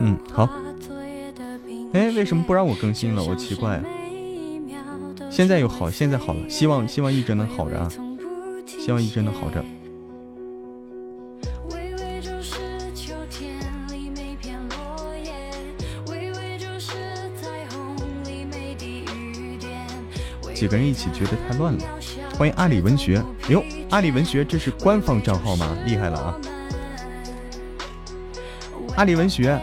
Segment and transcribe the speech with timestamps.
[0.00, 0.48] 嗯，好。
[1.92, 3.22] 哎，为什么不让我更新了？
[3.22, 3.76] 我奇怪。
[3.76, 3.84] 啊
[5.30, 7.88] 现在又好，现在好了，希望希望一直能好着啊，
[8.66, 9.64] 希望一直能好着。
[20.54, 21.80] 几个人一起觉得太乱了。
[22.38, 23.60] 欢迎阿里文学，哟，
[23.90, 25.76] 阿里文学这是官方账号吗？
[25.84, 26.38] 厉害了啊！
[28.96, 29.60] 阿里文学，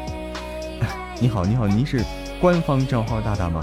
[1.19, 2.03] 你好，你好，您是
[2.41, 3.61] 官方账号大大吗？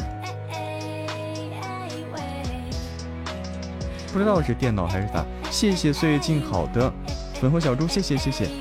[4.11, 5.23] 不知道是电脑还是咋？
[5.51, 6.91] 谢谢岁月静好的
[7.35, 8.49] 粉红小猪，谢谢谢谢。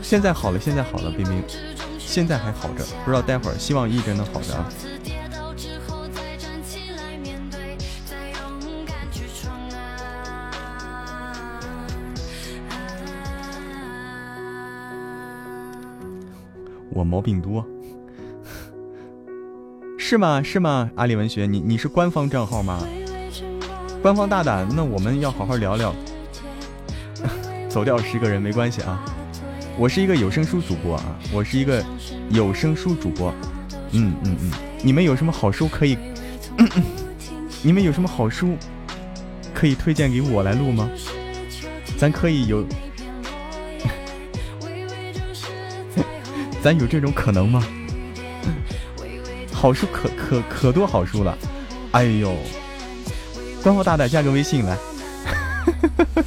[0.00, 1.42] 现在好了，现在好了，冰冰，
[1.98, 4.64] 现在还好着，不知道待会儿，希望一直能好着啊。
[17.14, 17.64] 毛病多，
[19.96, 20.42] 是吗？
[20.42, 20.90] 是吗？
[20.96, 22.82] 阿里文学，你你是官方账号吗？
[24.02, 25.94] 官方大大，那我们要好好聊聊。
[27.70, 29.00] 走掉十个人没关系啊。
[29.78, 31.84] 我是一个有声书主播啊，我是一个
[32.30, 33.32] 有声书主播，
[33.92, 34.50] 嗯嗯嗯，
[34.82, 35.96] 你们有什么好书可以？
[37.62, 38.56] 你们有什么好书
[39.54, 40.90] 可以推荐给我来录吗？
[41.96, 42.64] 咱可以有，
[46.64, 47.62] 咱有这种可能吗？
[49.52, 51.36] 好书可可可多好书了，
[51.92, 52.34] 哎呦，
[53.62, 54.74] 官方大大加个微信来。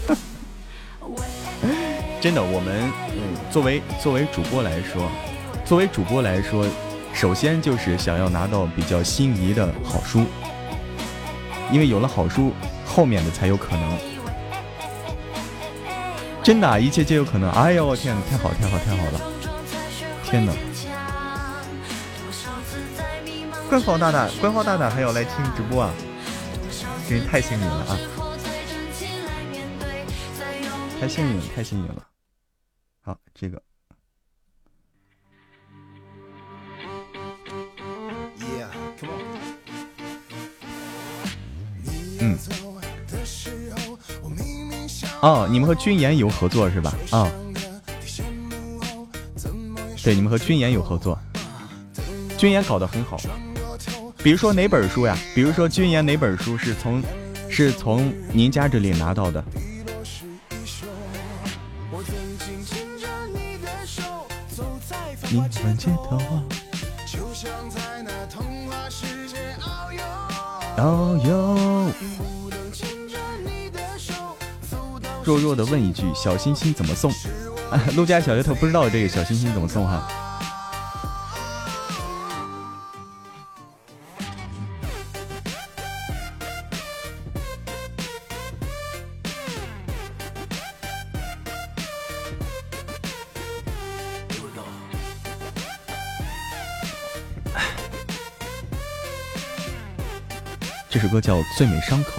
[2.21, 2.83] 真的，我们
[3.15, 5.09] 嗯，作为作为主播来说，
[5.65, 6.67] 作为主播来说，
[7.15, 10.23] 首先就是想要拿到比较心仪的好书，
[11.71, 12.53] 因为有了好书，
[12.85, 13.97] 后面的才有可能。
[16.43, 17.49] 真的，一切皆有可能。
[17.53, 19.19] 哎呦，我天，太好，太好，太好了！
[20.29, 20.51] 天哪！
[23.69, 25.93] 官方大大，官方大大还要来听直播啊！
[27.07, 27.97] 真是太幸运了啊！
[30.99, 32.05] 太幸运了，太幸运了！
[33.01, 33.61] 好，这个，
[42.19, 42.37] 嗯，
[45.21, 46.93] 哦，你们和军言有合作是吧？
[47.11, 47.31] 啊，
[50.07, 51.19] 对，你们和军研有合作，
[52.37, 53.17] 军研搞得很好。
[54.23, 55.17] 比如说哪本书呀？
[55.35, 57.03] 比如说军研哪本书是从
[57.49, 59.43] 是从您家这里拿到的？
[65.29, 66.17] 你们街头
[70.77, 71.91] 遨游。
[75.21, 77.11] 弱弱的问一句：小心心怎么送？
[77.95, 80.07] 陆家小丫头不知道这个小心心怎么送哈。
[100.89, 102.11] 这首歌叫《最美伤口》。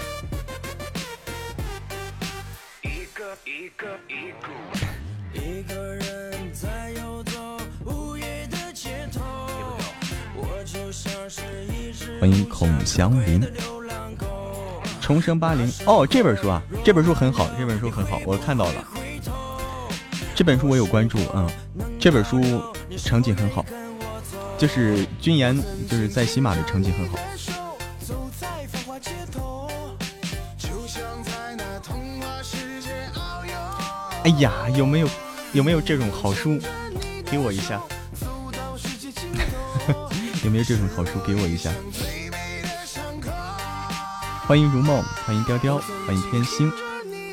[15.19, 18.85] 重生八零哦，这本书啊，这本书很好，这本书很好，我看到了，
[20.33, 21.51] 这本书我有关注，嗯，
[21.99, 22.41] 这本书
[22.97, 23.67] 成绩很好，
[24.57, 27.19] 就是军言，就是在喜马的成绩很好。
[34.23, 35.09] 哎呀，有没有
[35.53, 36.61] 有没有这种好书，
[37.29, 37.83] 给我一下？
[40.45, 41.73] 有没有这种好书给我一下？
[44.49, 46.73] 欢迎如梦，欢迎雕雕，欢迎天星，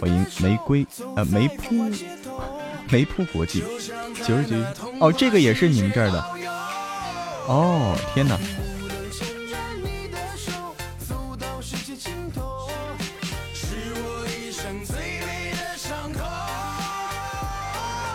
[0.02, 0.86] 欢迎玫瑰，
[1.16, 1.90] 呃，梅铺，
[2.92, 3.64] 梅铺国际，
[4.28, 4.58] 九十九
[5.00, 6.22] 哦，这个也是你们这儿的？
[7.48, 8.38] 哦，天哪！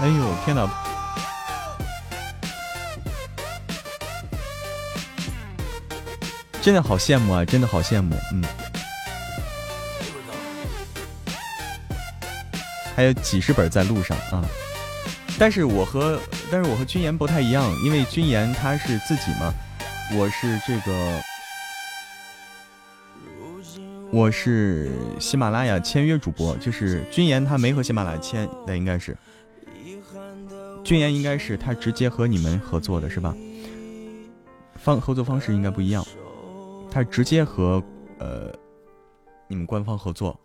[0.02, 0.70] 哎呦天哪！
[6.60, 7.42] 真的好羡慕啊！
[7.42, 8.44] 真的好羡慕，嗯。
[12.94, 14.44] 还有几十本在路上啊！
[15.38, 16.20] 但是我和
[16.50, 19.54] 但是我和军言不太一样，因为军言他是自己嘛，
[20.14, 21.22] 我是这个
[24.10, 29.16] 我是喜马拉雅签约主播，就是君言他没和喜马拉雅签，那应该是
[30.84, 33.34] 君言应该是他直接和你们合作的是吧？
[34.76, 36.04] 方合作方式应该不一样，
[36.90, 37.82] 他直接和
[38.18, 38.52] 呃
[39.48, 40.38] 你们官方合作。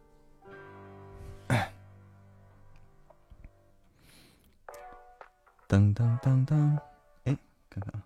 [5.68, 6.80] 噔噔噔噔，
[7.24, 7.36] 哎，
[7.70, 8.04] 看看啊。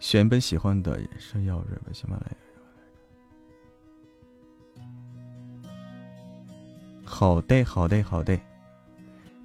[0.00, 1.92] 选本喜欢的，是要瑞吧？
[1.92, 2.36] 喜马拉雅。
[7.04, 8.40] 好的，好的，好的。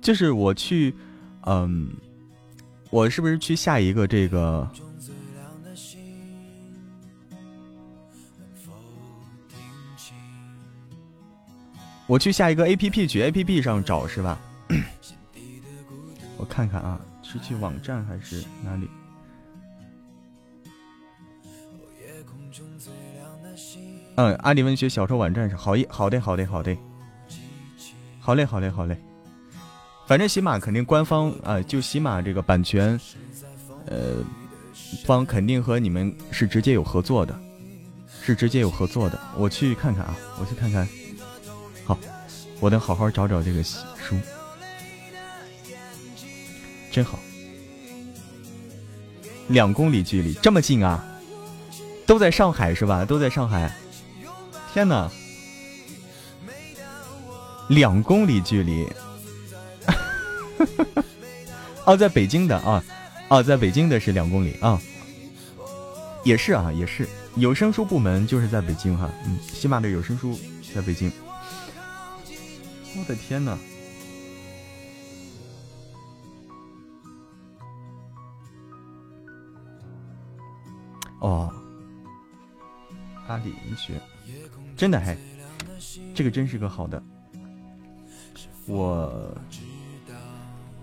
[0.04, 0.94] 就是我去，
[1.46, 1.90] 嗯，
[2.90, 4.70] 我是不是去下一个这个？
[12.06, 14.38] 我去下一个 A P P 去 A P P 上找是吧？
[16.38, 18.90] 我看看啊，是去网站还是哪里？
[24.18, 26.78] 嗯，阿里文学小说网站上，好一好的好的好的，
[28.20, 29.02] 好嘞好嘞好嘞，
[30.06, 33.00] 反正喜马肯定官方啊，就喜马这个版权，
[33.86, 34.18] 呃，
[35.06, 37.40] 方肯定和你们是直接有合作的，
[38.22, 39.20] 是直接有合作的。
[39.38, 40.88] 我去看看啊，我去看看。
[41.86, 41.98] 好，
[42.60, 44.16] 我得好好找找这个书，
[46.92, 47.18] 真好。
[49.48, 51.04] 两公里距离，这么近啊？
[52.06, 53.06] 都在上海是吧？
[53.06, 53.74] 都在上海。
[54.74, 55.10] 天哪，
[57.70, 58.88] 两公里距离，
[61.86, 62.84] 哦，在北京的啊，
[63.30, 64.80] 哦，在北京的是两公里啊，
[66.24, 70.40] 也是啊，也是有声书部门就是在北京哈，嗯，起码的有声书
[70.74, 71.12] 在北京。
[72.96, 73.58] 我的天哪，
[81.20, 81.52] 哦，
[83.28, 84.00] 阿里文学。
[84.78, 85.18] 真的嘿，
[86.16, 87.02] 这个真是个好的，
[88.66, 89.36] 我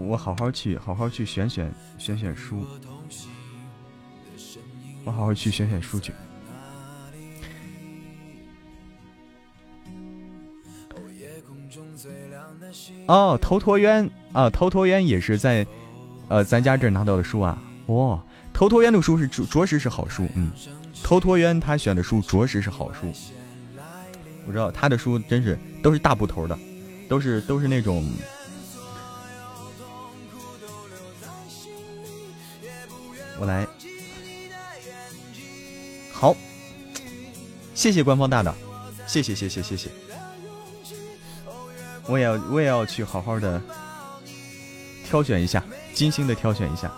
[0.00, 2.64] 我好好去好好去选选选选书，
[5.04, 6.12] 我好好去选选书去。
[13.06, 15.66] 哦，头陀渊啊，头陀渊也是在
[16.28, 18.24] 呃咱家这拿到的书啊，哇，
[18.54, 20.50] 头陀渊的书是着着实是好书，嗯，
[21.02, 23.12] 头陀渊他选的书着实是好书。
[24.46, 26.58] 我知道他的书真是都是大部头的，
[27.08, 28.10] 都是都是那种。
[33.40, 33.66] 我来，
[36.12, 36.36] 好，
[37.74, 38.54] 谢谢官方大大，
[39.06, 39.88] 谢谢谢谢谢谢。
[42.06, 43.58] 我也要我也要去好好的
[45.06, 45.64] 挑选一下，
[45.94, 46.92] 精心的挑选一下。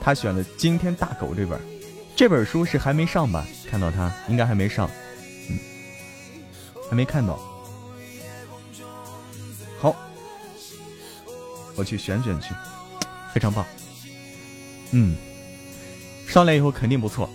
[0.00, 1.60] 他选了《惊天大狗》这本，
[2.16, 3.46] 这本书是还没上吧？
[3.70, 4.90] 看到他应该还没上。
[6.90, 7.38] 还没看到，
[9.78, 9.94] 好，
[11.76, 12.54] 我去选选去，
[13.32, 13.62] 非常棒，
[14.92, 15.14] 嗯，
[16.28, 17.28] 上来以后肯定不错，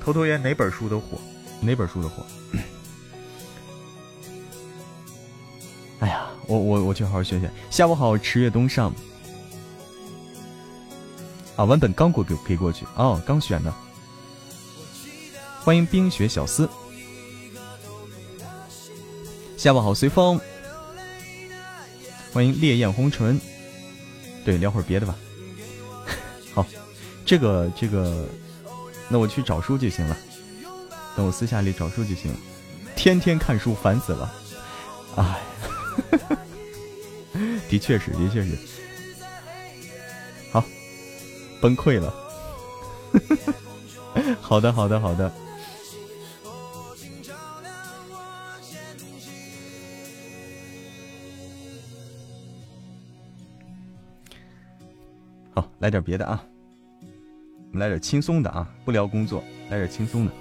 [0.00, 1.18] 头头爷哪本书都火，
[1.60, 2.24] 哪本书都火，
[5.98, 7.52] 哎呀，我我我去好好选选。
[7.70, 8.94] 下午好，池月东上，
[11.56, 13.74] 啊，文本刚过给给过去，哦，刚选的，
[15.60, 16.70] 欢迎冰雪小司。
[19.56, 20.40] 下午好，随风。
[22.32, 23.40] 欢迎烈焰红唇。
[24.44, 25.16] 对，聊会儿别的吧。
[27.24, 28.26] 这个这个，
[29.08, 30.16] 那我去找书就行了。
[31.16, 32.38] 等我私下里找书就行了。
[32.94, 34.32] 天天看书烦死了。
[35.16, 35.40] 哎，
[37.68, 38.58] 的确是，的确是。
[40.52, 40.62] 好，
[41.60, 42.12] 崩溃了。
[44.40, 45.32] 好的，好的，好的。
[55.54, 56.44] 好，来点别的啊！
[57.74, 60.32] 我们来点轻松的啊，不聊工作，来点轻松的。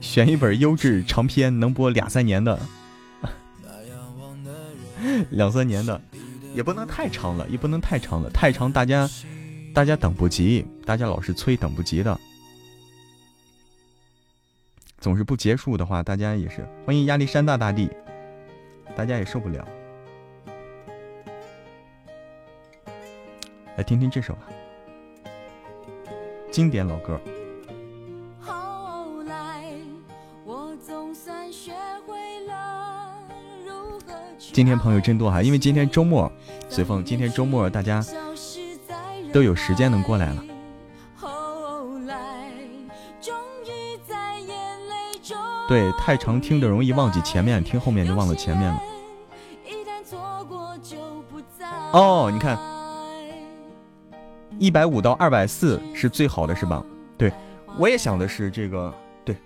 [0.00, 2.56] 选一本优质长篇，能播两三年的，
[5.30, 6.00] 两三年的，
[6.54, 9.10] 也不能太长了，也不能太长了，太长大家
[9.74, 12.16] 大家等不及，大家老是催，等不及的，
[15.00, 17.90] 总是不结束的话，大家也是欢迎亚历山大大帝，
[18.94, 19.66] 大家也受不了。
[23.76, 24.42] 来听听这首吧。
[26.50, 27.20] 经典老歌。
[34.52, 36.30] 今天朋友真多哈，因为今天周末，
[36.68, 38.04] 随风，今天周末大家
[39.32, 40.44] 都有时间能过来了。
[45.66, 48.80] 对，太长听着容易忘记前面，听后面就忘了前面了。
[51.92, 52.56] 哦，你看，
[54.58, 56.84] 一百五到二百四是最好的，是吧？
[57.16, 57.32] 对，
[57.78, 58.92] 我也想的是这个，
[59.24, 59.36] 对，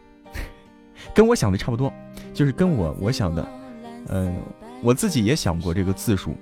[1.15, 1.93] 跟我想的差不多，
[2.33, 3.49] 就是跟我我想的，
[4.09, 4.37] 嗯，
[4.83, 6.37] 我自己也想过这个字数，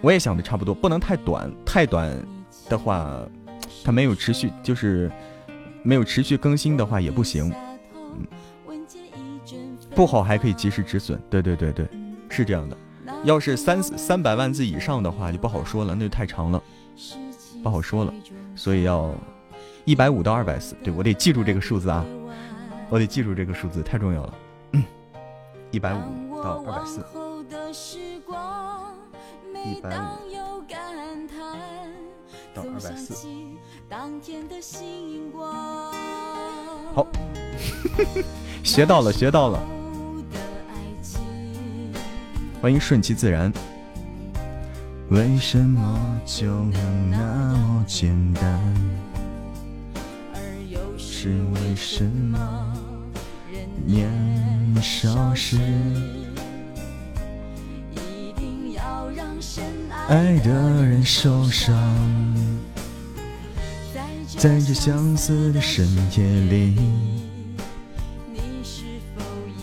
[0.00, 2.10] 我也想的差不多，不能太短，太短
[2.68, 3.20] 的话，
[3.84, 5.10] 它没有持续，就是。
[5.82, 7.50] 没有持续更新的话也不行，
[8.04, 8.26] 嗯，
[9.94, 11.18] 不好还可以及时止损。
[11.30, 11.88] 对对对对，
[12.28, 12.76] 是这样的。
[13.24, 16.62] 要是三三百万字以上的话就不好说了，那就太长了，
[17.62, 18.12] 不好说了。
[18.56, 19.14] 所以要
[19.84, 22.04] 一百五到二百四，对我得记住这个数字啊，
[22.88, 24.34] 我得记住这个数字，太重要了。
[25.70, 27.04] 一百五到二百四，
[29.64, 30.62] 一百五
[32.54, 33.14] 到二百四。
[36.94, 37.06] 好，
[38.64, 39.79] 学到了，学到了。
[42.60, 43.50] 欢迎顺其自然。
[45.08, 48.60] 为什么就能那么简单？
[50.98, 52.38] 是为什么
[53.86, 54.10] 年
[54.82, 55.56] 少时
[57.92, 59.64] 一定要让深
[60.08, 60.50] 爱的
[60.84, 61.74] 人受伤？
[64.36, 65.86] 在这相似的深
[66.16, 66.76] 夜里，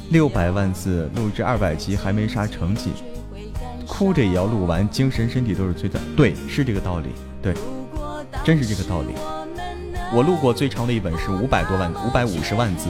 [0.10, 2.92] 六百万字录制二百集还没啥成绩，
[3.86, 6.00] 哭着也要录完，精神身体都是最的。
[6.16, 7.10] 对，是这个道理，
[7.42, 7.54] 对，
[8.44, 9.14] 真是这个道理。
[10.14, 12.88] 我录过最长的一本是五百多万，五百五十万字，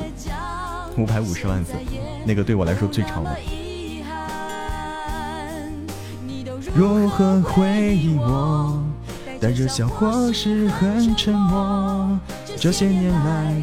[0.95, 1.73] 五百五十万字，
[2.25, 3.35] 那个对我来说最长了。
[6.75, 8.83] 如何回忆我？
[9.39, 12.19] 带着笑或是很沉默，
[12.55, 13.61] 这些年来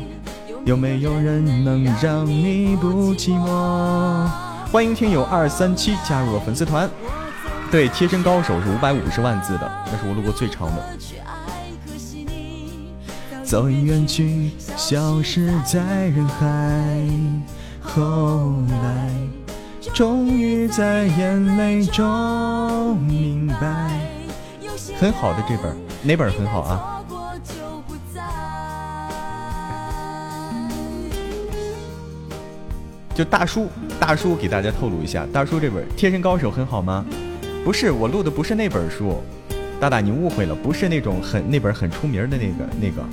[0.65, 4.27] 有没有人能让你不寂寞？
[4.73, 6.89] 欢迎听友二三七加入了粉丝团。
[7.71, 10.83] 对，贴身高手是五百五十万字的，那是我录过最长的。
[13.45, 17.07] 早已远去，消失在人海，
[17.83, 19.11] 后来
[19.93, 23.91] 终于在眼泪中明白。
[24.99, 26.94] 很好的这本哪本很好啊？
[33.15, 33.69] 就大叔，
[34.01, 37.05] 大叔给大家透露一下，大叔这本《贴身高手》很好吗？
[37.65, 39.23] 不是，我录的不是那本书，
[39.81, 43.05] 大大你误会了，不是那种很那本很出名的那个那个，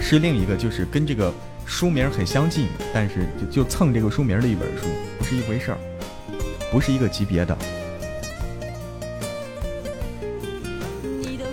[0.00, 1.32] 是另一个，就是跟这个
[1.64, 5.78] 书名很相近，但是就就蹭这个书名的一本书，不是一回事儿，
[6.72, 7.56] 不是一个级别的。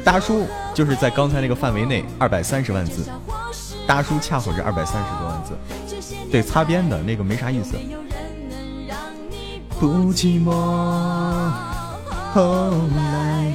[0.04, 3.06] 大叔就是在刚才那个范围内，二百三十万字。
[3.86, 5.54] 大叔恰好是二百三十多万字，
[6.32, 7.76] 对，擦边的那个没啥意思。
[9.80, 10.52] 不寂寞。
[12.32, 13.54] 后来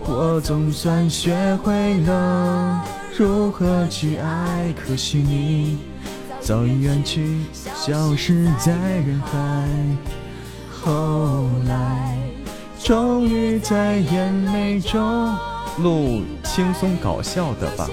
[0.00, 2.84] 我总算学会了
[3.16, 5.78] 如何去爱，可惜你
[6.40, 9.66] 早已远去，消失在人海。
[10.70, 12.16] 后来
[12.78, 15.34] 终于在眼泪中。
[15.78, 17.88] 录轻松搞笑的吧，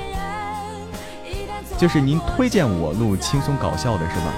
[1.80, 4.34] 就是您推荐我录轻松搞笑的是吧？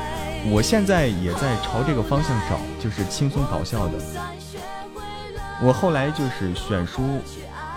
[0.52, 3.94] 我现在也在朝这个方向找，就是轻松搞笑的。
[5.64, 7.02] 我后来就是选书、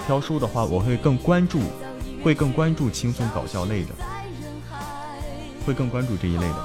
[0.07, 1.61] 挑书的话，我会更关注，
[2.23, 3.89] 会更关注轻松搞笑类的，
[5.67, 6.57] 会更关注这一类的。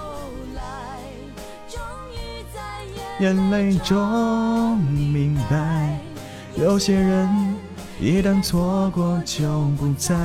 [3.22, 5.98] 眼泪中明白，
[6.58, 7.56] 有些人。
[8.02, 10.16] 一旦错过就不再，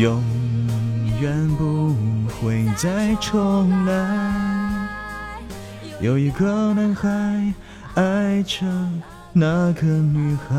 [0.00, 0.24] 永
[1.20, 1.94] 远不
[2.28, 4.88] 会再重来。
[6.00, 7.52] 有一个男孩
[7.96, 8.64] 爱着
[9.34, 10.56] 那个女孩。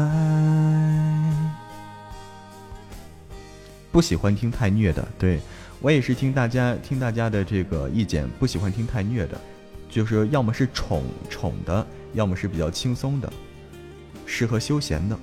[3.91, 5.39] 不喜欢听太虐的，对
[5.79, 9.41] 我也是听大家听大家的这个意见，不喜欢听太虐的，
[9.89, 13.33] 就是要么是宠宠的，要么是比较轻松的。
[14.27, 15.17] 适合休闲的，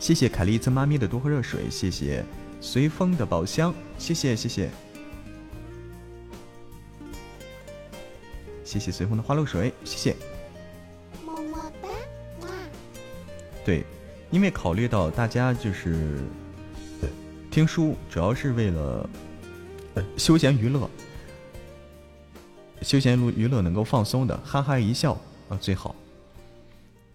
[0.00, 2.24] 谢谢凯丽曾妈咪的多喝热水，谢谢
[2.60, 4.70] 随风的宝箱，谢谢谢谢，
[8.64, 10.16] 谢谢随风的花露水，谢谢，
[11.24, 11.88] 么么哒，
[12.40, 12.48] 哇
[13.64, 13.84] 对，
[14.30, 16.20] 因为考虑到大家就是
[17.50, 19.08] 听书，主要是为了
[20.16, 20.88] 休闲娱乐，
[22.82, 25.12] 休闲娱娱乐能够放松的，哈哈一笑
[25.48, 25.94] 啊最好。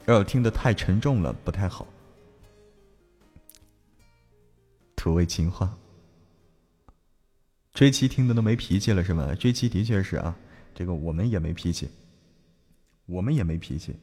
[0.06, 1.88] 要是听得太沉重了，不太好。
[5.04, 5.78] 土味情话，
[7.74, 9.36] 追妻听的都没脾气了是吗？
[9.36, 10.34] 追妻的确是啊，
[10.74, 11.90] 这个我们也没脾气，
[13.06, 13.94] 我们也没脾气。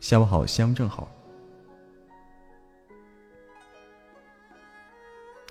[0.00, 1.08] 下午好，香正好。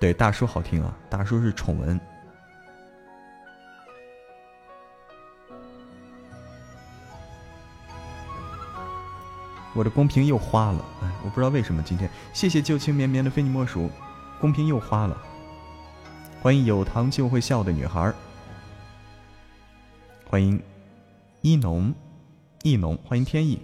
[0.02, 1.98] 对，大叔好听啊，大叔是宠文。
[9.76, 12.10] 我的公屏又花了，哎，我不知道为什么今天。
[12.34, 13.90] 谢谢旧情绵绵的非你莫属，
[14.40, 15.18] 公屏又花了。
[16.42, 18.14] 欢迎有糖就会笑的女孩，
[20.26, 20.62] 欢迎
[21.42, 21.94] 一农，
[22.64, 23.62] 一农，欢迎天意。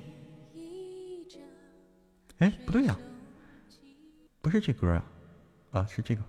[2.40, 2.96] 哎，不对呀，
[4.42, 5.04] 不是这歌啊，
[5.72, 6.22] 啊，是这个。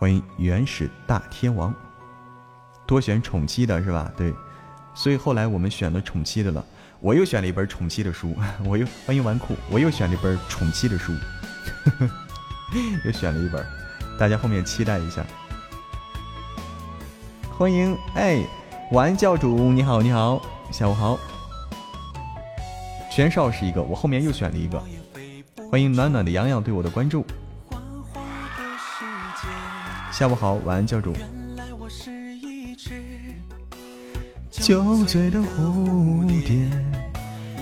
[0.00, 1.74] 欢迎原始大天王，
[2.86, 4.10] 多选宠妻的是吧？
[4.16, 4.32] 对，
[4.94, 6.64] 所以后来我们选了宠妻的了。
[7.00, 11.12] 我又选了一本宠妻的书， 我又欢迎纨绔，我又选了一本宠妻的书，
[13.04, 13.62] 又选了一本，
[14.18, 15.22] 大家后面期待一下。
[17.58, 18.42] 欢迎哎，
[18.92, 20.40] 晚安教主，你好你好，
[20.72, 21.18] 下午好。
[23.12, 24.82] 全少是一个，我后面又选了一个。
[25.70, 27.22] 欢迎暖暖的洋洋对我的关注。
[30.12, 31.14] 下午好，晚安，教主。
[34.50, 36.68] 酒醉的蝴蝶，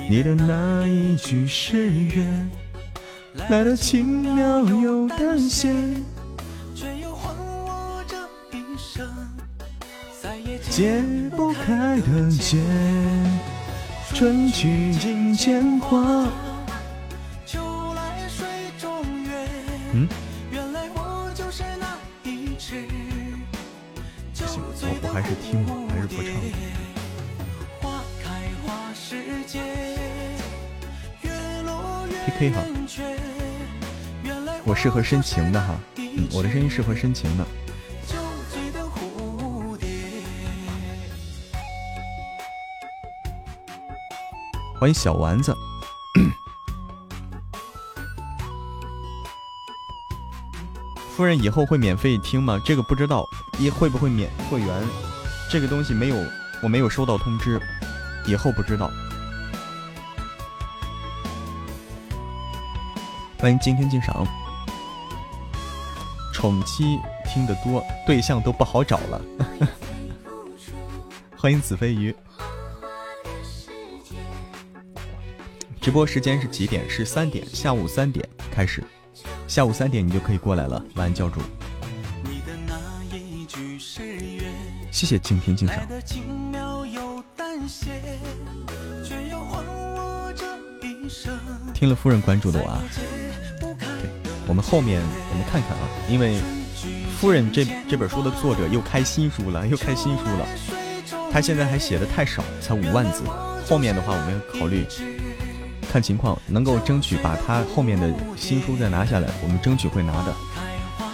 [0.08, 2.50] 你的那一句誓言，
[3.48, 5.72] 来的轻描又淡写，
[6.74, 8.16] 却又换我这
[8.56, 9.06] 一生
[10.20, 11.02] 再也解
[11.36, 12.58] 不开的结。
[14.14, 16.26] 春去尽铅华，
[17.46, 17.60] 秋
[17.94, 18.46] 来水
[18.80, 18.90] 中
[19.22, 19.30] 月。
[19.92, 20.08] 嗯。
[32.50, 32.62] 哈，
[34.64, 37.44] 我适合深情的哈，嗯，我的声音适合深情的。
[44.78, 45.52] 欢迎小丸子。
[51.16, 52.62] 夫人以后会免费听吗？
[52.64, 54.68] 这个不知道，也会不会免会员？
[55.50, 56.16] 这个东西没有，
[56.62, 57.60] 我没有收到通知，
[58.28, 58.88] 以后不知道。
[63.40, 64.26] 欢迎今天鉴赏，
[66.34, 69.22] 宠妻听得多，对象都不好找了。
[71.38, 72.12] 欢迎子飞鱼，
[75.80, 76.90] 直播时间是几点？
[76.90, 78.82] 是三点，下午三点开始，
[79.46, 80.84] 下午三点你就可以过来了。
[80.96, 81.40] 晚安，教主。
[84.90, 85.78] 谢谢今天敬赏。
[91.72, 93.04] 听了夫人关注的我啊，对，
[94.48, 96.40] 我们后面我们看看啊，因为
[97.20, 100.46] 夫人这这本书的作者又开新书了，又开新书了，
[101.30, 103.22] 他现在还写的太少，才五万字，
[103.68, 104.86] 后面的话我们要考虑
[105.92, 110.34] 看情况，能够争取把他后面的新书再拿下来，我们争取会拿的。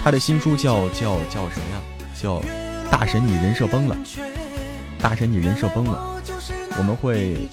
[0.03, 1.83] 他的新书叫叫叫什么呀？
[2.15, 2.41] 叫。
[2.91, 3.97] 大神，你人设崩了！
[5.01, 6.23] 大神，你人设崩了！
[6.79, 7.49] 我们会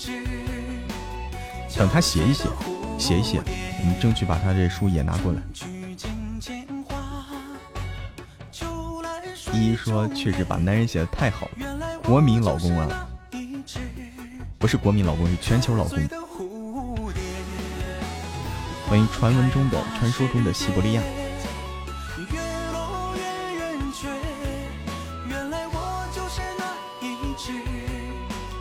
[1.75, 2.43] 等他写一写，
[3.01, 3.41] 写一写，
[3.79, 5.41] 我们争取把他这书也拿过来。
[9.53, 13.07] 依依说，确实把男人写的太好了，国民老公啊，
[14.59, 15.97] 不是国民老公，是全球老公。
[18.87, 21.01] 欢迎传闻中的、传说中的西伯利亚。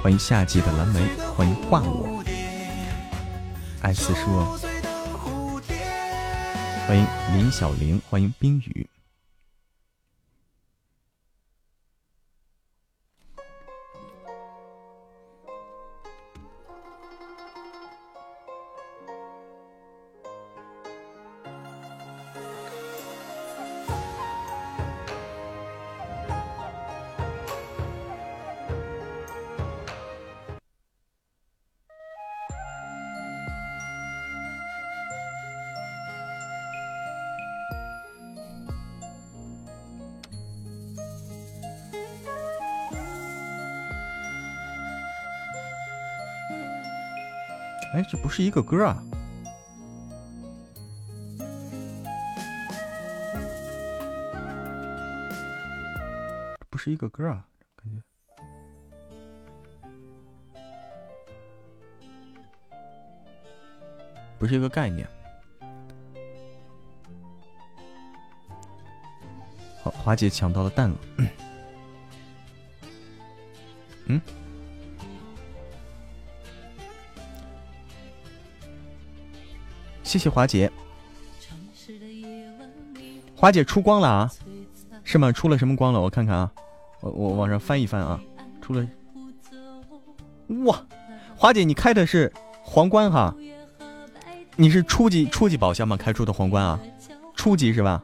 [0.02, 1.00] 欢迎夏季的蓝莓，
[1.36, 2.24] 欢迎画我，
[3.82, 4.58] 艾斯说，
[6.86, 8.86] 欢迎林小玲，欢迎冰雨。
[48.30, 49.02] 不是一个歌啊，
[56.70, 58.00] 不是一个歌啊，感觉
[64.38, 65.08] 不是一个概念。
[69.82, 70.96] 好，华姐抢到了蛋了。
[74.06, 74.22] 嗯。
[80.10, 80.68] 谢谢华姐，
[83.36, 84.28] 华姐出光了啊？
[85.04, 85.30] 是吗？
[85.30, 86.00] 出了什么光了？
[86.00, 86.50] 我看看啊，
[87.00, 88.20] 我我往上翻一翻啊，
[88.60, 88.84] 出了。
[90.64, 90.84] 哇，
[91.36, 93.32] 华姐你开的是皇冠哈？
[94.56, 95.96] 你是初级初级宝箱吗？
[95.96, 96.80] 开出的皇冠啊？
[97.36, 98.02] 初级是吧？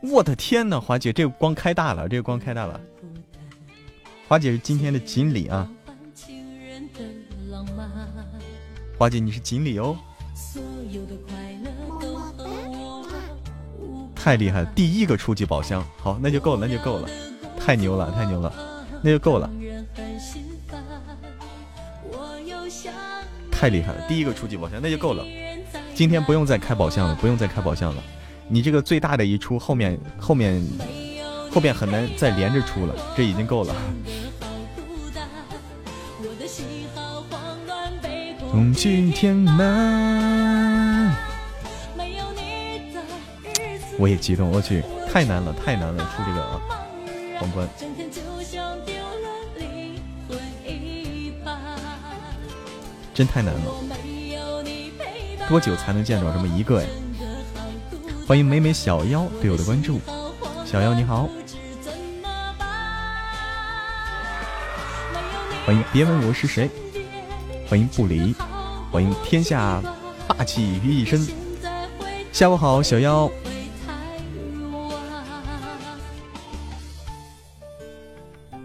[0.00, 2.80] 我的天呐，华姐这个光开大了，这个光开大了。
[4.26, 5.70] 华姐是今天的锦鲤啊，
[8.96, 9.94] 华姐你是锦鲤哦。
[14.14, 14.66] 太厉害了！
[14.74, 17.08] 第一个初级宝箱，好，那就够了，那就够了，
[17.58, 18.52] 太牛了，太牛了，
[19.02, 19.50] 那就够了，
[23.50, 24.00] 太厉害了！
[24.08, 25.22] 第一个初级宝箱，那就够了，
[25.94, 28.02] 今天不用再开宝箱了，不用再开宝箱了。
[28.48, 30.62] 你这个最大的一出，后面后面
[31.50, 33.74] 后面很难再连着出了，这已经够了。
[38.50, 40.43] 从今天门，
[43.96, 46.60] 我也激动，我去，太难了，太难了，出这个
[47.38, 47.68] 皇冠，
[53.14, 53.60] 真太难了，
[55.48, 56.88] 多久才能见着这么一个呀？
[58.26, 60.00] 欢迎美美小妖对我的关注，
[60.64, 61.28] 小妖你好，
[65.64, 66.68] 欢迎别问我是谁。
[67.68, 68.34] 欢迎不离，
[68.90, 69.80] 欢迎天下
[70.26, 71.26] 霸气于一身。
[72.32, 73.30] 下午好，小妖。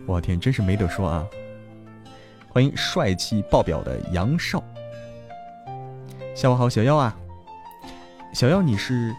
[0.10, 1.24] 我天，真是没得说啊！
[2.48, 4.64] 欢迎帅气爆表的杨少。
[6.36, 7.16] 下午好，小妖啊。
[8.34, 9.16] 小妖，你是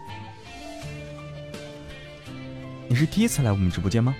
[2.89, 4.13] 你是第一次来我们直播间吗？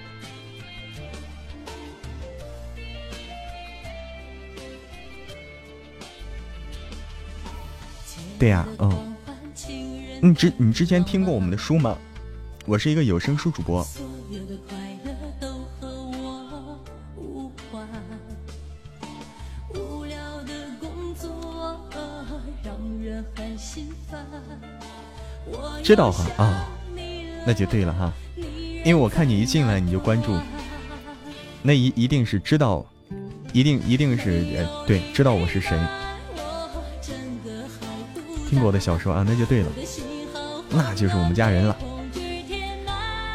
[8.39, 9.13] 对呀，嗯，
[10.21, 11.97] 你之你之前听过我们的书吗？
[12.65, 13.85] 我是一个有声书主播。
[25.91, 26.69] 知道哈啊，
[27.45, 28.13] 那就对了哈，
[28.85, 30.39] 因为我看你一进来你就关注，
[31.61, 32.85] 那一一定是知道，
[33.51, 35.77] 一定一定是呃对，知道我是谁。
[38.49, 39.67] 听过我的小说啊，那就对了，
[40.69, 41.75] 那就是我们家人了。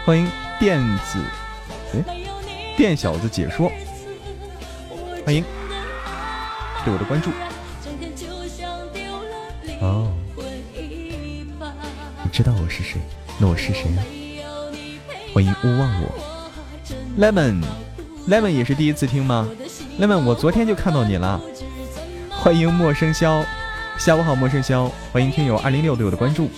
[0.07, 0.27] 欢迎
[0.59, 1.23] 电子，
[1.92, 2.03] 哎，
[2.75, 3.71] 电小子解说，
[5.27, 5.45] 欢迎
[6.87, 7.31] 对我的关注。
[12.76, 13.00] 是谁？
[13.38, 14.02] 那我是谁呢？
[15.32, 16.12] 欢迎勿忘我
[17.18, 19.48] ，lemon，lemon 也是第一次听吗
[19.98, 21.40] ？lemon，我昨天就看到你了。
[22.28, 23.42] 欢迎陌生肖。
[23.96, 26.50] 下午好，陌生肖，欢迎听友二零六对我的关注。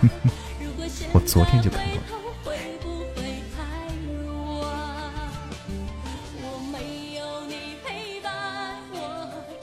[1.12, 2.00] 我昨天就看到了。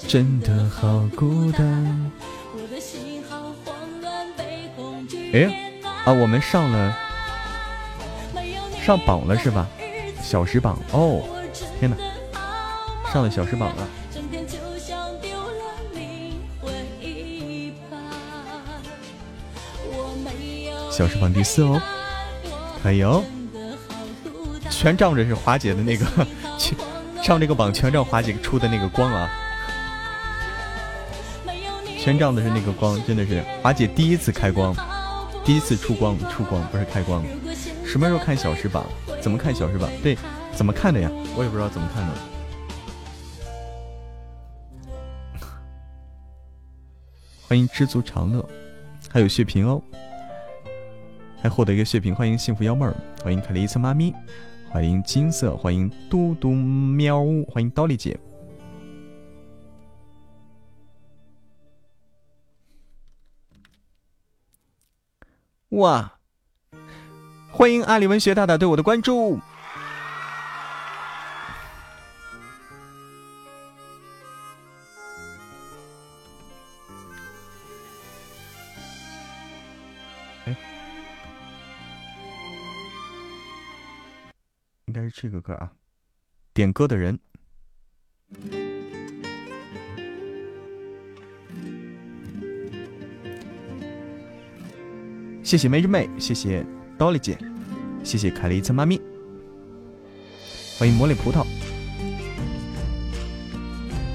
[0.07, 2.11] 真的好孤单。
[5.33, 5.43] 哎，
[6.05, 6.97] 啊，我们上了，
[8.83, 9.67] 上榜了是吧？
[10.21, 11.21] 小时榜哦，
[11.79, 11.97] 天哪！
[13.11, 13.87] 上了小时榜了，
[20.91, 21.81] 小时榜第四哦，
[22.81, 23.23] 可以哦，
[24.69, 26.05] 全仗着是华姐的那个，
[27.23, 29.29] 上这个榜全仗华姐出的那个光啊，
[31.99, 34.75] 全仗的是那个光，真的是华姐第一次开光，
[35.47, 37.23] 第一次出光出光不是开光，
[37.85, 38.85] 什么时候看小时榜？
[39.21, 39.89] 怎么看小时榜？
[40.03, 40.17] 对，
[40.53, 41.09] 怎么看的呀？
[41.37, 42.13] 我也不知道怎么看的。
[47.47, 48.45] 欢迎知足常乐，
[49.09, 49.81] 还有血瓶哦，
[51.41, 52.13] 还获得一个血瓶。
[52.13, 54.13] 欢迎幸福幺妹儿，欢迎凯莉伊森妈咪，
[54.69, 58.19] 欢迎金色，欢迎嘟嘟喵，欢迎刀丽姐。
[65.69, 66.13] 哇
[67.51, 69.39] 欢迎阿里文学大大对我的关注。
[84.85, 85.73] 应该是这个歌啊
[86.53, 87.19] 点歌的人。
[95.47, 96.61] 谢谢梅日妹，谢谢
[96.97, 97.37] 刀丽姐，
[98.03, 98.99] 谢谢凯莉森妈咪，
[100.77, 101.45] 欢迎魔力葡萄。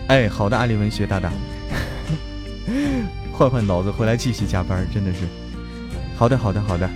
[0.09, 1.33] 哎，好的，阿里文学大大，
[3.33, 5.21] 换换脑子回来继续加班，真的是。
[6.19, 6.87] 好的，好的，好的。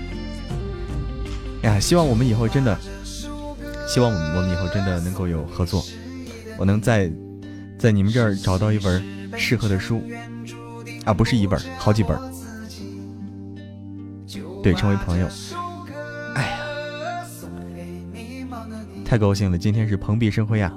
[1.62, 2.79] 哎呀，希望我们以后真的，
[3.88, 5.83] 希望我们我们以后真的能够有合作，
[6.59, 7.11] 我能在
[7.79, 9.03] 在你们这儿找到一本
[9.38, 10.03] 适合的书，
[11.07, 12.36] 啊，不是一本，好几本。
[14.66, 15.29] 对，成为朋友。
[16.35, 16.59] 哎呀，
[19.05, 20.72] 太高兴了，今天是蓬荜生辉啊！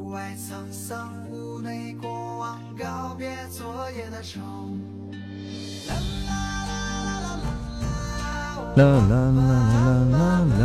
[8.75, 10.63] 啦啦啦啦啦啦，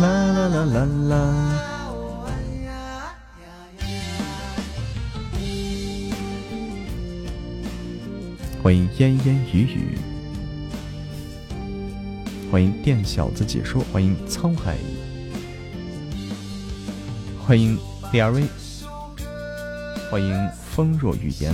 [0.00, 1.12] 啦啦啦啦啦。
[8.62, 9.98] 欢迎烟烟雨雨，
[12.54, 14.76] 欢迎店小子解说，欢迎沧海，
[17.44, 17.76] 欢迎
[18.12, 18.44] 李亚瑞，
[20.08, 21.52] 欢迎风若雨言。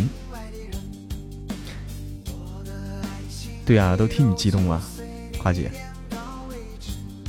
[3.64, 4.78] 对啊，都替你激动了，
[5.38, 5.72] 花姐。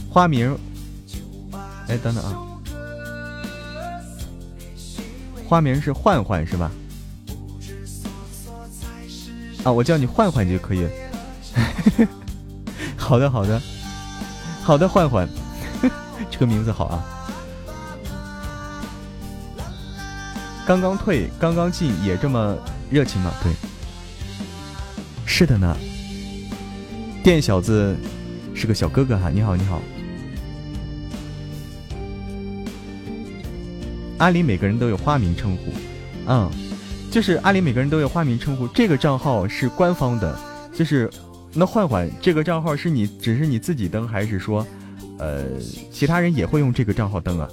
[0.09, 0.53] 花名，
[1.87, 2.35] 哎，等等啊，
[5.47, 6.69] 花名是焕焕是吧？
[9.63, 10.85] 啊，我叫你焕焕就可以。
[13.11, 13.61] 好的，好的，
[14.63, 15.27] 好的，换换，
[16.31, 17.03] 这个名字好啊。
[20.65, 22.57] 刚刚退，刚刚进，也这么
[22.89, 23.29] 热情吗？
[23.43, 23.51] 对，
[25.25, 25.75] 是的呢。
[27.21, 27.93] 店小子
[28.55, 29.81] 是个小哥哥哈，你好你好。
[34.19, 35.73] 阿里每个人都有花名称呼，
[36.27, 36.49] 嗯，
[37.11, 38.65] 就是阿里每个人都有花名称呼。
[38.69, 40.39] 这个账号是官方的，
[40.73, 41.11] 就是
[41.53, 44.65] 那换换这个账号是你只是你自己登，还是说，
[45.19, 45.45] 呃，
[45.91, 47.47] 其他人也会用这个账号登啊？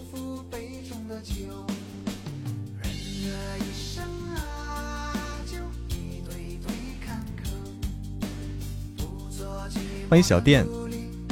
[10.08, 10.64] 欢迎小店，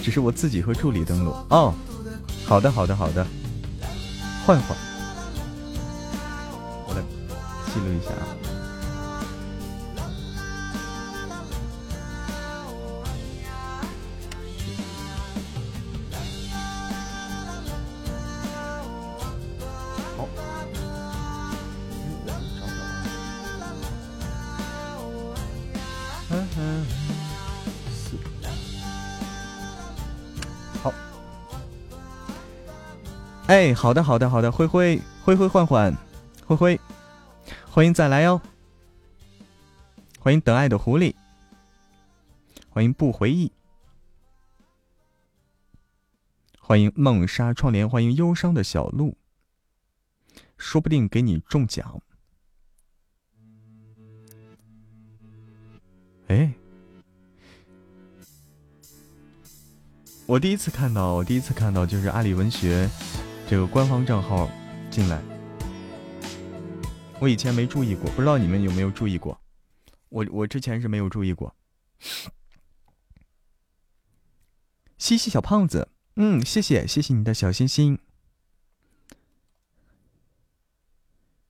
[0.03, 1.73] 只是我自己和助理登录哦。
[2.45, 3.27] 好的，好的，好的。
[4.45, 4.77] 换换，
[6.87, 7.01] 我来
[7.73, 8.46] 记录一下啊。
[33.47, 35.97] 哎，好的，好的，好的，灰灰，灰灰，换换，
[36.45, 36.81] 灰灰，
[37.71, 38.41] 欢迎再来哟！
[40.19, 41.15] 欢迎等爱的狐狸，
[42.69, 43.53] 欢迎不回忆，
[46.59, 49.17] 欢迎梦纱窗帘，欢迎忧伤的小鹿，
[50.59, 52.03] 说不定给你中奖。
[56.27, 56.53] 哎，
[60.27, 62.91] 我第一次看到，我第一次看到就是阿里文学。
[63.49, 64.51] 这个官方账号
[64.91, 65.23] 进来，
[67.21, 69.41] 我以前没注意过，不知道你们有没有注意过？
[70.09, 71.55] 我我之前是没有注意过。
[74.99, 78.01] 西西小胖子，嗯，谢谢谢谢你的小心心。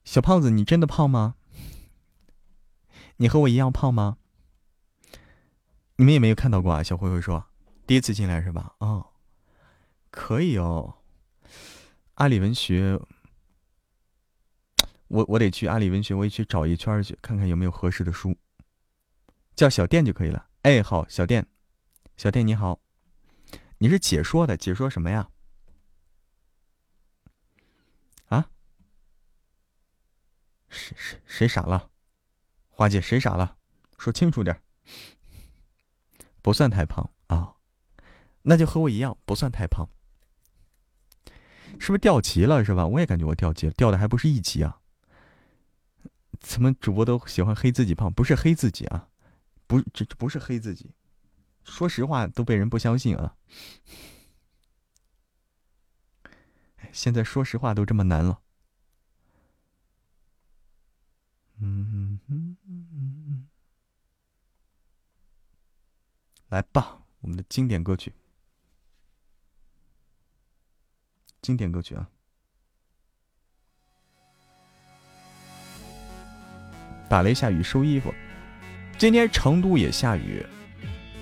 [0.05, 1.37] 小胖子，你真的胖吗？
[3.17, 4.19] 你和我一样胖吗？
[5.97, 6.83] 你们也没有看到过啊？
[6.83, 7.47] 小灰灰说，
[7.87, 8.75] 第一次进来是吧？
[8.81, 9.13] 哦，
[10.11, 10.97] 可以哦。
[12.17, 12.99] 阿里文学，
[15.09, 18.35] 我我得去阿里文学，我也去找一圈去，看看有没有合适的书。
[19.55, 20.49] 叫小店就可以了。
[20.63, 21.47] 哎，好，小店，
[22.17, 22.81] 小店你好，
[23.79, 25.29] 你是解说的，解说什么呀？
[28.29, 28.49] 啊？
[30.71, 31.91] 谁谁谁傻了？
[32.71, 33.59] 花姐谁傻了？
[33.99, 34.63] 说清楚点。
[36.41, 37.57] 不算太胖啊，
[38.43, 39.87] 那就和我一样，不算太胖。
[41.79, 42.65] 是不是掉级了？
[42.65, 42.87] 是吧？
[42.87, 44.81] 我也感觉我掉级了，掉的还不是一级啊！
[46.41, 48.13] 怎么主播都喜欢黑自己胖？
[48.13, 49.09] 不是黑自己啊，
[49.67, 50.91] 不，这这不是黑自己。
[51.65, 53.37] 说实话，都被人不相信啊！
[56.93, 58.41] 现在说实话都这么难了。
[61.59, 63.49] 嗯嗯嗯嗯，
[66.49, 68.13] 来吧，我们的经典歌曲。
[71.47, 72.05] 经典歌曲啊！
[77.09, 78.13] 打雷下雨收衣服，
[78.99, 80.45] 今天成都也下雨，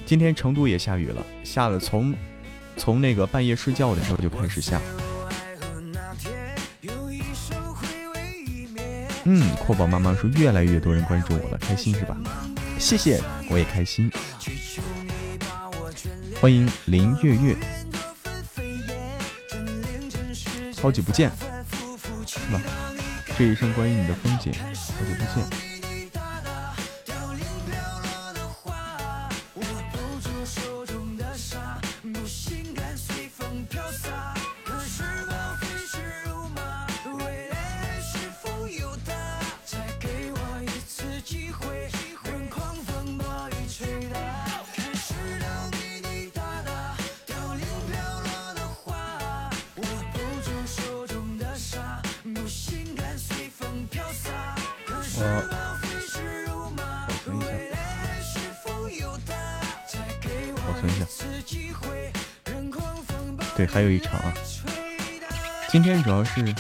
[0.07, 2.15] 今天成都也下雨了，下了从
[2.75, 4.81] 从那个半夜睡觉的时候就开始下。
[9.25, 12.17] 嗯，阔宝妈妈说越来越多人关注我了，开心是吧？
[12.79, 14.11] 谢谢，我也开心。
[16.41, 17.55] 欢迎林月月，
[20.85, 21.31] 好久不见，
[22.27, 22.61] 是吧？
[23.39, 24.69] 这一生关于你的风景，好
[25.01, 25.74] 久不见。
[63.75, 64.33] 还有一场啊！
[65.69, 66.55] 今天主要是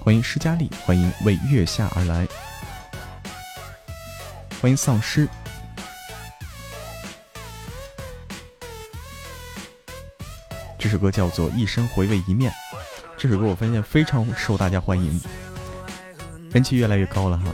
[0.00, 2.26] 欢迎施佳丽，欢迎为月下而来，
[4.60, 5.28] 欢迎丧尸。
[10.76, 12.50] 这首歌叫做《一生回味一面》，
[13.16, 15.20] 这首歌我发现非常受大家欢迎，
[16.50, 17.44] 人气越来越高了哈。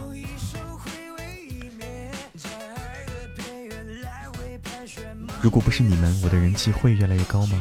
[5.48, 7.58] 如果不是你们，我的人气会越来越高吗？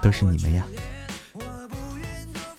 [0.00, 0.64] 都是你们呀！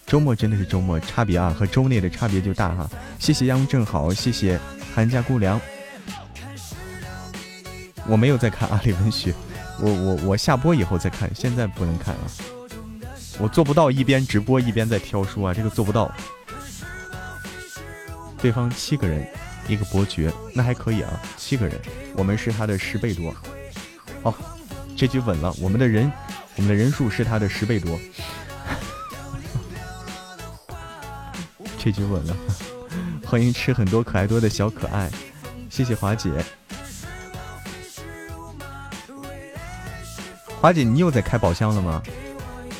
[0.05, 2.89] 周末真的是周末，差别啊，和周内的差别就大哈。
[3.19, 4.59] 谢谢杨正好，谢谢
[4.93, 5.57] 寒假姑娘。
[8.05, 9.33] 我没有在看阿里文学，
[9.79, 12.21] 我我我下播以后再看，现在不能看啊。
[13.39, 16.13] 我做不到一边直播一边在挑书啊，这个做不到。
[18.41, 19.25] 对方七个人，
[19.69, 21.79] 一个伯爵，那还可以啊，七个人，
[22.17, 23.33] 我们是他的十倍多。
[24.23, 24.33] 好，
[24.95, 25.53] 这局稳了。
[25.59, 26.11] 我们的人，
[26.55, 27.97] 我们的人数是他的十倍多。
[31.77, 32.35] 这局稳了。
[33.25, 35.09] 欢迎吃很多可爱多的小可爱，
[35.69, 36.31] 谢谢华姐。
[40.61, 42.01] 华姐，你又在开宝箱了吗？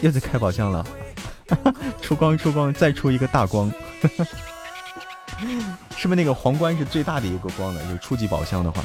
[0.01, 0.85] 又在开宝箱了。
[2.01, 3.71] 出光出光，再出一个大光。
[5.95, 7.83] 是不是那个皇冠是最大的一个光了？
[7.91, 8.83] 有初级宝箱的话。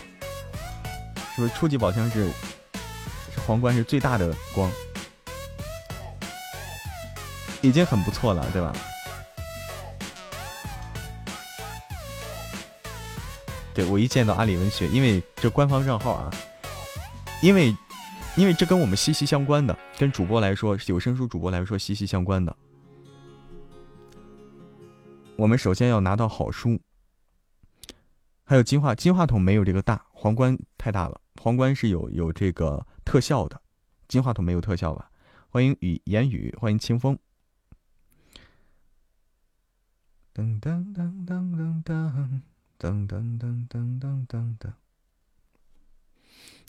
[1.34, 2.26] 是不是初级宝箱是
[3.34, 4.70] 是皇冠是最大的光，
[7.62, 8.72] 已经很不错了，对吧？
[13.74, 16.30] 对我一见到阿里文学，因为这官方账号啊，
[17.40, 17.74] 因为
[18.36, 22.54] 因为这跟我们息息相关的，跟主播来说，有声书主播来说息息相关的。
[25.36, 26.78] 我们首先要拿到好书，
[28.44, 31.21] 还有金话金话筒没有这个大，皇冠太大了。
[31.42, 33.60] 皇冠是有有这个特效的，
[34.06, 35.10] 金话筒没有特效吧？
[35.48, 37.18] 欢迎语言语，欢迎清风。
[40.32, 42.42] 噔噔噔噔噔噔
[42.78, 44.72] 噔噔噔噔噔噔。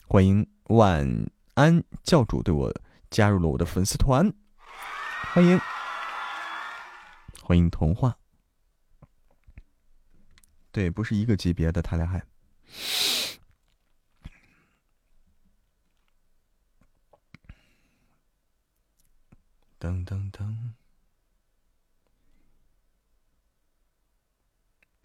[0.08, 2.74] 欢迎晚安教主对我
[3.10, 4.28] 加入了我的粉丝团，
[5.32, 5.60] 欢迎
[7.44, 8.18] 欢迎童话。
[10.72, 12.20] 对，不是一个级别的，他俩还。
[19.84, 20.54] 噔噔噔！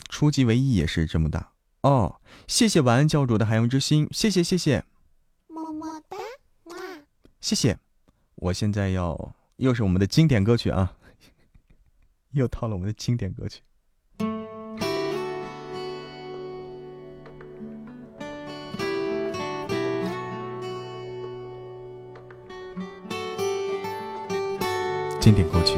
[0.07, 1.51] 初级唯一也是这么大
[1.82, 2.21] 哦！
[2.47, 4.86] 谢谢晚安教主的海洋之心，谢谢谢谢，
[5.47, 6.17] 么么哒，
[7.41, 7.77] 谢谢！
[8.36, 10.95] 我现在要又是我们的经典歌曲啊，
[12.32, 13.61] 又套了我们的经典歌曲。
[25.30, 25.77] 经典歌曲。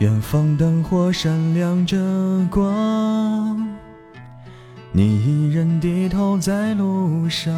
[0.00, 1.96] 远方灯火闪亮着
[2.50, 3.64] 光，
[4.90, 7.54] 你一人低头在路上。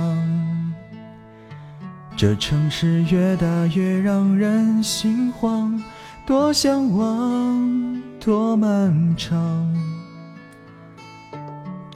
[2.15, 5.83] 这城市越大越让人心慌，
[6.27, 9.70] 多向往，多漫长。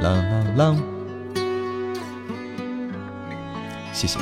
[0.00, 0.76] 啦啦啦！
[3.92, 4.18] 谢谢，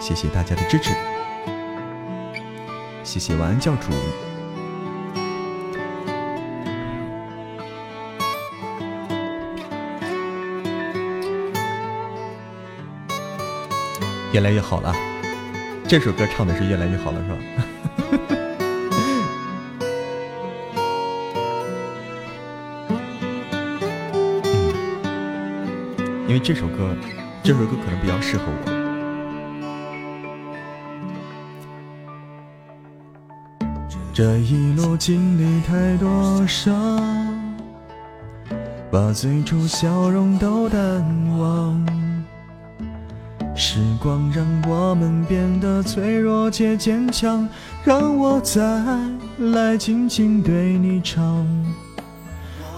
[0.00, 0.94] 谢谢大家的支持，
[3.04, 3.92] 谢谢晚安教主。
[14.32, 14.94] 越来越好了，
[15.86, 17.36] 这首歌唱的是越来越好了，是吧？
[26.32, 26.96] 因为这首歌，
[27.42, 28.64] 这首歌可能比较适合我。
[34.14, 36.74] 这一路经历太多伤，
[38.90, 41.04] 把最初笑容都淡
[41.38, 41.86] 忘。
[43.54, 47.46] 时光让我们变得脆弱且坚强，
[47.84, 48.62] 让我再
[49.36, 51.46] 来轻轻对你唱。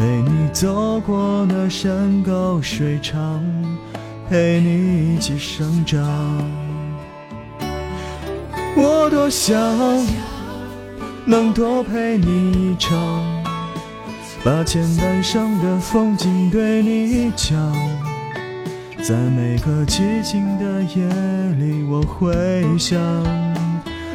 [0.00, 3.44] 陪你走过那山高水长，
[4.30, 6.00] 陪你一起生长。
[8.74, 9.54] 我多想
[11.26, 12.98] 能多陪你一场，
[14.42, 17.54] 把前半生的风景对你讲。
[19.02, 21.06] 在每个寂静的夜
[21.58, 22.98] 里，我会想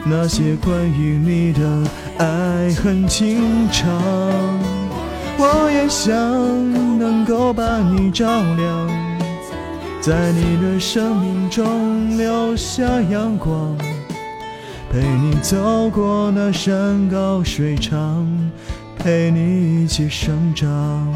[0.04, 1.84] 那些关于你的
[2.18, 4.02] 爱恨情长。
[5.38, 6.14] 我也想
[6.98, 8.26] 能够把你照
[8.56, 8.88] 亮，
[10.02, 13.78] 在你的生命中留下阳光，
[14.90, 18.26] 陪你走过那山高水长，
[18.98, 21.14] 陪你一起生长。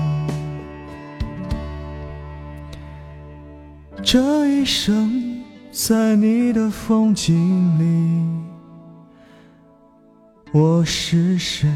[4.03, 5.41] 这一生，
[5.71, 8.25] 在你的风景里，
[10.51, 11.69] 我是谁？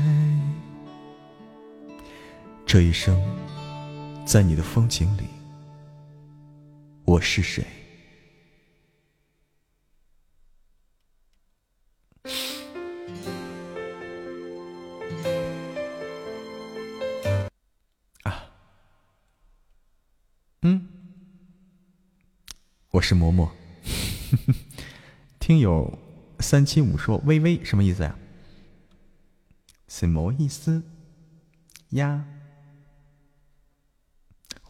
[2.74, 3.21] 这一生，
[4.26, 5.26] 在你的风景里，
[7.05, 7.63] 我是谁？
[18.24, 18.49] 啊，
[20.63, 20.88] 嗯。
[22.89, 23.51] 我是嬷嬷，
[25.38, 25.99] 听友
[26.39, 28.17] 三七五说微微什么意思呀？
[29.88, 30.82] 什么意思
[31.89, 32.26] 呀？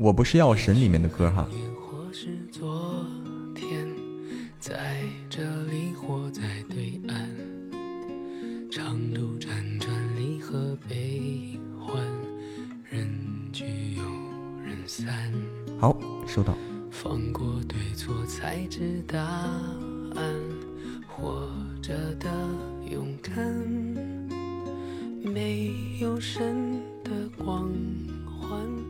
[0.00, 1.46] 我不是药神里面的歌哈。
[15.78, 15.96] 好
[16.26, 16.56] 收到。
[16.90, 20.34] 放过对错才知答案
[21.06, 21.48] 活
[21.82, 22.28] 着的
[22.90, 23.36] 勇敢
[25.22, 27.70] 没有神的光
[28.26, 28.89] 环。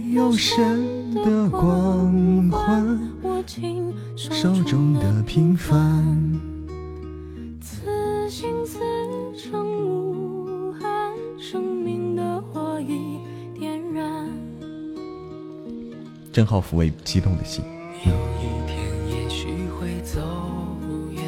[0.11, 2.99] 有神的光环，
[4.17, 5.79] 手中的平凡。
[7.61, 8.77] 此心此
[9.33, 13.19] 生无憾，生命的火已
[13.57, 14.29] 点燃。
[16.33, 17.63] 正好抚慰激动的心。
[18.03, 19.47] 有一天也许
[19.79, 20.19] 会走
[21.09, 21.23] 远，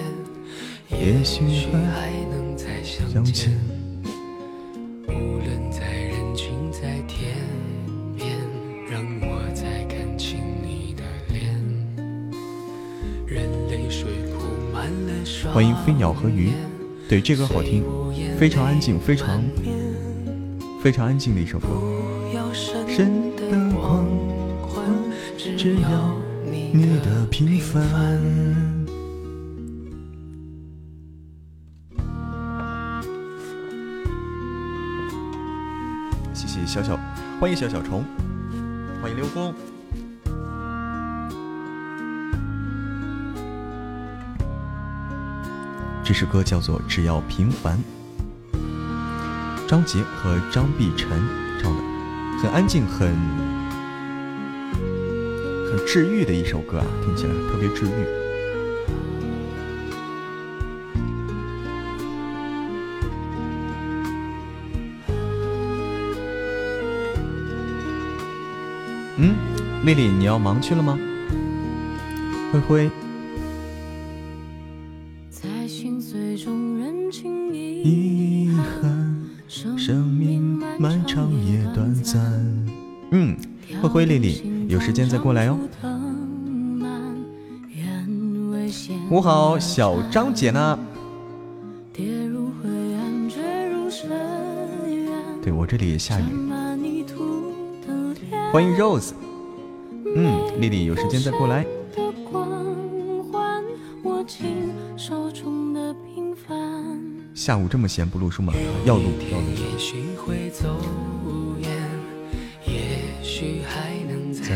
[0.89, 3.72] 也许还能再相见。
[15.85, 16.51] 飞鸟和鱼，
[17.09, 17.83] 对这歌好听，
[18.37, 19.43] 非常安静，非常
[20.81, 21.67] 非常安静的一首歌。
[22.87, 23.41] 深的
[23.75, 24.07] 光。
[25.57, 26.15] 只要
[26.71, 28.17] 你的平凡。
[36.33, 36.97] 谢谢小小，
[37.41, 38.05] 欢迎小小虫，
[39.01, 39.53] 欢迎刘工。
[46.13, 47.75] 这首歌叫做《只要平凡》，
[49.67, 51.09] 张杰和张碧晨
[51.59, 51.81] 唱的，
[52.39, 53.17] 很安静，很。
[55.87, 57.89] 治愈的一首歌啊，听起来特别治愈。
[69.17, 69.33] 嗯，
[69.83, 70.95] 丽丽，你要忙去了吗？
[72.51, 72.91] 灰灰。
[83.93, 84.65] 灰灰，丽丽。
[84.67, 85.59] 有时间再过来哦。
[89.11, 90.79] 午好，小张姐呢？
[95.43, 96.23] 对我这里也下雨。
[98.51, 99.11] 欢迎 Rose。
[100.15, 101.63] 嗯，丽丽有时间再过来。
[107.35, 108.51] 下午这么闲不录书吗？
[108.85, 109.45] 要录要录。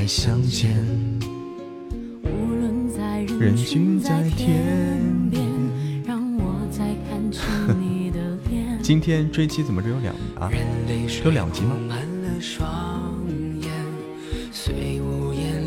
[0.08, 0.74] 相见，
[2.24, 4.64] 无论在人群在天
[5.30, 5.44] 边，
[6.06, 7.44] 让我再看清
[7.78, 8.18] 你的
[8.50, 8.80] 脸。
[8.82, 10.50] 今天追妻怎么只有两啊？
[11.26, 11.76] 有两集吗？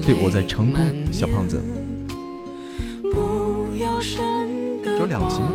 [0.07, 0.79] 对，我在成都，
[1.13, 1.61] 小胖子。
[4.99, 5.53] 有两集吗？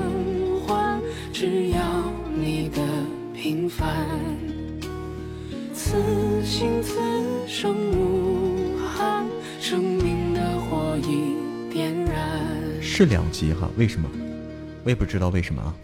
[12.95, 13.69] 是两集哈？
[13.75, 14.09] 为什么？
[14.85, 15.75] 我也不知道为什么啊。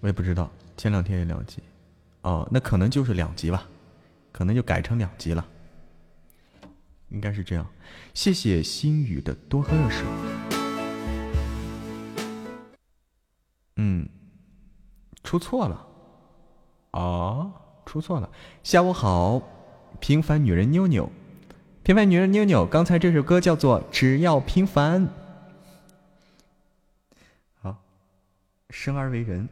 [0.00, 1.62] 我也不知道，前两天也两集。
[2.20, 3.66] 哦，那可能就是两集吧，
[4.30, 5.42] 可能就改成两集了。
[7.08, 7.66] 应该是这样。
[8.12, 10.04] 谢谢心雨的多喝热水。
[13.76, 14.06] 嗯，
[15.24, 15.86] 出错了。
[16.90, 17.50] 哦，
[17.86, 18.28] 出错了。
[18.62, 19.40] 下午好，
[19.98, 21.10] 平凡女人妞妞。
[21.82, 25.06] 平凡女人妞妞，刚才这首歌叫做《只要平凡》。
[27.62, 27.76] 好，
[28.70, 29.48] 生而为人，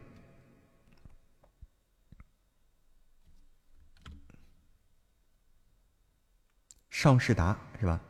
[6.91, 8.01] 尚士达是吧？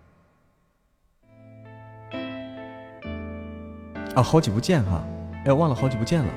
[4.14, 5.04] 啊，好久不见哈！
[5.44, 6.32] 哎，忘了好久不见了。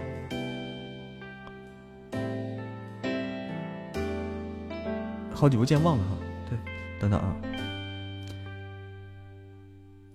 [5.34, 6.18] 好久不见，忘了哈。
[6.50, 6.58] 对，
[7.00, 7.36] 等等啊。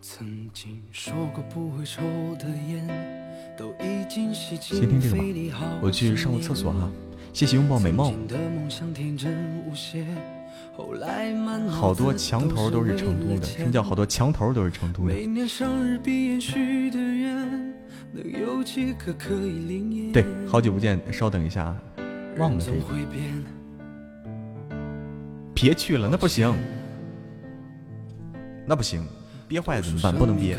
[0.00, 2.02] 曾经说过不会抽
[2.34, 2.84] 的烟，
[4.60, 5.16] 先听这个
[5.52, 6.90] 吧，我去上个厕所哈。
[7.32, 8.14] 谢谢拥抱美梦。
[11.70, 15.14] 好多墙头都是成都的，什么叫好多墙头都是成都的？
[20.12, 21.74] 对，好久不见，稍等一下，
[22.38, 22.78] 忘了这个。
[25.54, 26.54] 别去了，那不行，
[28.66, 29.06] 那不行。
[29.48, 30.14] 憋坏了怎么办？
[30.14, 30.58] 不能憋。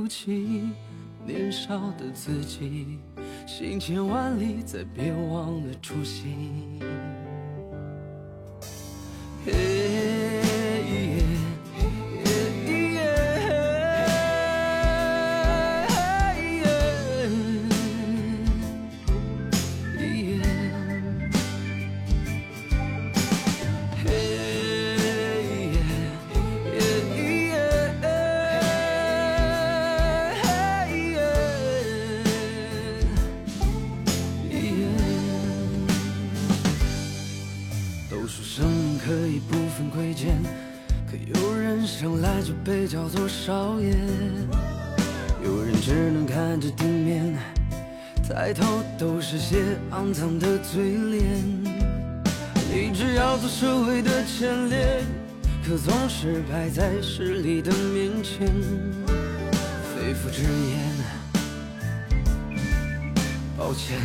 [0.00, 0.62] 不起，
[1.26, 2.98] 年少的自己，
[3.46, 6.78] 行千万里，再别忘了初心。
[42.88, 43.94] 叫做少爷，
[45.44, 47.36] 有人只能看着地面，
[48.26, 51.22] 抬头都是些肮脏的嘴脸，
[52.72, 55.04] 立志要做社会的前列，
[55.62, 58.46] 可总是摆在势力的面前，
[59.94, 60.80] 肺腑之言，
[63.54, 63.98] 抱歉。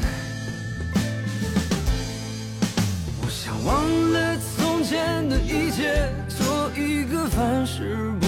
[3.21, 8.27] 我想忘了从前的一切，做一个凡事不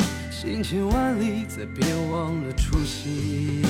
[0.41, 3.61] 行千万里，再别忘了初心。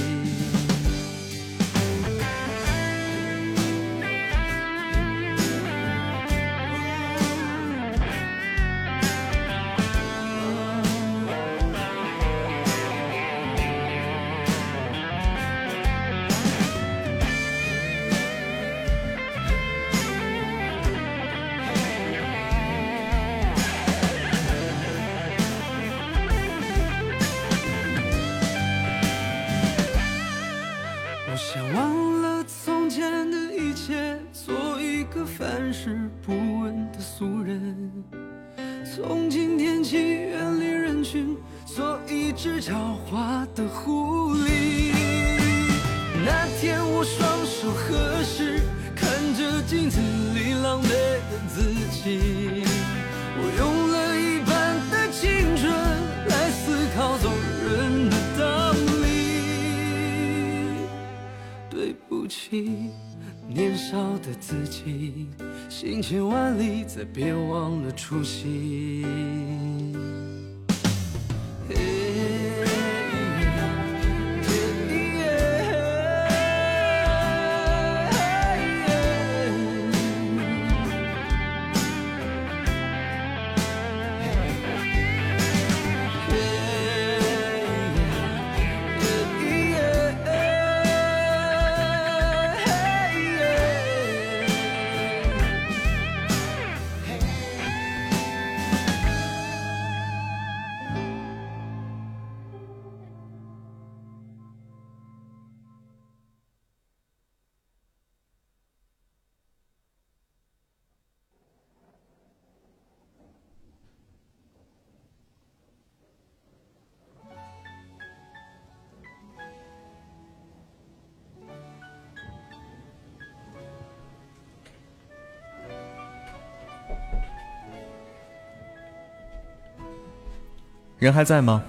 [131.01, 131.63] 人还在吗？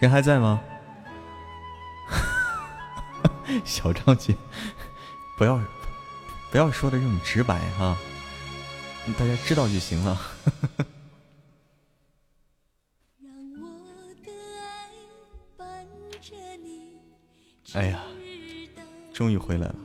[0.00, 0.60] 人还在吗？
[3.64, 4.34] 小张姐，
[5.38, 5.60] 不要
[6.50, 7.96] 不要说的这么直白哈。
[9.16, 10.20] 大家知道就行了。
[17.74, 18.02] 哎呀，
[19.14, 19.76] 终于回来了。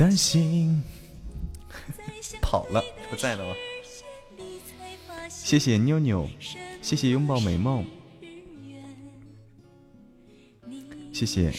[0.00, 0.82] 你的心
[2.40, 3.54] 跑了，不在了吗？
[5.28, 6.26] 谢谢妞妞，
[6.80, 7.84] 谢谢拥抱美梦，
[11.12, 11.52] 谢谢。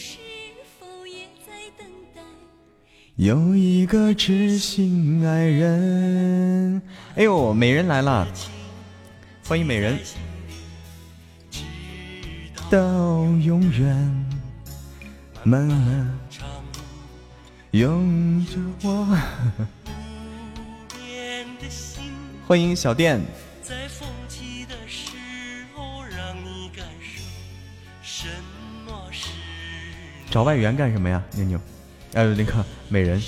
[3.14, 6.82] 有一个知心爱人。
[7.14, 8.26] 哎呦，美人来了，
[9.46, 9.96] 欢迎美人。
[12.68, 14.26] 到永远，
[15.44, 16.18] 慢慢
[17.72, 19.08] 拥着我。
[22.46, 23.18] 欢迎小店。
[30.30, 31.58] 找外援干什么呀，妞妞？
[32.12, 33.22] 哎，那个美人。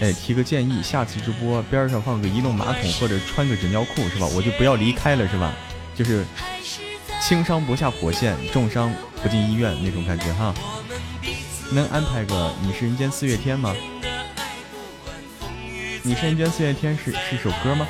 [0.00, 4.26] 哎，提个建议，下次直播边上放个移动马桶或者穿个纸尿裤是吧？
[4.34, 5.54] 我就不要离开了是吧？
[5.94, 6.22] 就是
[7.26, 10.54] 轻伤不下火线，重伤不进医院那种感觉哈。
[11.72, 13.74] 能安排个你是人间四月天吗？
[16.04, 17.84] 你是人间四月天是是首歌吗？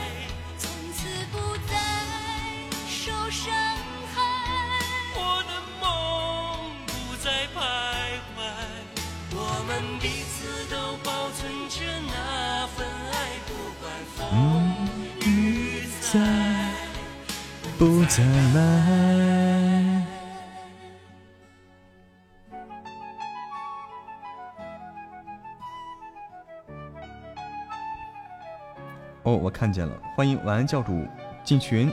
[29.56, 31.08] 看见了，欢迎晚安教主
[31.42, 31.90] 进群。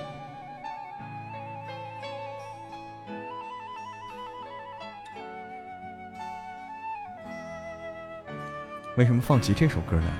[8.98, 10.14] 为什么放起这首歌来？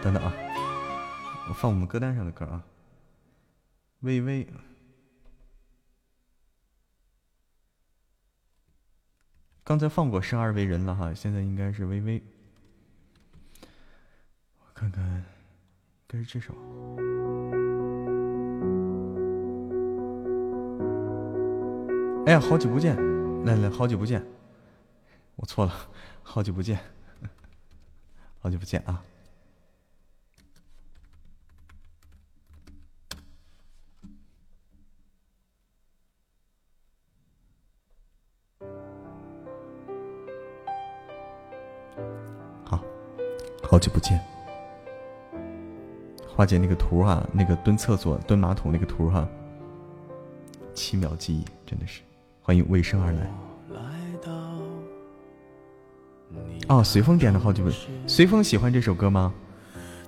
[0.00, 0.32] 等等啊，
[1.48, 2.62] 我放我们歌单上的歌啊。
[4.02, 4.46] 微微。
[9.64, 12.22] 刚才放过生而为人了哈，现在应该是微微。
[14.60, 15.24] 我看看，
[16.10, 16.54] 该是这首。
[22.24, 22.96] 哎呀，好久不见！
[23.44, 24.24] 来来，好久不见！
[25.36, 25.72] 我错了，
[26.22, 26.78] 好久不见，
[28.40, 29.04] 好久不见啊！
[43.70, 44.18] 好久不见，
[46.38, 49.28] 花姐那个图哈，那个蹲厕所、蹲马桶那个图哈，
[50.72, 52.00] 七秒记忆真的是，
[52.40, 53.28] 欢迎为生而来。
[56.68, 57.70] 哦，随风点的好久不，
[58.06, 59.34] 随风喜欢这首歌吗？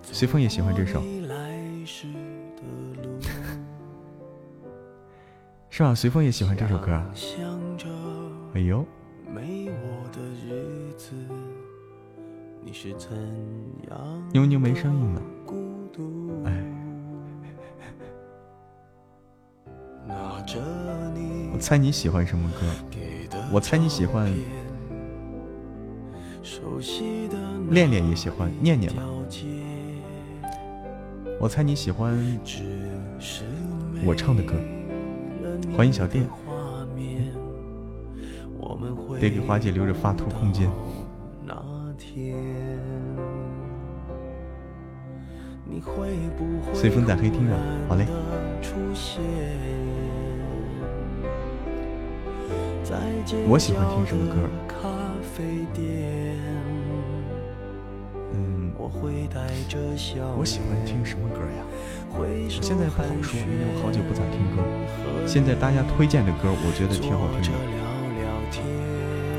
[0.05, 1.03] 随风也喜欢这首，
[5.69, 5.93] 是吧？
[5.93, 7.11] 随风也喜欢这首歌啊。
[8.55, 8.87] 哎呦。
[14.33, 15.23] 妞妞没声音了，
[21.53, 22.67] 我猜你喜欢什么歌？
[23.53, 24.33] 我猜你喜欢，
[27.71, 29.03] 恋恋也喜欢，念念吧。
[31.39, 32.17] 我猜你喜欢
[34.05, 34.55] 我唱的歌。
[35.77, 36.27] 欢迎小店，
[39.21, 40.71] 得给花姐留着发图空间。
[46.75, 47.57] 随风在黑听啊，
[47.89, 48.07] 好嘞。
[53.47, 54.37] 我喜欢听什么歌？
[58.33, 61.63] 嗯，我喜欢听什么歌呀？
[62.13, 64.63] 我现在不好说，因为我好久不咋听歌。
[65.27, 67.59] 现在大家推荐的歌，我觉得挺好听的。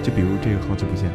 [0.02, 1.10] 就比如这个《好久不见》。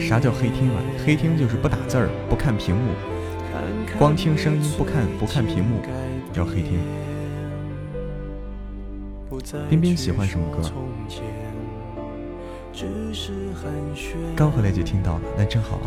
[0.00, 0.80] 啥叫黑听啊？
[1.04, 2.94] 黑听就是不打字儿、不看屏幕，
[3.98, 5.82] 光听声音不看不看屏幕，
[6.32, 6.78] 叫黑厅。
[9.68, 10.60] 冰冰喜欢什么歌？
[14.34, 15.86] 刚回来就听到了，那正好啊！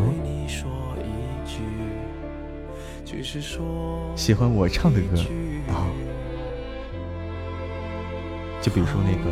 [4.16, 5.18] 喜欢我唱的歌
[5.68, 5.86] 啊，
[8.62, 9.30] 就比如说那个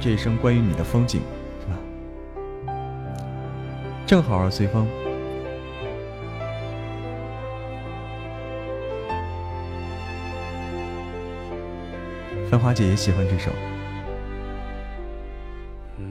[0.00, 1.20] 这一生关于你的风景。
[1.60, 1.76] 是吧
[4.06, 4.86] 正好啊，随风。
[12.50, 13.50] 繁花姐也喜欢这首。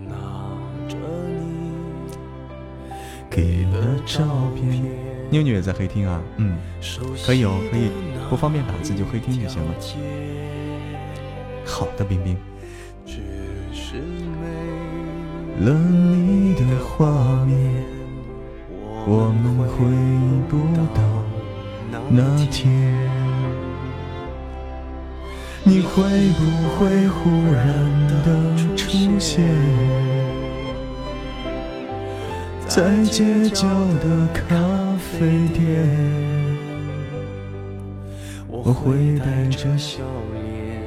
[0.08, 0.16] 拿
[0.88, 0.96] 着
[1.40, 1.72] 你
[3.30, 4.24] 给了照
[4.56, 4.84] 片。
[5.30, 6.58] 妞妞也在黑厅啊，嗯，
[7.26, 7.90] 可以哦，可以，
[8.30, 9.74] 不方便打字就黑厅就行了。
[11.66, 12.38] 好的，冰冰。
[15.60, 17.58] 了你的画面，
[19.08, 19.84] 我们回
[20.48, 20.58] 不
[20.94, 21.02] 到
[22.10, 23.07] 那天。
[25.68, 26.02] 你会
[26.40, 27.68] 不会忽然
[28.24, 28.26] 的
[28.78, 29.44] 出现？
[32.66, 33.68] 在街角
[34.00, 34.42] 的咖
[34.98, 35.86] 啡店，
[38.48, 40.00] 我会带着笑
[40.32, 40.82] 脸，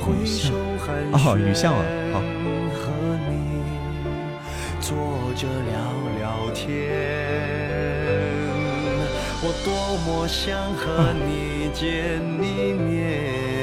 [0.00, 0.54] 挥手
[1.12, 2.20] 哦，雨巷啊，好。
[2.72, 2.82] 和
[3.28, 3.60] 你
[4.80, 4.96] 坐
[5.34, 5.76] 着聊
[6.18, 6.64] 聊天，
[9.42, 9.68] 我多
[10.06, 11.84] 么想和你见
[12.40, 13.55] 一面。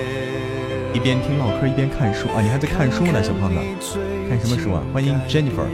[1.04, 4.00] 一边听唠嗑一边看书啊，你还在看书呢，小胖子，
[4.30, 4.82] 看什么书啊？
[4.94, 5.68] 欢迎 Jennifer。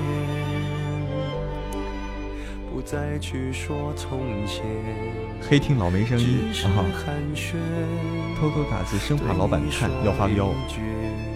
[5.48, 6.84] 黑听老没声音啊！
[8.40, 10.50] 偷偷打字，生怕老板看要发飙。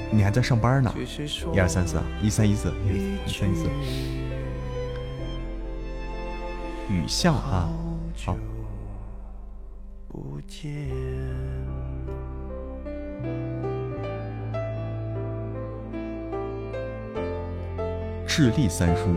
[0.09, 0.91] 你还在上班呢？
[1.53, 3.67] 一二三四，一三一四，一三一四。
[6.89, 7.69] 雨巷啊，
[8.25, 8.35] 好。
[18.35, 19.13] 智力三书。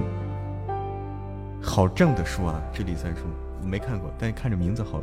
[1.63, 3.23] 好正的书啊，《智力三书》
[3.67, 5.03] 没看过，但是看着名字好，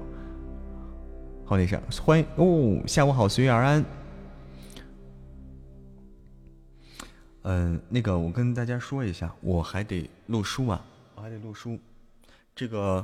[1.44, 1.82] 好那啥。
[2.00, 3.84] 欢迎哦，下午好，随遇而安。
[7.42, 10.80] 嗯，那个我跟大家说一下，我还得录书啊，
[11.16, 11.80] 我还得录书。
[12.56, 13.04] 这个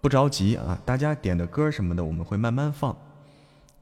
[0.00, 2.96] 不着急啊，大家点的歌什么的我们会慢慢放，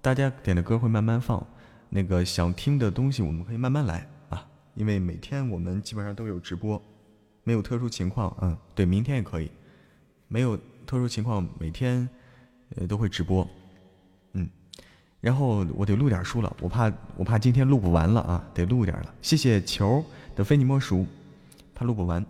[0.00, 1.46] 大家点的歌会慢慢放。
[1.90, 4.08] 那个想听的东西我们可以慢慢来，
[4.74, 6.80] 因为每天我们基本上都有直播。
[7.44, 9.50] 没有特殊情况，嗯，对，明天也可以。
[10.28, 10.56] 没有
[10.86, 12.08] 特殊情况，每天
[12.76, 13.44] 呃都会直播，
[14.34, 14.48] 嗯。
[15.20, 19.14] 然后我得录点书了，我怕我怕今天录不完了啊，得录点了。
[19.20, 20.04] 谢谢球
[20.36, 21.04] 的非你莫属，
[21.74, 22.24] 怕录不完。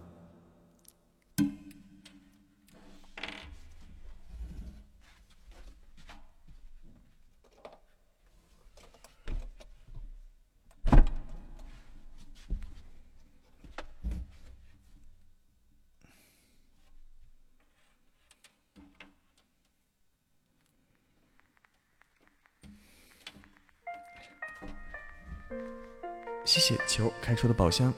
[26.44, 27.92] 谢谢球开出的宝箱，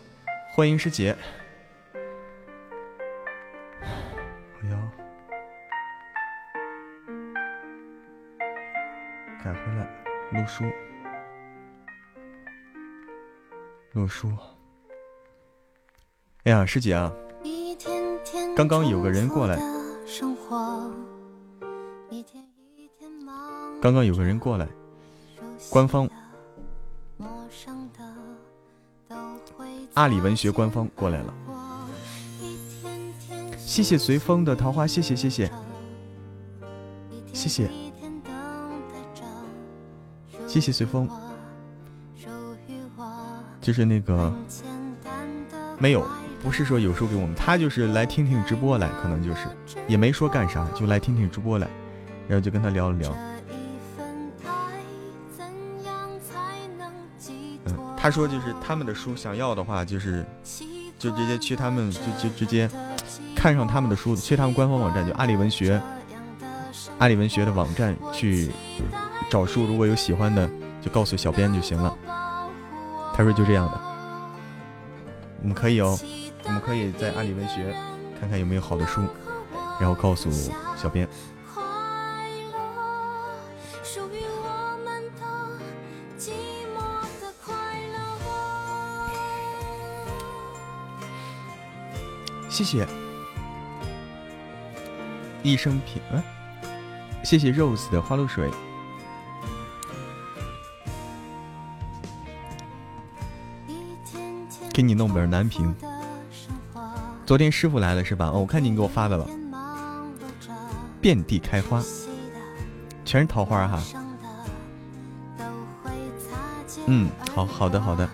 [0.52, 1.16] 欢迎师姐。
[4.60, 4.76] 我要
[9.42, 9.88] 改回来
[10.30, 10.64] 陆叔，
[13.92, 14.30] 陆叔。
[16.44, 17.10] 哎呀，师姐啊，
[18.54, 19.58] 刚刚有个人过来，
[23.80, 24.68] 刚刚有个人过来，
[25.70, 26.06] 官方。
[29.94, 31.34] 阿里文学官方过来了，
[33.56, 35.50] 谢谢随风的桃花，谢谢谢谢，
[37.32, 37.70] 谢谢，
[40.48, 41.08] 谢谢随风，
[43.60, 44.32] 就是那个
[45.78, 46.04] 没有，
[46.42, 49.46] 不是说有书给我们，他就是来听听直播来，可能就是
[49.86, 51.68] 也没说干啥，就来听听直播来，
[52.26, 53.14] 然后就跟他聊了聊。
[58.04, 60.22] 他说：“就是他们的书想要的话，就是
[60.98, 62.68] 就直接去他们就就直接
[63.34, 65.80] 看上他们的书，去他们官方网站，就阿里文学，
[66.98, 68.52] 阿里文学的网站去
[69.30, 69.64] 找书。
[69.64, 70.46] 如果有喜欢的，
[70.82, 71.96] 就告诉小编就行了。”
[73.16, 73.80] 他说：“就这样的，
[75.40, 75.98] 我们可以哦，
[76.42, 77.74] 我们可以在阿里文学
[78.20, 79.00] 看看有没有好的书，
[79.80, 80.30] 然后告诉
[80.76, 81.08] 小编。”
[92.54, 92.86] 谢谢，
[95.42, 96.22] 一生平安。
[97.24, 98.48] 谢谢 Rose 的花露水，
[104.72, 105.74] 给你弄本南屏。
[107.26, 108.26] 昨天师傅来了是吧？
[108.26, 109.26] 哦，我看您给我发的了。
[111.00, 111.82] 遍地开花，
[113.04, 113.82] 全是桃花哈。
[116.86, 118.08] 嗯，好好的好的。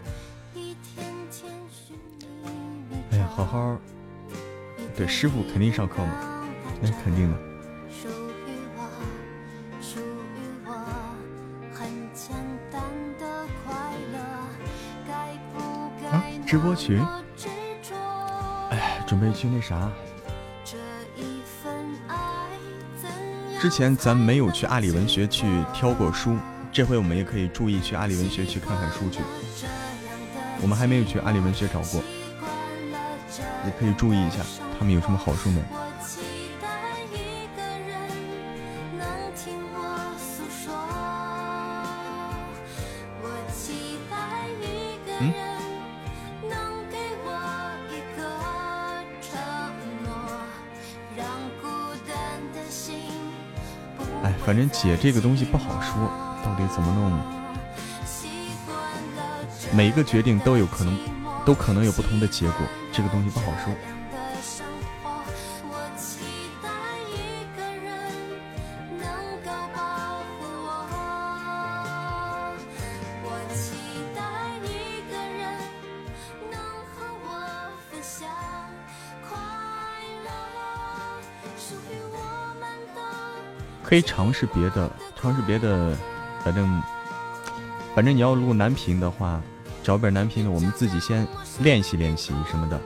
[3.11, 3.77] 哎呀，好好。
[5.01, 6.13] 对，师傅肯定上课嘛，
[6.79, 7.37] 那是肯定的。
[16.47, 17.03] 直播群。
[18.69, 19.91] 哎，准备去那啥。
[23.59, 26.37] 之前咱没有去阿里文学去挑过书，
[26.71, 29.21] 这回我们也可以注意去阿里文学去看看书去。
[30.61, 32.03] 我们还没有去阿里文学找过，
[33.65, 34.41] 也可以注意一下
[34.81, 35.61] 他们有什么好处没。
[54.47, 56.11] 反正姐这个东西不好说，
[56.45, 57.13] 到底怎么弄？
[59.73, 60.99] 每一个决定都有可能，
[61.45, 64.00] 都可能有不同的结果，这个东西不好说。
[83.91, 84.89] 可以尝试别的，
[85.21, 85.97] 尝试别的，
[86.45, 86.81] 反正
[87.93, 89.43] 反正你要录男频的话，
[89.83, 91.27] 找本男频的，我们自己先
[91.59, 92.81] 练习练习什么的。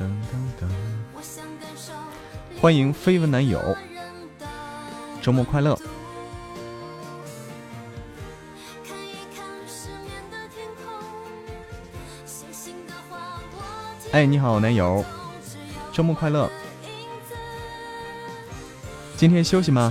[0.00, 0.66] 噔噔噔！
[2.62, 3.76] 欢迎绯闻男友，
[5.20, 5.78] 周末快乐！
[14.12, 15.04] 哎，你好，男友，
[15.92, 16.50] 周末快乐！
[19.24, 19.90] 今天休息吗？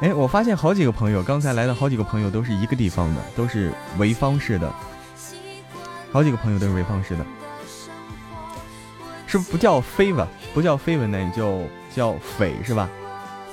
[0.00, 4.72] 哎，我发现好几个朋友，刚才来的好几个朋友都是一个地方的，都是潍坊市的。
[6.12, 7.26] 好几个朋友都是潍坊市的，
[9.26, 10.24] 是不是不叫绯闻？
[10.54, 11.32] 不叫绯闻呢？
[11.34, 12.88] 就叫绯是吧？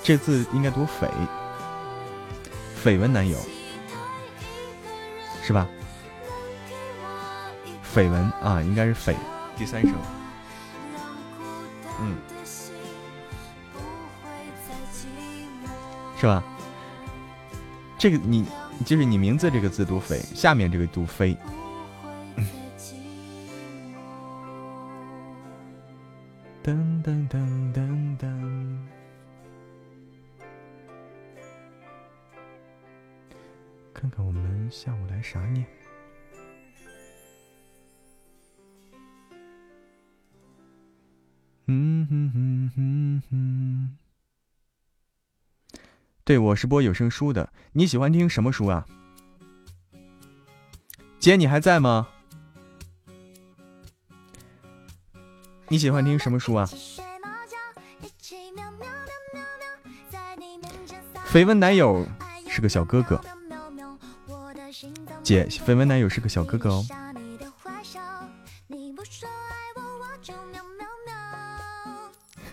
[0.03, 1.09] 这字应该读绯。
[2.83, 3.39] 绯闻男友
[5.41, 5.67] 是吧？
[7.91, 9.15] 绯闻啊，应该是绯，
[9.57, 9.93] 第三声。
[11.99, 12.15] 嗯。
[16.19, 16.43] 是吧？
[17.99, 18.45] 这个你
[18.85, 21.35] 就是你名字这个字读飞，下面这个读飞。
[26.63, 27.56] 噔噔噔噔
[46.27, 47.49] 对，我是播有声书的。
[47.71, 48.85] 你喜欢听什么书啊？
[51.19, 52.05] 姐，你还在吗？
[55.69, 56.69] 你喜欢听什么书啊？
[61.31, 62.05] 绯闻男友
[62.49, 63.21] 是个小哥哥。
[65.23, 66.85] 姐，绯闻男友是个小哥哥哦。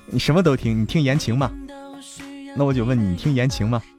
[0.07, 1.51] 你什么都听，你听言情吗？
[2.57, 3.83] 那我就问你，听言情吗？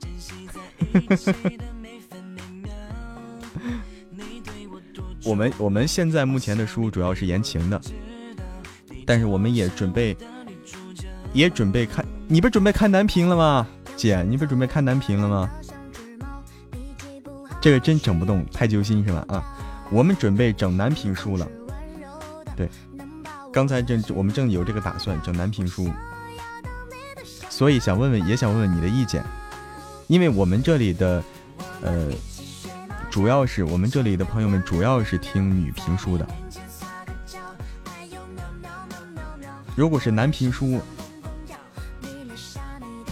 [5.25, 7.81] 我们我们现在目前的书主要是言情的，
[9.05, 10.15] 但是我们也准备
[11.33, 13.67] 也准备看，你不准备看男频了吗？
[13.97, 15.49] 姐，你不准备看男频了吗？
[17.59, 19.25] 这个真整不动，太揪心是吧？
[19.29, 19.43] 啊，
[19.91, 21.47] 我们准备整男频书了。
[22.55, 22.69] 对，
[23.51, 25.89] 刚才正我们正有这个打算，整男频书。
[27.55, 29.23] 所以想问问，也想问问你的意见，
[30.07, 31.23] 因为我们这里的，
[31.81, 32.09] 呃，
[33.09, 36.27] 主要是我们这里的朋友们主要是听女评书的。
[39.73, 40.81] 如果是男评书，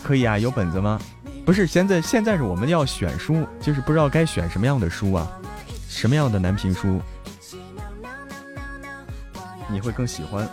[0.04, 1.00] 可以啊，有本子吗？
[1.46, 5.26] 不是，现在现在是我们要选书，就是不知道该选什么样的书啊，
[5.88, 7.00] 什么样的男评书
[9.70, 10.46] 你会更喜欢？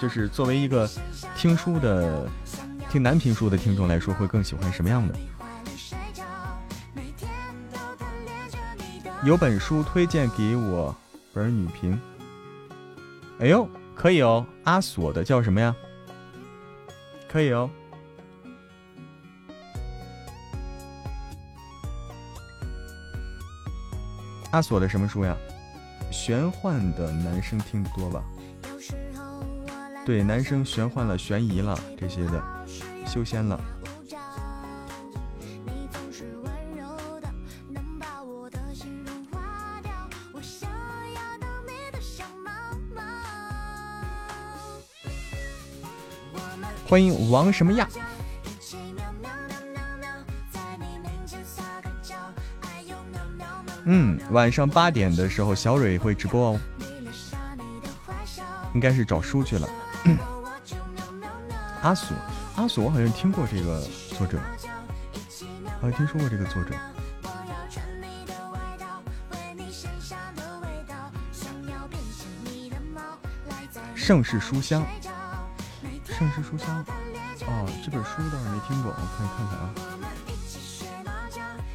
[0.00, 0.88] 就是作为一个
[1.36, 2.26] 听书的。
[2.94, 5.16] 听男评书的听众来说，会更喜欢什么样的？
[9.24, 10.94] 有本书推荐给我
[11.32, 12.00] 本女评。
[13.40, 15.74] 哎呦，可以哦，阿索的叫什么呀？
[17.28, 17.68] 可以哦。
[24.52, 25.36] 阿索的什么书呀？
[26.12, 28.22] 玄幻的男生听多吧？
[30.06, 32.53] 对，男生玄幻了、悬疑了这些的。
[33.14, 33.60] 修仙了。
[46.88, 47.88] 欢迎王什么亚。
[53.84, 56.60] 嗯，晚上八点的时候，小蕊会直播哦。
[58.74, 59.68] 应该是找书去了。
[61.80, 62.16] 阿索，
[62.56, 63.80] 阿索，我好像听过这个
[64.16, 64.38] 作者，
[65.80, 66.74] 好像听说过这个作者。
[73.94, 74.86] 盛世书香，
[76.04, 76.84] 盛世书香，
[77.46, 79.74] 哦，这本书倒是没听过，我可以看看啊。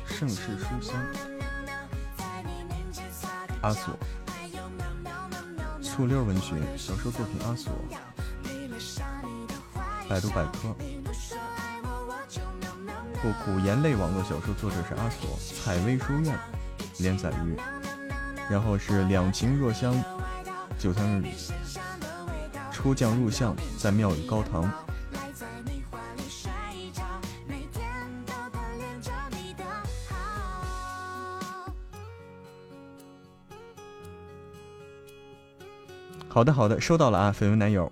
[0.05, 0.95] 盛世书香，
[3.61, 3.97] 阿索，
[5.81, 7.73] 醋溜文学小说作品，阿索，
[10.09, 10.75] 百度百科，
[13.21, 16.35] 不，古言类网络小说作者是阿索，采薇书院
[16.97, 17.55] 连载于，
[18.49, 19.93] 然后是两情若香，
[20.79, 21.31] 九 tháng 日
[22.71, 24.67] 出将入相，在庙宇高堂。
[36.27, 37.91] 好的，好的，收到了啊，绯闻男友，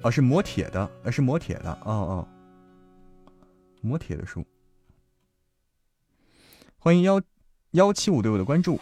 [0.00, 2.28] 啊，是磨铁的，呃，是磨铁的，哦哦，
[3.80, 4.46] 磨铁的书。
[6.78, 7.20] 欢迎幺
[7.72, 8.78] 幺七五对我的关注。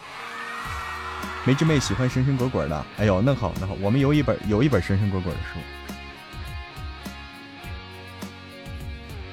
[1.45, 5.59] 梅之妹喜欢神神鬼鬼的，哎呦，那好，那好，我们有一本有一本神神鬼鬼的书。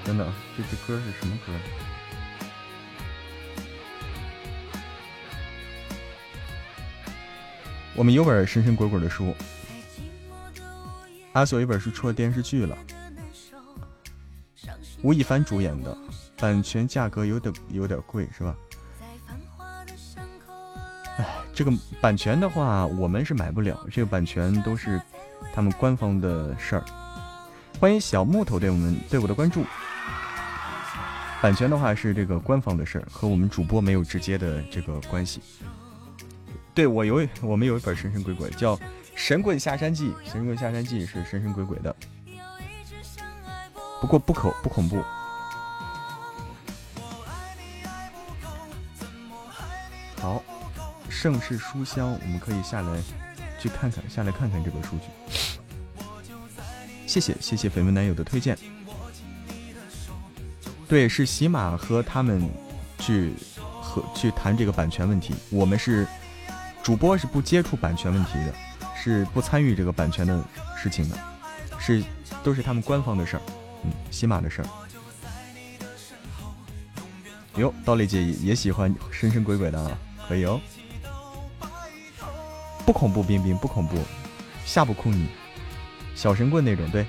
[0.05, 1.53] 等等，这支歌是什么歌？
[7.95, 9.35] 我们有本神神鬼鬼的书，
[11.35, 12.78] 阿索一本书出了电视剧了，
[15.03, 15.97] 吴亦凡主演的，
[16.39, 18.57] 版权价格有点有点贵，是吧？
[21.18, 25.03] 哎，这个版权的话，我们是买不了，这个版权都是
[25.53, 26.85] 他们官方的事儿。
[27.80, 29.64] 欢迎小木头对我们对我的关注，
[31.43, 35.41] 版权的话是这个官方的事儿，和我们主播没有直接的这个关系。
[36.72, 38.76] 对我有，我们有一本神神鬼鬼，叫
[39.15, 40.09] 《神棍下山记》。
[40.31, 41.95] 《神棍下山记》是神神鬼鬼的，
[44.01, 45.03] 不过不恐不恐怖。
[50.21, 50.43] 好，
[51.09, 53.01] 盛世书香，我们可以下来
[53.59, 55.05] 去看看，下来看看这个数据。
[57.07, 58.59] 谢谢谢谢绯闻男友的推荐。
[60.89, 62.43] 对，是喜马和他们
[62.99, 63.33] 去
[63.81, 66.07] 和去谈这个版权问题，我们是。
[66.83, 68.55] 主播是不接触版权问题的，
[69.05, 70.43] 是不参与这个版权的
[70.75, 71.19] 事情的，
[71.79, 72.03] 是
[72.43, 73.43] 都是他们官方的事儿，
[73.85, 74.69] 嗯，喜马的事儿。
[77.57, 80.59] 哟，刀磊姐也喜欢神神鬼鬼的啊，可以哦。
[82.87, 83.99] 不恐怖，冰冰不恐怖，
[84.64, 85.29] 吓不哭你。
[86.14, 87.05] 小神棍那种，对，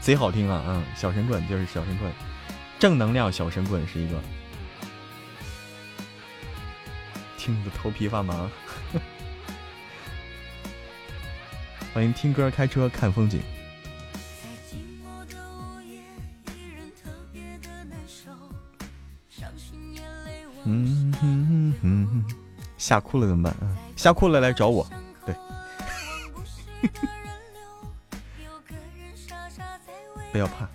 [0.00, 2.12] 贼好听啊，嗯，小神棍就是小神棍，
[2.80, 4.20] 正能量小神棍是一个。
[7.36, 8.50] 听得头皮发麻。
[11.98, 13.42] 欢迎听歌、开车、看风景。
[20.64, 22.24] 嗯哼哼，
[22.76, 23.56] 吓哭了怎么办？
[23.62, 24.88] 嗯，吓哭了来找我。
[25.26, 25.34] 对，
[30.30, 30.68] 不要怕。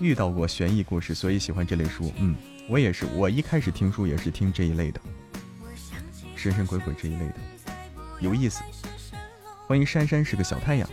[0.00, 2.12] 遇到过悬疑故事，所以喜欢这类书。
[2.16, 2.34] 嗯，
[2.72, 5.00] 我也是，我一开始听书也是听这一类的，
[6.34, 7.34] 神神鬼鬼这一类的，
[8.18, 8.62] 有意思。
[9.66, 10.88] 欢迎珊珊是个小太阳。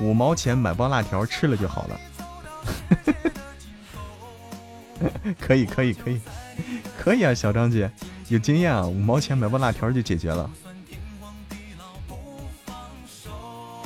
[0.00, 2.00] 五毛钱买包辣条吃了就好了。
[5.38, 6.20] 可以可以可以，
[6.98, 7.88] 可以啊，小张姐
[8.26, 10.50] 有经验啊，五毛钱买包辣条就解决了。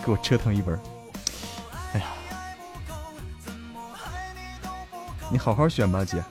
[0.07, 0.79] 给我折腾一本，
[1.93, 2.15] 哎呀，
[5.33, 6.23] 你好好选吧，姐。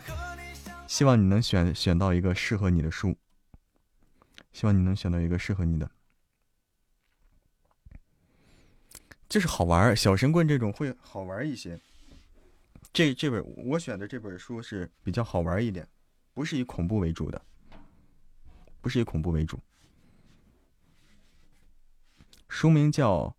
[0.87, 3.17] 希望你能选选到一个适合你的书。
[4.53, 5.91] 希望你能选到一个适合你的，
[9.27, 11.77] 就是好玩小神棍这种会好玩一些。
[12.93, 15.85] 这这本我选的这本书是比较好玩一点，
[16.33, 17.41] 不是以恐怖为主的，
[18.79, 19.59] 不是以恐怖为主。
[22.47, 23.35] 书名叫。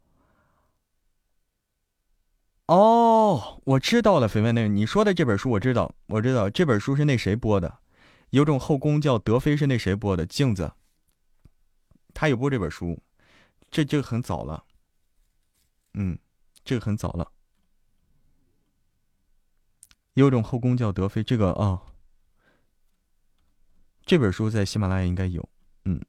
[2.67, 7.79] 哦，我知道了，绯闻那个，你说的这本书我知道，我知道这本书是那谁播的，
[8.31, 10.73] 有种后宫叫德妃是那谁播的，镜子，
[12.13, 13.01] 他有播这本书，
[13.71, 14.65] 这这个很早了，
[15.95, 16.19] 嗯，
[16.65, 17.31] 这个很早了，
[20.15, 21.83] 有种后宫叫德妃，这个啊，
[24.05, 25.49] 这本书在喜马拉雅应该有，
[25.85, 26.01] 嗯，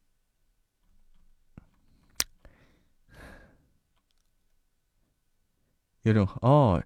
[6.07, 6.81] 有种哦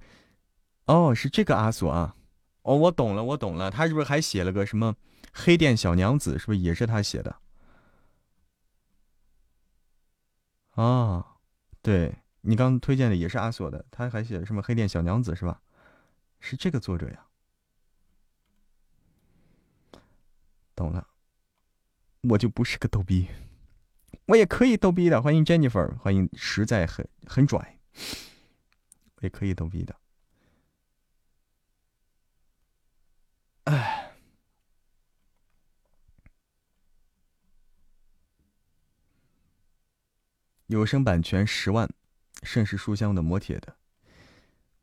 [0.85, 2.15] 哦，是这个阿索啊。
[2.63, 3.69] 哦，我懂了，我懂了。
[3.69, 4.93] 他是不是还写了个什么
[5.31, 6.35] 《黑店小娘子》？
[6.37, 7.35] 是不是也是他写的？
[10.71, 11.37] 啊，
[11.81, 15.61] 对你刚推荐的也是阿索的，他还写了什么《黑店小娘子》是吧？
[16.39, 17.25] 是这个作者呀。
[20.75, 21.07] 懂了，
[22.21, 23.27] 我就不是个逗逼，
[24.25, 25.21] 我也可以逗逼的。
[25.21, 27.77] 欢迎 Jennifer，欢迎实在很很拽，
[29.21, 29.95] 也可以逗逼的。
[33.63, 34.13] 哎，
[40.67, 41.89] 有声版权十万，
[42.43, 43.77] 盛世书香的磨铁的，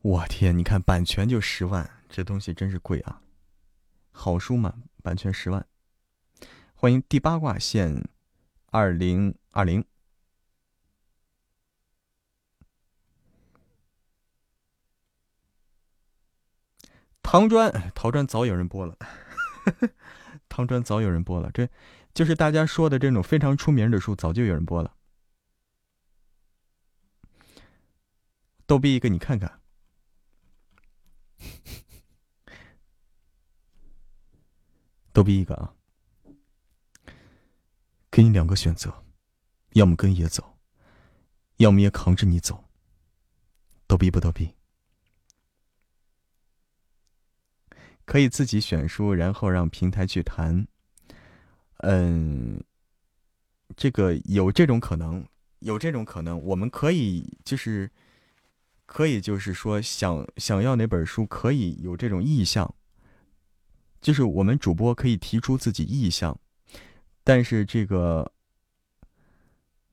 [0.00, 0.56] 我天！
[0.56, 3.22] 你看版权就十万，这东西真是贵啊！
[4.12, 5.66] 好书嘛，版权十万。
[6.74, 8.08] 欢迎第八卦线
[8.70, 9.84] 二零二零，
[17.30, 18.96] 唐砖，陶砖早有人播了，
[20.48, 21.68] 唐砖早有人播了，这
[22.14, 24.96] 就是大家说的这种非常出名的书，早就有人播了。
[28.64, 29.60] 逗逼一个，你看看，
[35.12, 35.74] 逗逼一个啊！
[38.10, 39.04] 给你两个选择，
[39.74, 40.56] 要么跟爷走，
[41.58, 42.64] 要么爷扛着你走。
[43.86, 44.54] 逗逼不逗逼？
[48.08, 50.66] 可以自己选书，然后让平台去谈。
[51.80, 52.58] 嗯，
[53.76, 55.22] 这个有这种可能，
[55.58, 56.42] 有这种可能。
[56.42, 57.90] 我们可以就是，
[58.86, 62.74] 可以就是说，想想要哪本书，可以有这种意向。
[64.00, 66.40] 就是我们主播可以提出自己意向。
[67.22, 68.32] 但是这个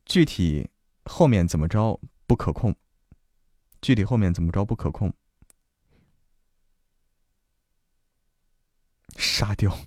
[0.05, 0.69] 具体
[1.03, 2.73] 后面怎么着不可控，
[3.81, 5.13] 具体后面怎么着不可控。
[9.15, 9.77] 沙雕，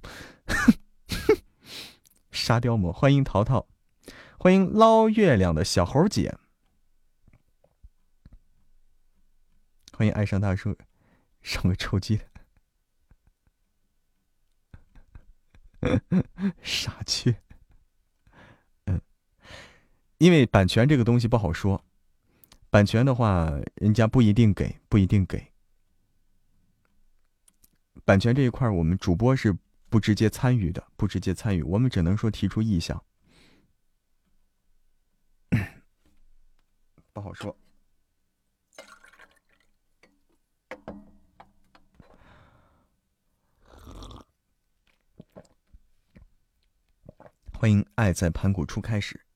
[2.30, 3.66] 沙雕魔，欢迎淘淘，
[4.38, 6.36] 欢迎捞月亮的小猴姐，
[9.92, 10.76] 欢迎爱上大叔，
[11.42, 12.24] 上个臭鸡的。
[16.62, 17.40] 傻缺，
[18.86, 19.00] 嗯，
[20.18, 21.84] 因为版权这个东西不好说，
[22.70, 25.52] 版权的话，人家不一定给，不一定给。
[28.09, 29.55] 版权这一块，我们主播是
[29.90, 33.05] 不直接参与的，不直接参与，我们只能说提出意向，
[37.12, 37.55] 不好说。
[47.52, 49.26] 欢迎爱在盘古初开始。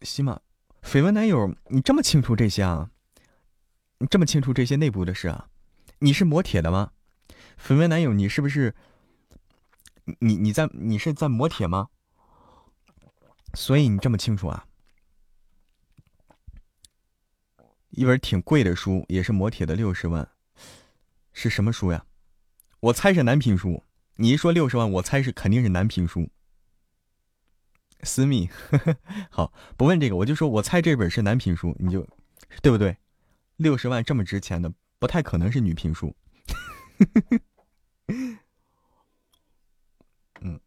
[0.00, 0.40] 西马，
[0.92, 2.90] 绯闻男友，你这么清楚这些啊？
[3.96, 5.48] 你这么清楚这些内部的事啊？
[6.00, 6.92] 你是磨铁的吗？
[7.58, 8.74] 绯闻男友，你是不是？
[10.18, 11.88] 你你在你是在磨铁吗？
[13.54, 14.66] 所以你这么清楚啊？
[17.88, 20.28] 一本挺贵的书，也是磨铁的六十万，
[21.32, 22.04] 是什么书呀？
[22.80, 23.82] 我猜是男评书，
[24.16, 26.28] 你一说六十万，我猜是肯定是男评书。
[28.02, 28.48] 私密，
[29.30, 32.06] 好，不问这个，我就说我猜这本是男评书，你就
[32.60, 32.96] 对不对？
[33.56, 36.14] 六十万这么值钱的，不太可能是女评书。
[40.40, 40.60] 嗯，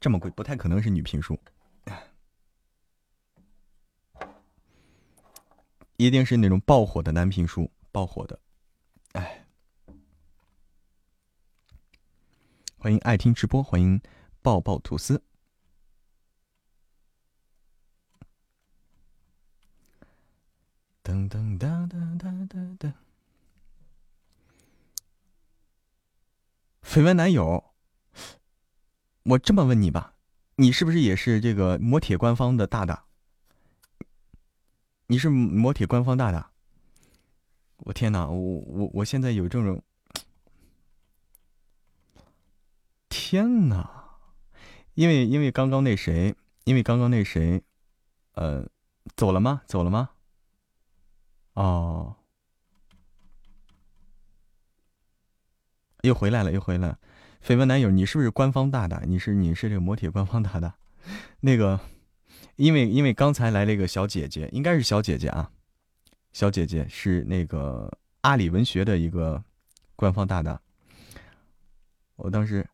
[0.00, 1.38] 这么贵，不太可能是女评书，
[5.96, 8.38] 一定是那种爆火的男评书，爆火的。
[9.12, 9.44] 哎。
[12.78, 14.00] 欢迎爱听直播，欢迎
[14.42, 15.22] 抱抱吐司。
[21.04, 22.92] 噔噔噔噔噔噔噔。
[26.82, 27.72] 绯闻男友，
[29.24, 30.14] 我这么问你吧，
[30.56, 33.06] 你是不是也是这个磨铁官方的大大？
[35.06, 36.52] 你是磨铁官方大大？
[37.78, 39.82] 我天哪，我我我现在有这种。
[43.08, 44.18] 天哪！
[44.94, 47.62] 因为因为刚刚那谁，因为刚刚那谁，
[48.34, 48.68] 呃，
[49.16, 49.62] 走了吗？
[49.66, 50.10] 走了吗？
[51.54, 52.16] 哦，
[56.02, 56.96] 又回来了，又回来。
[57.44, 59.02] 绯闻男友，你是不是官方大大？
[59.06, 60.76] 你是你是这个磨铁官方大大？
[61.40, 61.80] 那个，
[62.56, 65.50] 因为因为刚才来了一个小姐姐，应该是小姐姐啊，
[66.32, 69.42] 小姐姐是那个阿里文学的一个
[69.96, 70.60] 官方大大。
[72.16, 72.66] 我当时。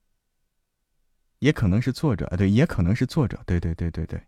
[1.40, 4.20] 也可能是作者啊，对，也可能是作者，对对对对对，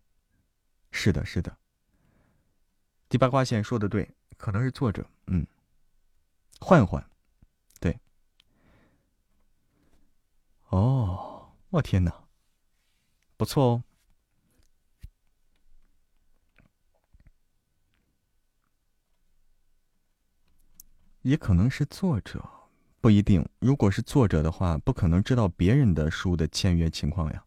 [0.92, 1.56] 是的，是的。
[3.08, 4.08] 第八卦线说的对，
[4.40, 5.06] 可能是作者。
[5.26, 5.46] 嗯，
[6.60, 7.04] 换换，
[7.78, 8.00] 对。
[10.70, 12.24] 哦，我天哪，
[13.36, 13.84] 不错哦。
[21.20, 22.42] 也可能是作者，
[23.02, 23.46] 不一定。
[23.58, 27.44] 如果是作者的话，不可能知道别人的书的签约情况呀。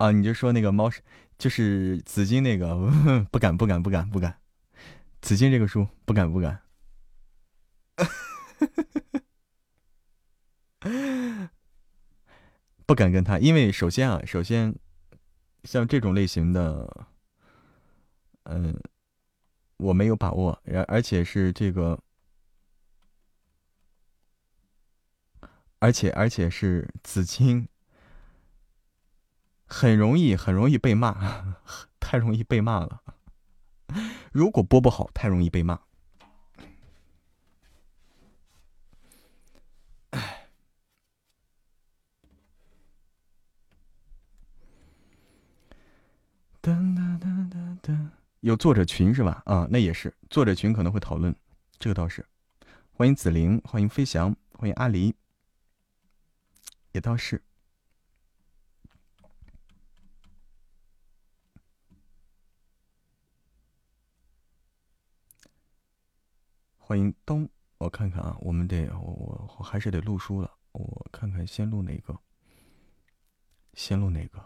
[0.00, 1.02] 啊，你就说那个猫是，
[1.36, 2.74] 就是紫金那个，
[3.30, 4.40] 不敢，不敢，不敢，不敢。
[5.20, 6.62] 紫金这个书，不敢，不敢。
[12.86, 14.74] 不敢跟他，因为首先啊，首先
[15.64, 17.06] 像这种类型的，
[18.44, 18.74] 嗯，
[19.76, 22.00] 我没有把握，而而且是这个，
[25.78, 27.68] 而且而且是紫金。
[29.72, 31.54] 很容易，很容易被骂，
[32.00, 33.02] 太容易被骂了。
[34.32, 35.80] 如果播不好，太容易被骂。
[46.62, 48.10] 噔噔噔噔噔，
[48.40, 49.40] 有作者群是吧？
[49.46, 51.34] 啊，那也是作者群可能会讨论，
[51.78, 52.26] 这个倒是。
[52.92, 55.14] 欢迎紫菱，欢迎飞翔，欢迎阿离，
[56.92, 57.42] 也倒是。
[66.90, 67.48] 欢迎东，
[67.78, 72.18] 我看看啊，我们得我我我还是得录书了，我看看先录哪个，
[73.74, 74.44] 先录哪个，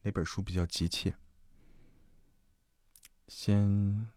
[0.00, 1.12] 哪本书比较急切？
[3.26, 4.08] 先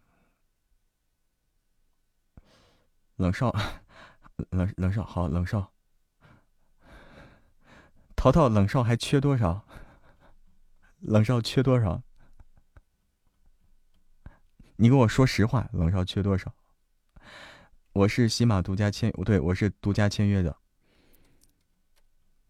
[3.16, 3.54] 冷少，
[4.48, 5.74] 冷冷少好，冷少，
[8.16, 9.66] 淘淘冷少还缺多少？
[11.00, 12.02] 冷少缺多少？
[14.82, 16.52] 你跟我说实话，冷少缺多少？
[17.92, 20.56] 我是喜马独家签，对，我是独家签约的。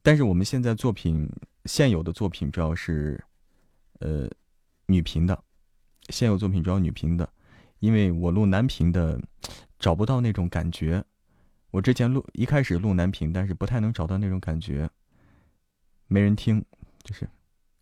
[0.01, 1.29] 但是我们现在作品
[1.67, 3.23] 现有的作品主要是，
[3.99, 4.27] 呃，
[4.87, 5.45] 女频的。
[6.09, 7.31] 现有作品主要女频的，
[7.81, 9.21] 因为我录男频的
[9.79, 11.05] 找不到那种感觉。
[11.71, 14.89] 我之前录一开始录男频，但是不太能找到那种感觉，
[16.07, 16.65] 没人听，
[17.03, 17.29] 就是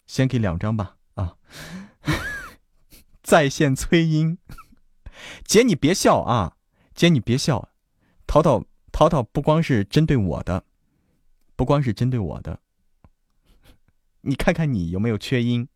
[0.09, 1.37] 先给两张吧，啊。
[3.31, 4.39] 在线催音，
[5.45, 6.57] 姐你别笑啊，
[6.97, 7.69] 姐你别笑，
[8.27, 10.65] 淘淘淘淘不光是针对我的，
[11.55, 12.61] 不光是针对我的，
[14.23, 15.69] 你看看你有没有缺音，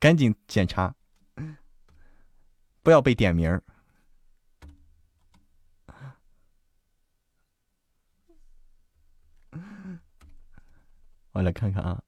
[0.00, 0.96] 赶紧检查，
[2.82, 3.62] 不要被点名儿，
[11.30, 12.02] 我来看看啊。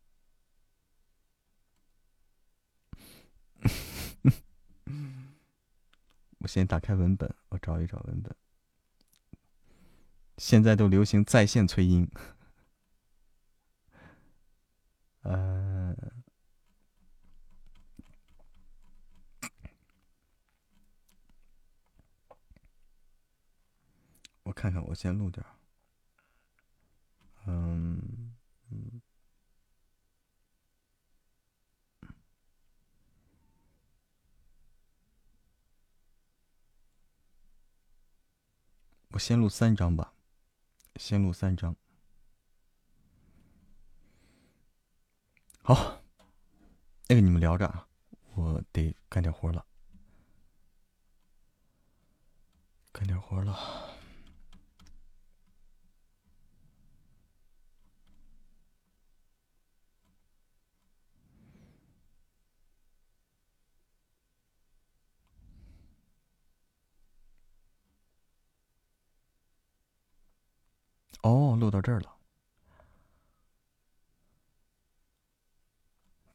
[6.43, 8.35] 我先打开文本，我找一找文本。
[10.39, 12.09] 现在都流行在线催音，
[15.21, 15.95] 呃，
[24.43, 25.47] 我看看，我先录点
[39.23, 40.15] 先录三张吧，
[40.97, 41.77] 先录三张。
[45.63, 46.03] 好，
[47.07, 47.87] 那个你们聊着啊，
[48.35, 49.65] 我得干点活了，
[52.91, 53.92] 干点活了。
[71.23, 72.17] 哦，录到这儿了。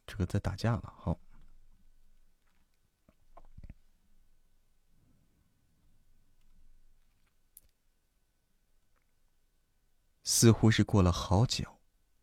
[0.06, 1.18] 这个在打架了，好。
[10.24, 11.78] 似乎是过了好久，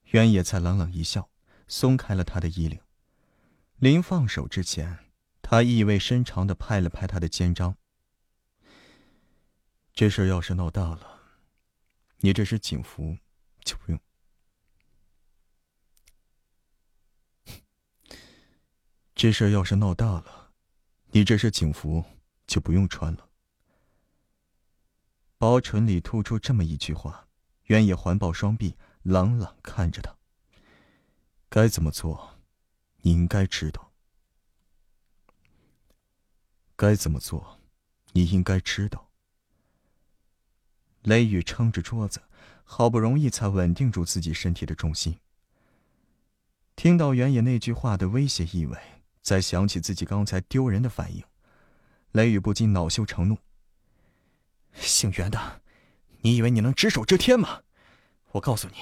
[0.06, 1.30] 原野才冷冷一笑，
[1.68, 2.80] 松开了他的衣领。
[3.78, 5.12] 临放手之前，
[5.42, 7.78] 他意味深长的拍了拍他的肩章。
[9.94, 11.15] 这事要是闹大了。
[12.26, 13.20] 你这是警服，
[13.64, 14.02] 就不用。
[19.14, 20.52] 这事儿要是闹大了，
[21.12, 22.04] 你这是警服，
[22.48, 23.30] 就不用穿了。
[25.38, 27.28] 薄唇里吐出这么一句话，
[27.66, 30.18] 原野环抱双臂，朗朗看着他。
[31.48, 32.40] 该怎么做，
[33.02, 33.94] 你应该知道。
[36.76, 37.60] 该怎么做，
[38.14, 39.05] 你应该知道。
[41.06, 42.22] 雷雨撑着桌子，
[42.64, 45.20] 好不容易才稳定住自己身体的重心。
[46.76, 48.78] 听到原野那句话的威胁意味，
[49.22, 51.24] 再想起自己刚才丢人的反应，
[52.12, 53.38] 雷雨不禁恼羞成怒。
[54.74, 55.62] 姓袁的，
[56.22, 57.62] 你以为你能只手遮天吗？
[58.32, 58.76] 我告诉你，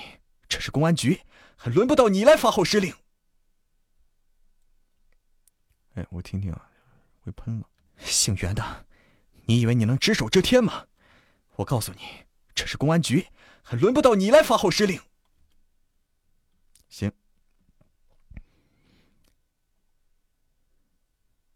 [0.48, 1.22] 这是公安局，
[1.58, 2.96] 还轮不到你来发号施令。
[5.96, 6.72] 哎，我听听啊，
[7.22, 7.68] 会喷了。
[7.98, 8.86] 姓袁的，
[9.46, 10.88] 你以为你能只手遮天吗？
[11.58, 12.26] 我告诉你，
[12.56, 13.28] 这是公安局，
[13.62, 15.00] 还轮不到你来发号施令。
[16.90, 17.12] 行，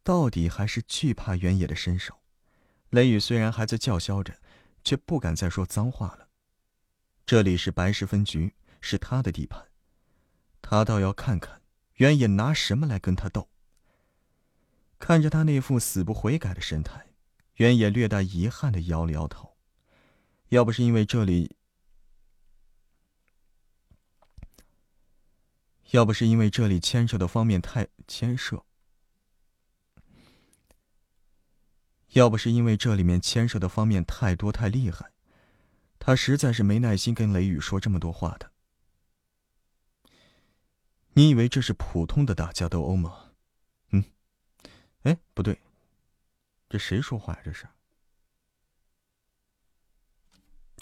[0.04, 2.20] 到底还是惧怕原野的身手。
[2.92, 4.40] 雷雨虽然还在叫嚣着，
[4.84, 6.30] 却不敢再说脏话了。
[7.26, 9.68] 这里是白石分局，是他的地盘，
[10.62, 11.62] 他倒要看看
[11.96, 13.50] 原野拿什么来跟他斗。
[15.00, 17.08] 看着他那副死不悔改的神态，
[17.56, 19.57] 原野略带遗憾的摇了摇头。
[20.50, 21.58] 要不是因为这里，
[25.92, 28.64] 要不是因为这里牵涉的方面太牵涉。
[32.14, 35.12] 要不是因为这里面牵涉的方面太多太厉害，
[36.00, 38.52] 他实在是没耐心跟雷雨说这么多话的。
[41.10, 43.34] 你以为这是普通的打架斗殴吗？
[43.90, 44.04] 嗯，
[45.04, 45.60] 哎，不对，
[46.70, 47.42] 这谁说话呀？
[47.44, 47.68] 这是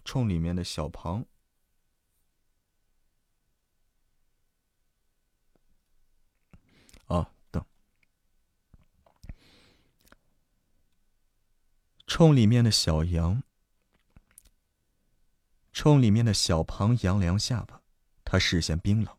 [0.06, 1.26] 冲里面的小庞。
[7.07, 7.30] 啊。
[7.52, 7.65] 等
[12.07, 13.44] 冲里面的小杨，
[15.73, 17.82] 冲里面的小庞扬了扬下巴，
[18.23, 19.18] 他视线冰冷。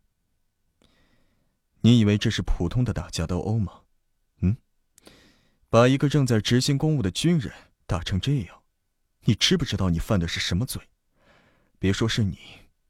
[1.81, 3.83] 你以为这是普通的打架斗殴吗？
[4.39, 4.57] 嗯，
[5.69, 7.53] 把一个正在执行公务的军人
[7.87, 8.63] 打成这样，
[9.27, 10.89] 你知不知道你犯的是什么罪？
[11.79, 12.39] 别说是你，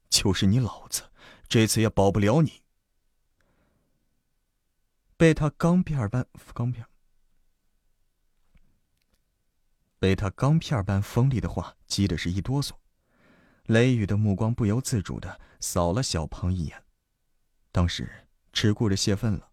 [0.09, 1.11] 就是你老子，
[1.47, 2.63] 这次也保不了你。
[5.17, 6.87] 被他钢片般钢片。
[9.99, 12.73] 被他钢片般锋利的话激的是一哆嗦，
[13.65, 16.83] 雷雨的目光不由自主的扫了小庞一眼，
[17.71, 19.51] 当时只顾着泄愤了。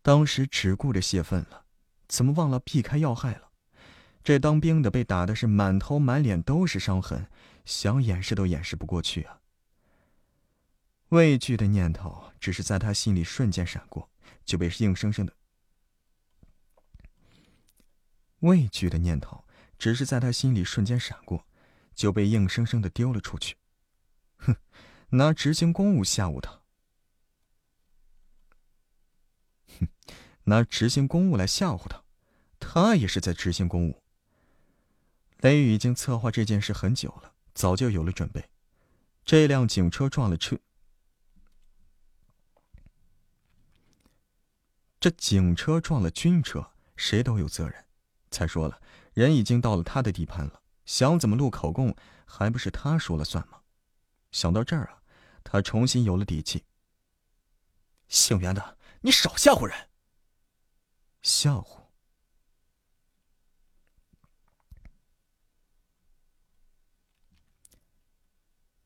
[0.00, 1.63] 当时只顾着泄愤了，
[2.14, 3.50] 怎么忘了避开要害了？
[4.22, 7.28] 这当兵的被打的是满头满脸都是伤痕，
[7.64, 9.40] 想掩饰都掩饰不过去啊！
[11.08, 14.08] 畏惧的念头只是在他心里瞬间闪过，
[14.44, 15.34] 就被硬生生的。
[18.38, 19.44] 畏惧的念头
[19.76, 21.44] 只是在他心里瞬间闪过，
[21.96, 23.56] 就被硬生生的丢了出去。
[24.36, 24.54] 哼，
[25.08, 26.62] 拿执行公务吓唬他。
[29.80, 29.88] 哼，
[30.44, 32.03] 拿执行公务来吓唬他，
[32.74, 34.02] 他也是在执行公务。
[35.36, 38.50] 雷雨已经策划这件事很久了，早就有了准备。
[39.24, 40.58] 这辆警车撞了车，
[44.98, 47.84] 这警车撞了军车，谁都有责任。
[48.32, 48.82] 才说了，
[49.12, 51.94] 人已经到了他的地盘了，想怎么录口供，
[52.26, 53.60] 还不是他说了算吗？
[54.32, 55.00] 想到这儿啊，
[55.44, 56.64] 他重新有了底气。
[58.08, 59.90] 姓袁的，你少吓唬人！
[61.22, 61.83] 吓唬？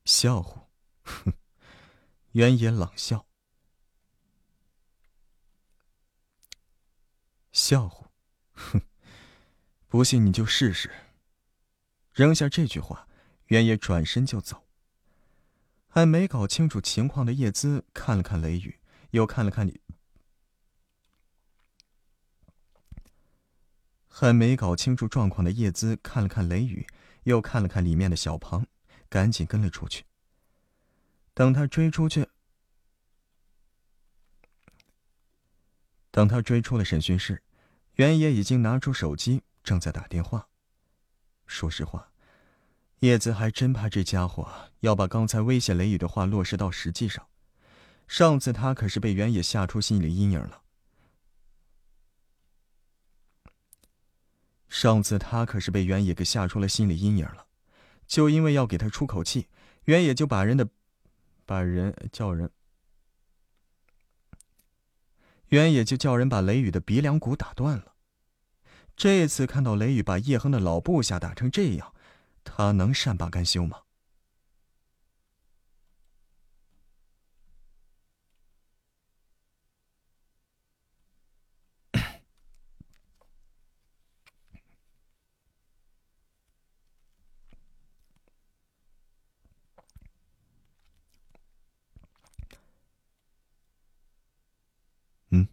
[0.08, 0.70] 笑话？
[1.02, 1.34] 哼！
[2.32, 3.26] 袁野冷笑。
[7.52, 8.10] 笑话？
[8.54, 8.80] 哼！
[9.86, 10.90] 不信你就试试。
[12.14, 13.06] 扔下这句话，
[13.48, 14.66] 原野转身就走。
[15.88, 18.80] 还没搞清楚情况的叶姿看了看雷雨，
[19.10, 19.82] 又看了看你。
[24.08, 26.86] 还没搞清楚状况的叶姿看了看雷雨，
[27.24, 28.66] 又看了看里面的小庞，
[29.08, 30.04] 赶紧跟了出去。
[31.34, 32.28] 等他追出去，
[36.10, 37.42] 等他追出了审讯室，
[37.94, 39.42] 原野已经拿出手机。
[39.64, 40.48] 正在打电话。
[41.46, 42.10] 说实话，
[43.00, 47.28] 叶子还真怕这家伙要把刚才威胁雷雨的话落实到实际上。
[48.06, 50.62] 上次他可是被原野吓出心理阴影了。
[54.70, 57.47] 上次他可是被原野给吓出了心理阴影了，
[58.08, 59.46] 就因为要给他出口气，
[59.84, 60.68] 原野就把人的，
[61.44, 62.50] 把人叫人，
[65.48, 67.94] 原野就叫人把雷雨的鼻梁骨打断了。
[68.96, 71.94] 这次看到雷雨把叶恒的老部下打成这样，
[72.42, 73.82] 他能善罢甘休吗？
[95.30, 95.46] 你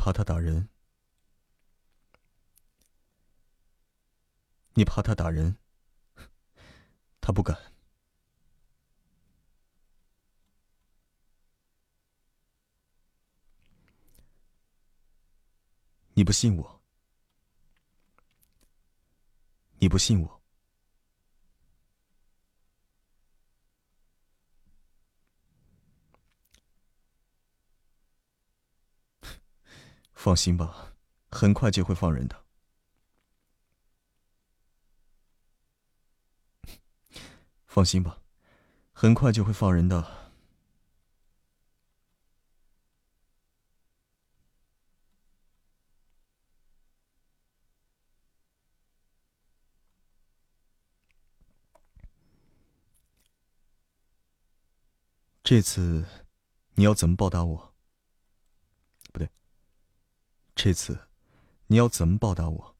[0.00, 0.66] 怕他打人？
[4.72, 5.58] 你怕他打人？
[7.20, 7.54] 他不敢。
[16.14, 16.82] 你不信我？
[19.80, 20.39] 你不信我？
[30.22, 30.92] 放心吧，
[31.30, 32.44] 很快就会放人的。
[37.66, 38.18] 放心吧，
[38.92, 40.30] 很快就会放人的。
[55.42, 56.04] 这次，
[56.74, 57.69] 你要怎么报答我？
[60.62, 61.08] 这次，
[61.68, 62.76] 你要怎么报答我？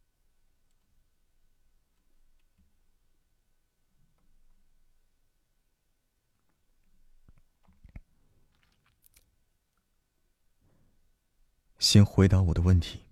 [11.78, 13.06] 先回答我的问题。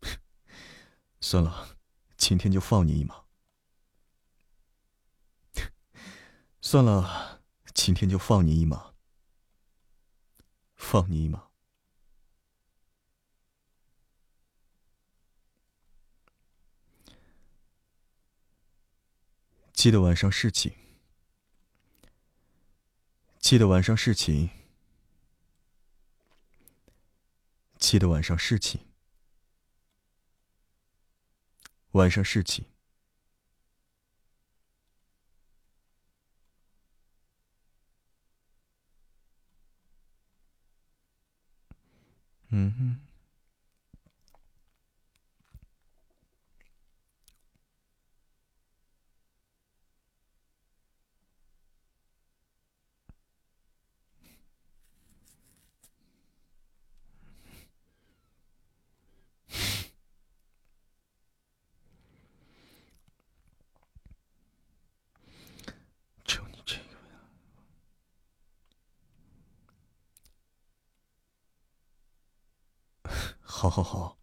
[1.20, 1.78] 算了，
[2.16, 3.27] 今天就放你一马。
[6.70, 7.40] 算了，
[7.72, 8.92] 今天就放你一马。
[10.76, 11.48] 放你一马。
[19.72, 20.70] 记得晚上侍寝。
[23.38, 24.50] 记得晚上侍寝。
[27.78, 28.78] 记得晚上侍寝。
[31.92, 32.66] 晚上侍寝。
[42.50, 42.98] 嗯哼，
[66.24, 66.82] 就你这个。
[73.42, 74.16] 好，好，好，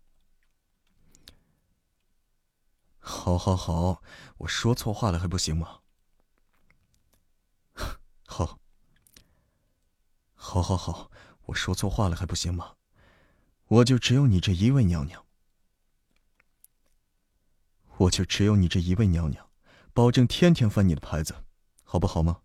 [3.46, 4.02] 好，好，
[4.38, 5.82] 我说错话了还不行吗？
[8.26, 8.60] 好，
[10.34, 11.12] 好，好，好，
[11.46, 12.76] 我说错话了还不行吗？
[13.68, 15.24] 我就只有你这一位娘娘，
[17.98, 19.48] 我就只有你这一位娘娘，
[19.94, 21.36] 保证天天翻你的牌子，
[21.84, 22.42] 好不好吗？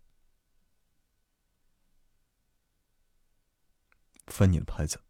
[4.27, 5.01] 翻你的牌子。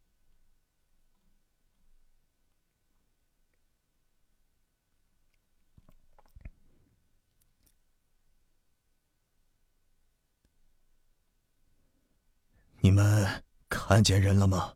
[12.84, 14.74] 你们看见人了吗？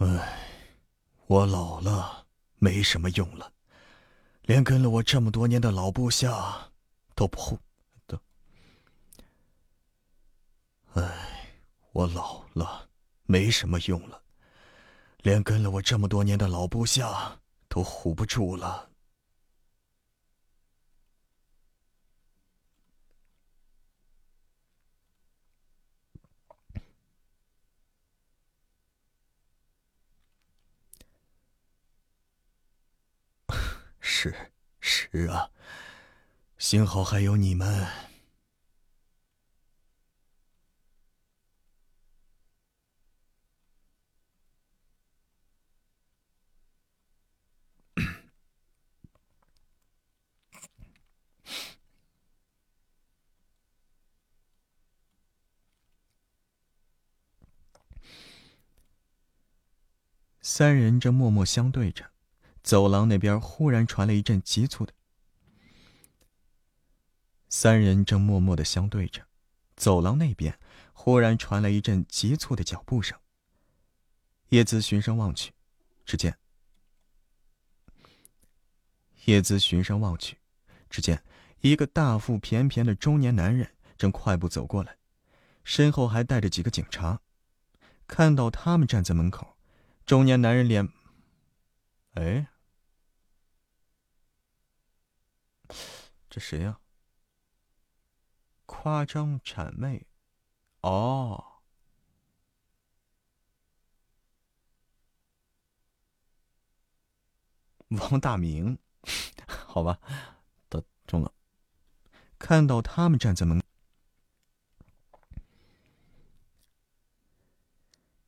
[0.00, 0.38] 唉，
[1.26, 2.17] 我老了。
[2.58, 3.52] 没什么用了，
[4.42, 6.70] 连跟了我这么多年的老部下
[7.14, 7.58] 都不护
[8.06, 8.18] 都。
[10.94, 11.62] 唉，
[11.92, 12.88] 我老了，
[13.24, 14.22] 没什么用了，
[15.18, 18.90] 连跟了我这么多年的老部下都唬不住了。
[34.10, 34.34] 是
[34.80, 35.50] 是啊，
[36.56, 37.86] 幸好还有你们。
[60.40, 62.10] 三人正默默相对着，
[62.68, 64.92] 走廊那边忽然传来一阵急促的。
[67.48, 69.26] 三人正默默的相对着，
[69.74, 70.60] 走廊那边
[70.92, 73.18] 忽然传来一阵急促的脚步声。
[74.50, 75.54] 叶子循声望去，
[76.04, 76.36] 只见
[79.24, 80.36] 叶子循声望去，
[80.90, 81.24] 只见
[81.62, 84.98] 一个大腹便便的中年男人正快步走过来，
[85.64, 87.22] 身后还带着几个警察。
[88.06, 89.56] 看到他们站在门口。
[90.04, 90.86] 中年男人脸，
[92.12, 92.48] 哎，
[96.28, 96.80] 这谁呀？
[98.66, 100.06] 夸张谄媚，
[100.82, 101.62] 哦，
[107.88, 108.78] 王大明，
[109.46, 109.98] 好吧，
[110.68, 111.32] 得中了。
[112.38, 113.62] 看到他们站在门，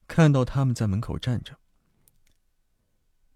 [0.09, 1.59] 看到他们在门口站着。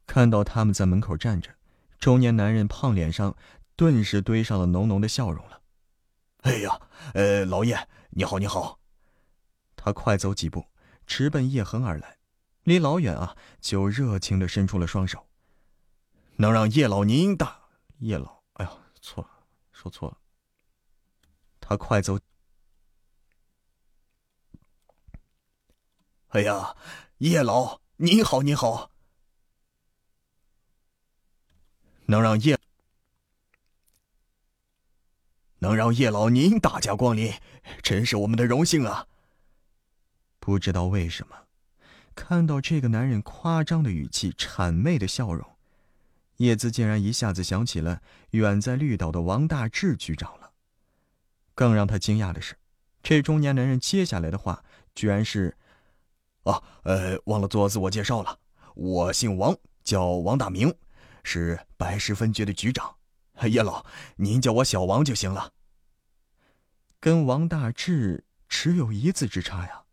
[0.07, 1.55] 看到他们在门口站着，
[1.99, 3.37] 中年男人胖脸上
[3.77, 5.63] 顿时堆上了浓浓的笑容了。
[6.43, 6.81] 哎呀，
[7.15, 8.79] 呃，老叶，你好，你好。
[9.77, 10.67] 他快走几步，
[11.07, 12.19] 直奔叶恒而来，
[12.63, 15.27] 离老远啊，就热情的伸出了双手。
[16.37, 17.69] 能让叶老您大
[17.99, 19.31] 叶老，哎呀，错了，
[19.73, 20.19] 说错了。
[21.61, 22.19] 他快走。
[26.29, 26.77] 哎呀，
[27.19, 28.91] 叶老，你好，你好。
[32.07, 32.59] 能让叶
[35.65, 37.33] 能让叶老您大驾光临，
[37.83, 39.07] 真是我们的荣幸啊！
[40.39, 41.35] 不知道为什么，
[42.15, 45.43] 看到这个男人夸张的语气、谄媚的笑容，
[46.37, 50.51] 叶子竟然一下子想起了远在绿岛的王大志局长了。
[51.55, 52.59] 更让他惊讶的是，
[53.03, 54.63] 这中年男人接下来的话
[54.95, 55.57] 居然是
[56.45, 58.39] ：“啊，呃，忘了做自我介绍了，
[58.75, 60.75] 我姓王，叫王大明。”
[61.25, 62.97] 是白石分局的局长，
[63.49, 63.87] 叶老，
[64.17, 65.54] 您叫我小王就行了。
[67.05, 69.85] 跟王大志只有一字之差呀，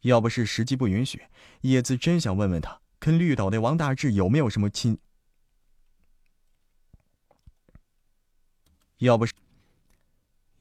[0.00, 1.22] 要不是时机不允许，
[1.60, 4.98] 叶子真想问问他，跟绿岛的王大志有没有什么亲。
[8.96, 9.34] 要不是，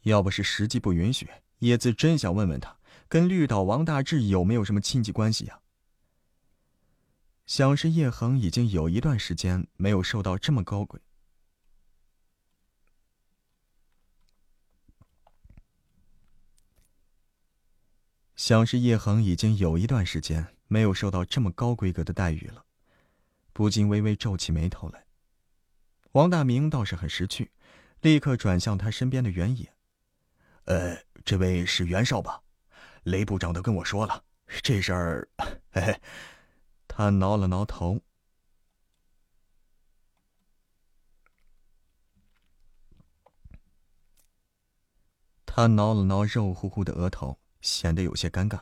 [0.02, 2.76] 要不是时机不允许，叶子真想问问他，
[3.08, 5.62] 跟绿岛王大志有没有什么亲戚关系呀。
[7.46, 11.00] 想是叶恒已经有一段时间没有受到这么高贵。
[18.36, 22.66] 想是叶恒已经有一段时间没有受到这么高规格的待遇了，
[23.54, 25.06] 不禁微微皱起眉头来。
[26.14, 27.52] 王大明倒是很识趣，
[28.02, 29.74] 立刻转向他身边的原野
[30.66, 32.42] ：“呃，这位是袁绍吧？
[33.04, 34.24] 雷部长都跟我说了，
[34.62, 35.30] 这事儿，
[35.72, 36.02] 嘿嘿。”
[36.88, 38.02] 他挠了挠头，
[45.46, 48.62] 他挠了挠肉乎乎的额头，显得有些尴尬，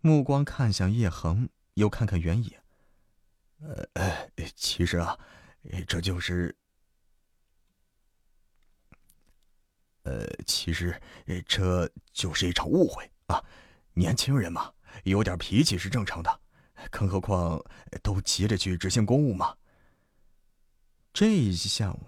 [0.00, 2.62] 目光看向叶恒，又看看原野。
[3.94, 5.18] 呃，其实啊，
[5.88, 6.54] 这就是……
[10.02, 11.00] 呃，其实
[11.46, 13.42] 这就是一场误会啊！
[13.94, 14.72] 年轻人嘛，
[15.04, 16.40] 有点脾气是正常的。
[16.90, 17.64] 更何况，
[18.02, 19.56] 都急着去执行公务嘛。
[21.12, 22.00] 这一下午，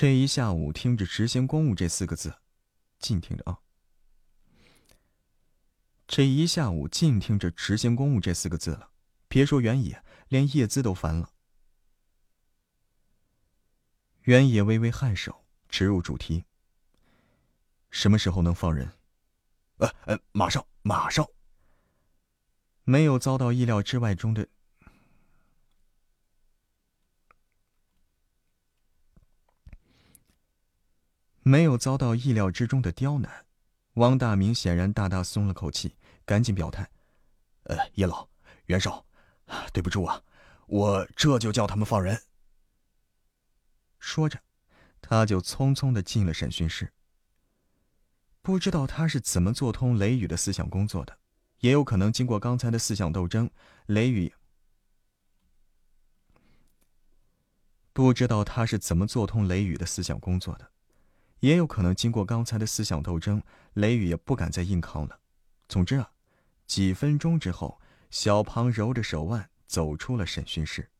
[0.00, 2.32] 这一下午听着“执行公务”这四个字，
[3.00, 3.58] 静听着啊。
[6.06, 8.92] 这一下午静听着“执行公务”这四个字了，
[9.26, 11.32] 别说原野，连叶姿都烦了。
[14.20, 16.44] 原野微微颔首，直入主题。
[17.90, 18.88] 什么时候能放人？
[19.78, 21.28] 呃呃，马上，马上。
[22.84, 24.46] 没有遭到意料之外中的，
[31.48, 33.46] 没有遭到意料之中的刁难。
[33.94, 35.96] 王大明显然大大松了口气，
[36.26, 36.90] 赶紧表态
[37.64, 38.28] ：“呃，叶老，
[38.66, 39.06] 袁绍，
[39.72, 40.22] 对不住啊，
[40.66, 42.20] 我这就叫他们放人。”
[43.98, 44.38] 说着，
[45.00, 46.92] 他就匆匆的进了审讯室。
[48.42, 51.18] 不知道他是怎么做通雷雨的思想工作的，
[51.60, 53.50] 也有可能经过刚才的思想斗争，
[53.86, 54.34] 雷雨
[57.94, 60.70] 不知道他是怎么做通雷雨的思想工作的，
[61.40, 63.42] 也有可能经过刚才的思想斗争，
[63.74, 65.20] 雷雨也不敢再硬抗了。
[65.68, 66.12] 总之啊，
[66.66, 70.90] 几分钟之后，小庞揉着手腕走出了审讯室。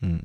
[0.00, 0.24] 嗯，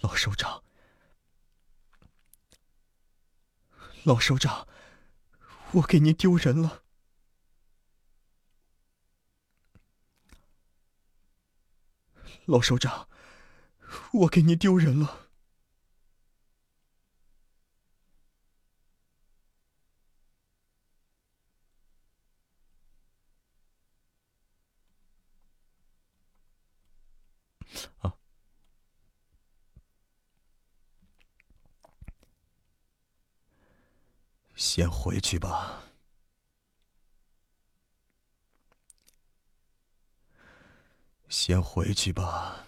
[0.00, 0.62] 老首长，
[4.04, 4.68] 老首长。
[5.72, 6.84] 我给您丢人了，
[12.44, 13.08] 老首长，
[14.12, 15.30] 我给您丢人了。
[27.98, 28.14] 啊，
[34.74, 35.84] 先回去吧。
[41.28, 42.66] 先回去吧。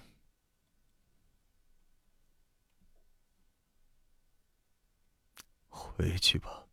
[5.68, 6.65] 回去吧。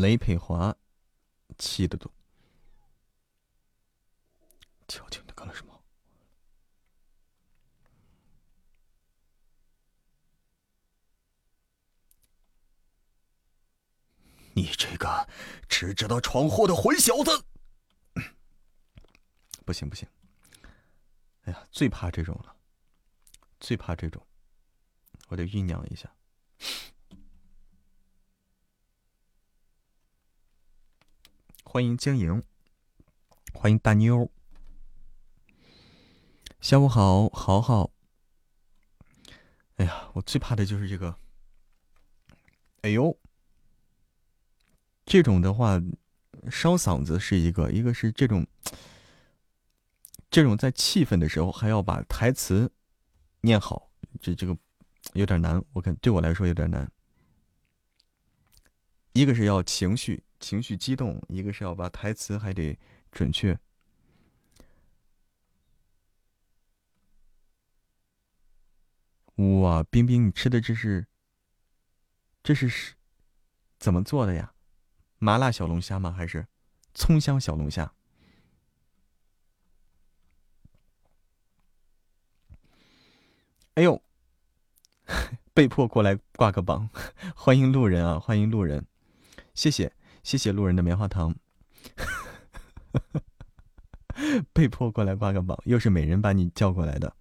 [0.00, 0.74] 雷佩华，
[1.58, 2.10] 气得都。
[4.88, 5.78] 瞧瞧你干了什么？
[14.54, 15.28] 你这个
[15.68, 17.44] 只知道闯祸的混小子！
[19.66, 20.08] 不行不行！
[21.42, 22.56] 哎呀，最怕这种了，
[23.60, 24.26] 最怕这种，
[25.28, 26.12] 我得酝酿一下。
[31.72, 32.42] 欢迎江莹，
[33.54, 34.28] 欢迎大妞。
[36.60, 37.92] 下午好，豪豪。
[39.76, 41.16] 哎呀，我最怕的就是这个。
[42.80, 43.16] 哎呦，
[45.06, 45.80] 这种的话，
[46.50, 48.44] 烧嗓子是一个，一个是这种，
[50.28, 52.72] 这种在气愤的时候还要把台词
[53.42, 53.88] 念好，
[54.20, 54.58] 这这个
[55.12, 56.90] 有点难，我看对我来说有点难。
[59.12, 60.24] 一个是要情绪。
[60.40, 62.76] 情绪激动，一个是要把台词还得
[63.12, 63.56] 准确。
[69.36, 71.06] 哇，冰冰，你吃的这是？
[72.42, 72.94] 这是是
[73.78, 74.54] 怎么做的呀？
[75.18, 76.10] 麻辣小龙虾吗？
[76.10, 76.46] 还是
[76.94, 77.92] 葱香小龙虾？
[83.74, 84.02] 哎呦，
[85.54, 86.90] 被迫过来挂个榜，
[87.36, 88.18] 欢迎路人啊！
[88.18, 88.86] 欢迎路人，
[89.54, 89.92] 谢谢。
[90.22, 91.34] 谢谢路人的棉花糖，
[94.52, 97.16] 被迫过来挂个榜，又是美人把你叫过来的。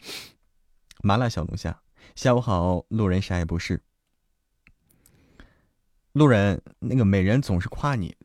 [1.01, 1.81] 麻辣小龙虾，
[2.15, 3.81] 下午好，路人啥也不是。
[6.11, 8.17] 路人，那个美人总是夸你，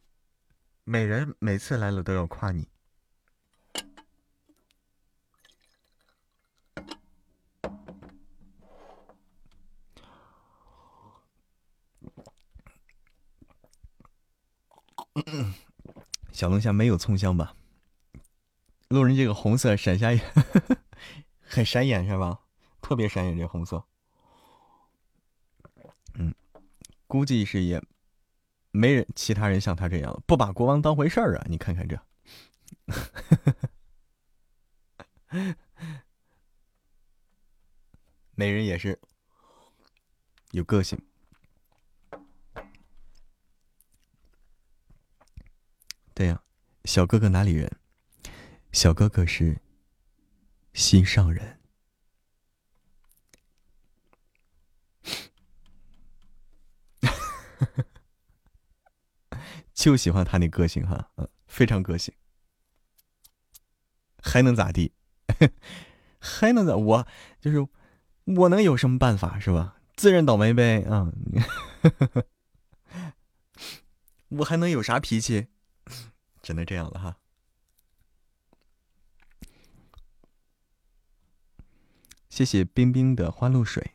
[0.83, 2.69] 美人每次来了都要夸你。
[16.33, 17.55] 小龙虾没有葱香吧？
[18.89, 20.33] 路人这个红色闪瞎眼，
[21.41, 22.41] 很闪眼是吧？
[22.81, 23.85] 特别闪眼这红色。
[26.15, 26.35] 嗯，
[27.07, 27.83] 估计是也
[28.71, 31.47] 没人其他人像他这样不把国王当回事儿啊！
[31.49, 31.99] 你看看这，
[38.35, 39.01] 美人也是
[40.51, 41.01] 有个性。
[46.15, 46.43] 对呀，
[46.85, 47.71] 小哥哥哪里人？
[48.73, 49.61] 小哥哥是
[50.73, 51.61] 心上人，
[59.75, 62.15] 就喜欢他那个性哈，嗯，非常个性，
[64.23, 64.93] 还能咋地？
[66.21, 66.77] 还能咋？
[66.77, 67.07] 我
[67.41, 67.67] 就是，
[68.25, 69.81] 我能有什么办法是吧？
[69.97, 71.13] 自认倒霉呗，啊，
[74.29, 75.49] 我还能有啥脾气？
[76.45, 77.17] 只能这样了哈。
[82.29, 83.93] 谢谢冰冰的花露水。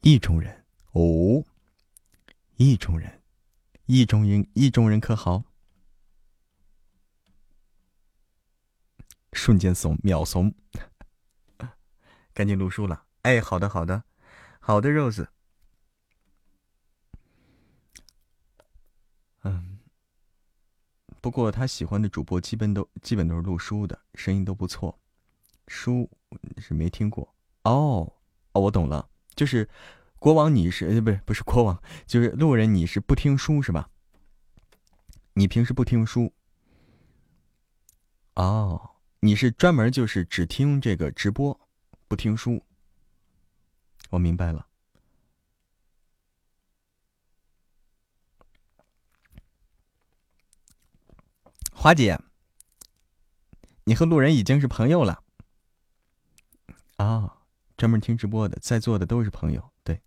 [0.00, 1.44] 意中人哦，
[2.56, 3.22] 意中人，
[3.86, 5.44] 意中人，意中人可好？
[9.32, 10.54] 瞬间怂，秒怂，
[12.34, 13.06] 赶紧录书了。
[13.22, 14.04] 哎，好的，好的，
[14.60, 15.28] 好的，Rose。
[19.42, 19.78] 嗯，
[21.24, 25.00] 不过他喜欢的主播基本都基本都是录书的，声音都不错。
[25.68, 26.10] 书
[26.58, 28.12] 是没听过哦
[28.52, 29.66] 哦，我懂了，就是
[30.18, 33.88] 国王，你是不是不是国王，就是路人，你是不听书是吧？
[35.32, 36.30] 你平时不听书？
[38.34, 38.90] 哦。
[39.20, 41.58] 你是专门就是只听这个直播，
[42.06, 42.62] 不听书。
[44.10, 44.66] 我明白了，
[51.84, 52.18] 华姐，
[53.84, 55.22] 你和路人已经是朋友了。
[56.96, 57.42] 啊，
[57.76, 60.00] 专门听直播的，在座的都是朋友，对，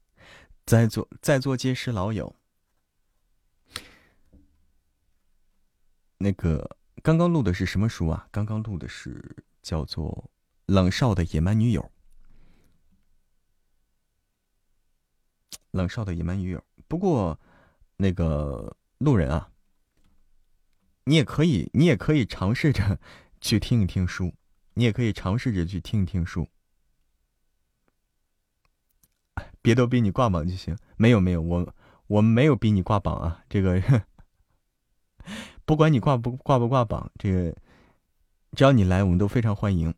[0.65, 2.35] 在座在座皆是老友。
[6.17, 6.75] 那个。
[7.03, 8.27] 刚刚录的是什么书啊？
[8.31, 10.31] 刚刚录的是叫做
[10.73, 11.91] 《冷少的野蛮女友》。
[15.69, 16.63] 冷少的野蛮女友。
[16.87, 17.39] 不过，
[17.97, 19.51] 那个路人啊，
[21.07, 22.99] 你也可以，你也可以尝试着
[23.39, 24.35] 去听一听书，
[24.73, 26.49] 你也可以尝试着去听一听书。
[29.61, 30.77] 别都逼你挂榜就行。
[30.97, 31.73] 没有没有，我
[32.07, 33.81] 我没有逼你挂榜啊，这个。
[35.63, 37.55] 不管你挂不挂不挂榜，这个
[38.51, 39.93] 只要你来，我们都非常欢迎。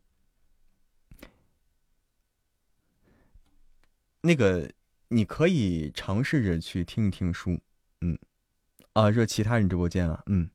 [4.20, 4.70] 那个
[5.08, 7.58] 你可以尝试着去听一听书，
[8.00, 8.16] 嗯，
[8.92, 10.50] 啊，热其他人直播间啊，嗯，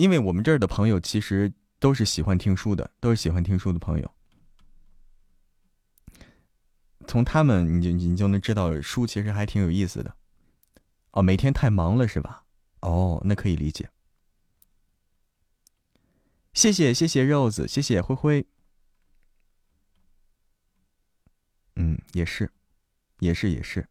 [0.00, 4.10] 因为我们这儿的朋友其实都是喜欢听书的，都是喜欢听书的朋友。
[7.06, 10.16] 从他们，你就你就能知道书其实还挺有意思的。
[11.10, 12.46] 哦，每天太忙了是吧？
[12.80, 13.90] 哦，那可以理解。
[16.54, 18.46] 谢谢谢谢 Rose，谢谢灰灰。
[21.76, 22.50] 嗯，也是，
[23.18, 23.86] 也是也是，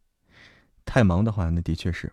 [0.85, 2.11] 太忙的话，那的确是。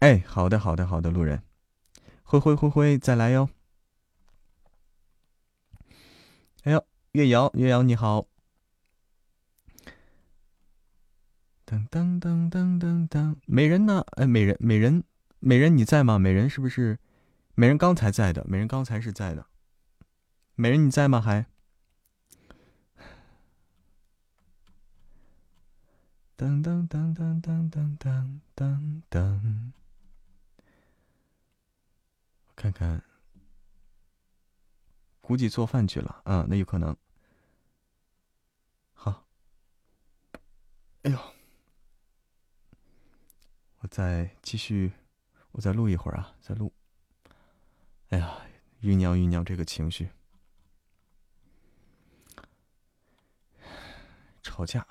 [0.00, 1.42] 哎，好的好的好的，路人，
[2.22, 3.50] 灰灰灰灰，再来哟。
[6.62, 8.26] 哎呦，岳瑶岳瑶你好。
[11.66, 14.02] 噔噔噔噔噔噔，美人呢？
[14.12, 15.04] 哎，美人，美人，
[15.38, 16.18] 美人，你在吗？
[16.18, 16.98] 美人是不是？
[17.54, 19.44] 美人刚才在的，美人刚才是在的。
[20.54, 21.20] 美人你在吗？
[21.20, 21.44] 还？
[26.38, 29.72] 噔噔噔噔噔噔噔噔噔，
[32.60, 33.02] 看看，
[35.22, 36.94] 估计做饭去了啊，那有可能。
[38.92, 39.26] 好，
[41.00, 41.18] 哎呦。
[43.78, 44.92] 我再继续，
[45.52, 46.70] 我再录一会儿啊，再录。
[48.10, 48.42] 哎呀，
[48.82, 50.10] 酝酿酝酿这个情绪，
[54.42, 54.86] 吵架。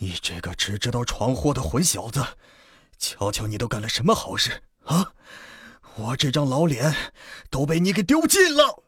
[0.00, 2.24] 你这个只知道闯祸的混小子，
[2.98, 5.12] 瞧瞧你都干了什么好事啊！
[5.96, 7.12] 我这张老脸
[7.50, 8.84] 都被你给丢尽了。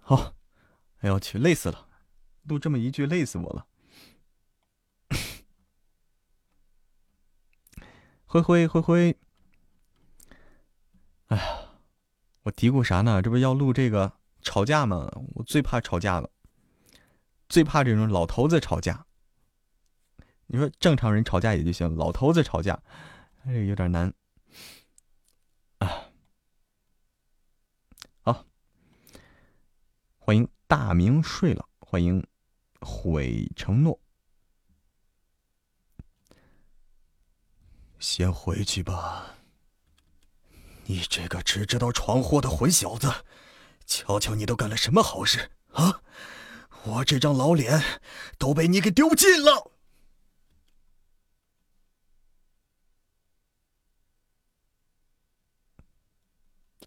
[0.00, 0.34] 好，
[0.98, 1.88] 哎呦我去，累死了，
[2.42, 3.66] 录这么一句累死我了。
[8.26, 9.16] 灰灰灰灰，
[11.28, 11.70] 哎呀，
[12.42, 13.22] 我嘀咕啥呢？
[13.22, 14.12] 这不要录这个
[14.42, 15.10] 吵架吗？
[15.36, 16.28] 我最怕吵架了。
[17.52, 19.04] 最怕这种老头子吵架。
[20.46, 22.82] 你说正常人吵架也就行，老头子吵架，
[23.44, 24.10] 这有点难。
[25.76, 26.08] 啊，
[28.22, 28.46] 好，
[30.16, 32.26] 欢迎大明睡了，欢迎
[32.80, 34.00] 毁承诺，
[37.98, 39.34] 先回去吧。
[40.84, 43.12] 你这个只知道闯祸的混小子，
[43.84, 46.00] 瞧瞧你都干了什么好事啊！
[46.84, 47.82] 我这张老脸
[48.38, 49.70] 都被你给丢尽了。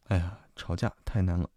[0.08, 1.50] 哎呀，吵架太难了。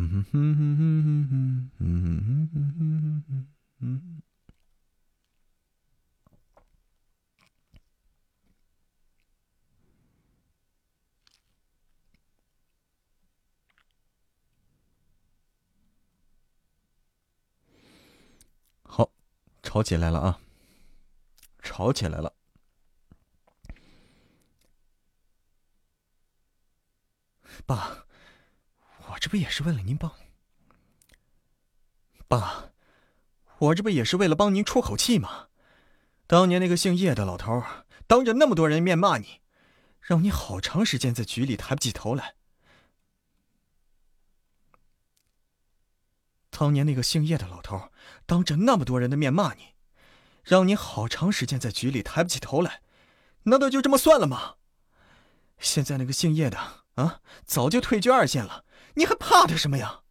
[0.00, 3.18] 嗯嗯哼哼哼哼哼
[3.80, 4.22] 哼。
[18.84, 19.10] 好，
[19.64, 20.38] 吵起来了啊。
[21.60, 22.32] 吵起来了。
[27.66, 28.07] 爸。
[29.20, 30.12] 这不也是为了您帮？
[32.28, 32.70] 爸，
[33.58, 35.48] 我这不也是为了帮您出口气吗？
[36.26, 37.62] 当年那个姓叶的老头，
[38.06, 39.40] 当着那么多人面骂你，
[40.00, 42.34] 让你好长时间在局里抬不起头来。
[46.50, 47.90] 当年那个姓叶的老头，
[48.26, 49.74] 当着那么多人的面骂你，
[50.44, 52.82] 让你好长时间在局里抬不起头来，
[53.44, 54.56] 难道就这么算了吗？
[55.58, 58.64] 现在那个姓叶的啊，早就退居二线了。
[58.98, 60.02] 你还怕他什么呀，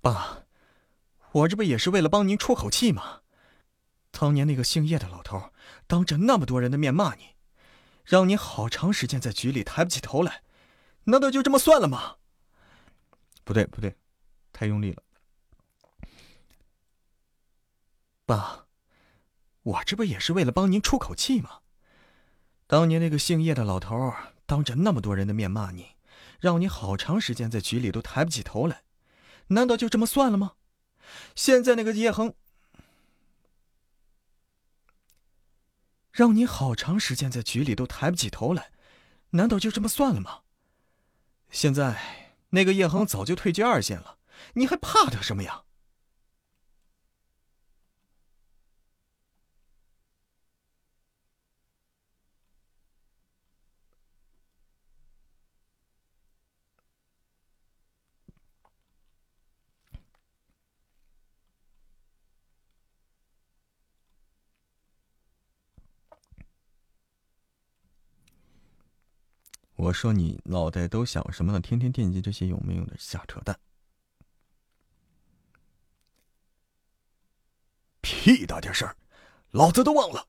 [0.00, 0.46] 爸？
[1.32, 3.20] 我这不也是为了帮您出口气吗？
[4.10, 5.52] 当年那个姓叶的老头，
[5.86, 7.34] 当着那么多人的面骂你，
[8.06, 10.42] 让你好长时间在局里抬不起头来，
[11.04, 12.16] 难道就这么算了吗？
[13.44, 13.98] 不对，不对，
[14.50, 15.02] 太用力了，
[18.24, 18.64] 爸。
[19.64, 21.60] 我这不也是为了帮您出口气吗？
[22.66, 24.14] 当年那个姓叶的老头。
[24.46, 25.96] 当着那么多人的面骂你，
[26.40, 28.82] 让你好长时间在局里都抬不起头来，
[29.48, 30.52] 难道就这么算了吗？
[31.34, 32.34] 现在那个叶恒，
[36.10, 38.70] 让你好长时间在局里都抬不起头来，
[39.30, 40.40] 难道就这么算了吗？
[41.50, 44.18] 现在那个叶恒早就退居二线了，
[44.54, 45.64] 你还怕他什么呀？
[69.84, 71.60] 我说你脑袋都想什么呢？
[71.60, 73.58] 天天惦记这些有没有的瞎扯淡！
[78.00, 78.96] 屁大点事儿，
[79.50, 80.26] 老子都忘了！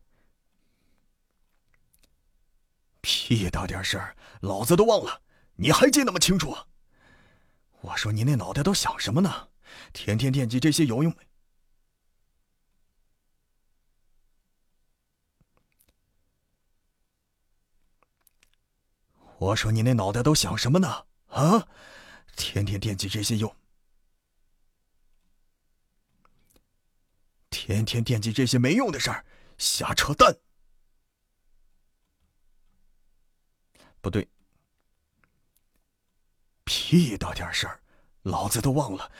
[2.99, 5.21] 屁大点事儿，老子都忘了，
[5.55, 6.53] 你还记那么清楚？
[7.79, 9.47] 我说你那脑袋都想什么呢？
[9.93, 11.25] 天天惦记这些有用没？
[19.45, 21.05] 我说你那脑袋都想什么呢？
[21.27, 21.67] 啊，
[22.35, 23.55] 天天惦记这些用，
[27.51, 29.23] 天天惦记这些没用的事儿，
[29.59, 30.35] 瞎扯淡！
[34.01, 34.27] 不对，
[36.63, 37.79] 屁大点事儿，
[38.23, 39.11] 老子都忘了！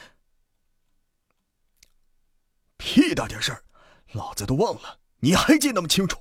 [2.77, 3.63] 屁大点事儿，
[4.13, 6.19] 老子都忘了，你还记那么清楚？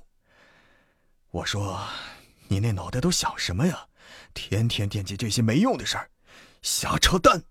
[1.31, 1.83] 我说。
[2.47, 3.89] 你那脑袋都想什么呀？
[4.33, 6.09] 天天惦记这些没用的事儿，
[6.61, 7.43] 瞎扯淡！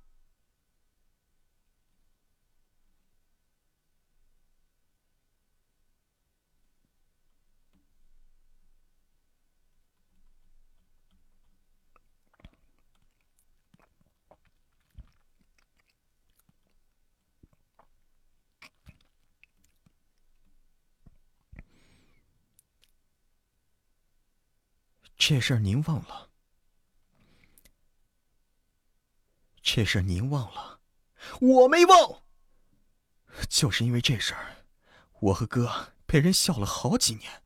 [25.16, 26.28] 这事儿您忘了？
[29.64, 30.78] 这事儿您忘了？
[31.40, 32.22] 我没忘。
[33.48, 34.66] 就是因为这事儿，
[35.20, 37.42] 我和哥被人笑了好几年，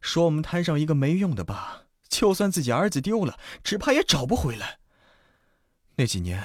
[0.00, 4.78] 说我们摊上一个没用的爸，就算自己儿子丢了，只怕也找不回来。
[5.96, 6.44] 那几年，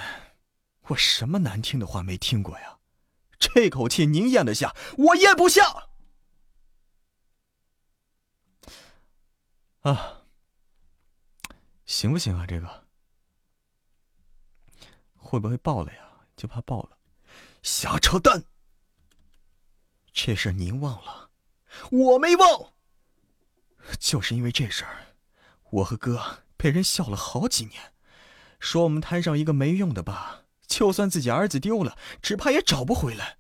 [0.87, 2.79] 我什么难听的话没听过呀？
[3.37, 5.89] 这口气您咽得下，我咽不下。
[9.81, 10.23] 啊！
[11.85, 12.45] 行不行啊？
[12.47, 12.80] 这个
[15.31, 15.99] 会不会爆了呀？
[16.35, 16.97] 就怕爆了。
[17.63, 18.43] 瞎扯淡！
[20.11, 21.29] 这事您忘了？
[21.89, 22.73] 我没忘。
[23.97, 25.15] 就是因为这事儿，
[25.69, 27.93] 我和哥被人笑了好几年，
[28.59, 33.37] 说我们摊上一个没用的爸，就算自己儿子丢了，只怕也找不回来。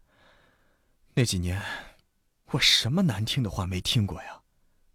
[1.15, 1.61] 那几年，
[2.51, 4.43] 我什么难听的话没听过呀？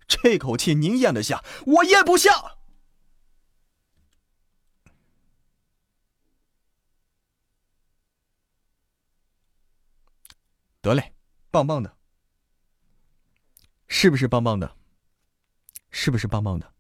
[0.09, 2.57] 这口气您咽得下，我咽不下。
[10.87, 11.13] 得嘞，
[11.51, 11.97] 棒棒的，
[13.89, 14.77] 是不是棒棒的？
[15.91, 16.73] 是不是棒棒的？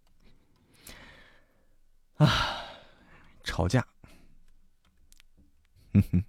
[2.16, 2.65] 啊，
[3.45, 3.87] 吵架，
[5.93, 6.24] 哼哼，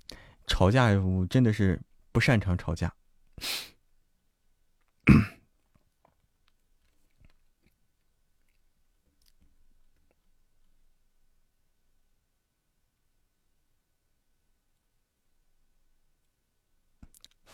[0.47, 1.81] 吵架我真的是
[2.11, 2.93] 不擅长吵架。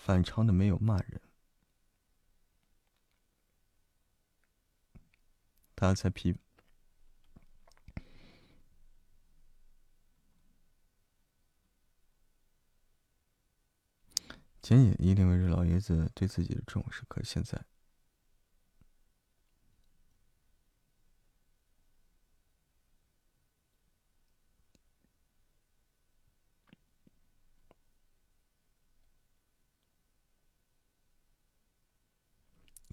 [0.06, 1.22] 反常的没有骂人，
[5.78, 6.36] 他才批。
[14.62, 17.66] 前也一定会是老爷子对自己的重视，可现在。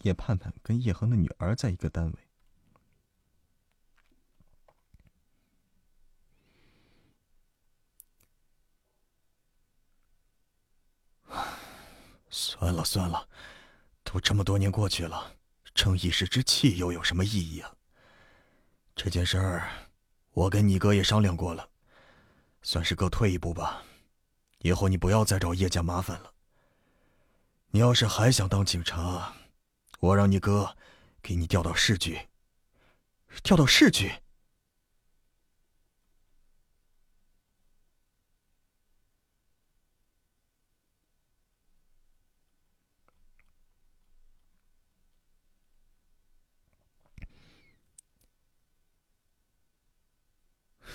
[0.02, 2.18] 叶盼盼跟叶恒的女儿在一个单位，
[12.31, 13.28] 算了算了，
[14.02, 15.36] 都这么多年过去了，
[15.74, 17.74] 争一时之气又有什么意义啊？
[18.97, 19.68] 这件事儿，
[20.32, 21.68] 我跟你哥也商量过了，
[22.62, 23.82] 算是各退一步吧。
[24.59, 26.32] 以后你不要再找叶家麻烦了。
[27.70, 29.35] 你要是还想当警察，
[30.01, 30.77] 我让你哥
[31.22, 32.28] 给你调到市局。
[33.43, 34.12] 调到市局？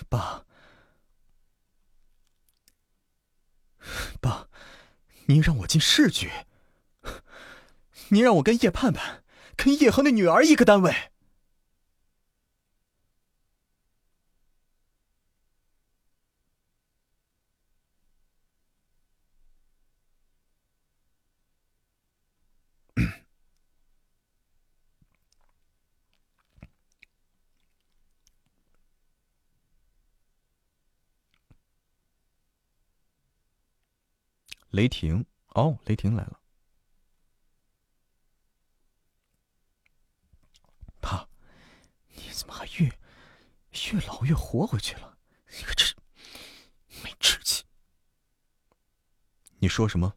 [0.09, 0.45] 爸，
[4.19, 4.49] 爸，
[5.27, 6.29] 您让我进市局？
[8.09, 9.23] 您让我跟叶盼盼、
[9.55, 10.93] 跟叶恒的女儿一个单位？
[34.69, 36.41] 雷霆，哦，雷霆来了。
[40.99, 41.29] 爸，
[42.15, 42.91] 你怎么还越
[43.93, 45.17] 越老越活回去了？
[45.57, 45.95] 你可真
[47.03, 47.63] 没志气！
[49.59, 50.15] 你说什么？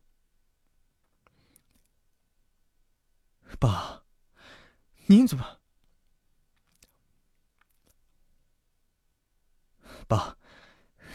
[3.61, 4.05] 爸，
[5.07, 5.61] 您怎么？
[10.07, 10.37] 爸，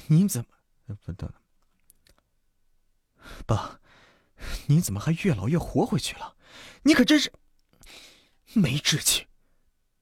[0.07, 0.95] 您怎么？
[1.05, 1.31] 不等。
[3.45, 3.79] 爸，
[4.67, 6.37] 您怎么还越老越活回去了？
[6.83, 7.31] 你可真是
[8.53, 9.27] 没志气！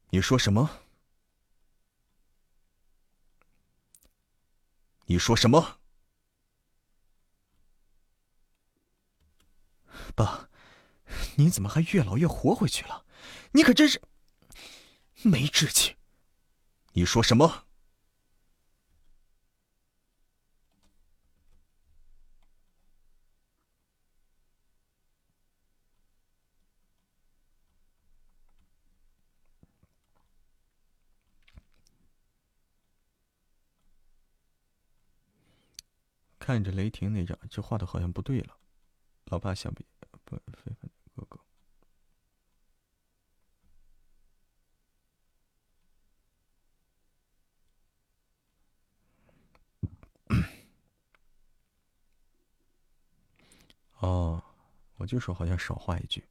[0.09, 0.81] 你说什么？
[5.11, 5.81] 你说什么？
[10.15, 10.47] 爸，
[11.35, 13.05] 你怎么还越老越活回去了？
[13.51, 14.01] 你可真是
[15.23, 15.97] 没志气！
[16.93, 17.65] 你说什么？
[36.51, 38.57] 看着雷霆那张，这画的好像不对了。
[39.27, 39.85] 老爸想必
[40.25, 41.39] 不非凡哥哥。
[53.99, 54.43] 哦，
[54.97, 56.25] 我就说好像少画一句。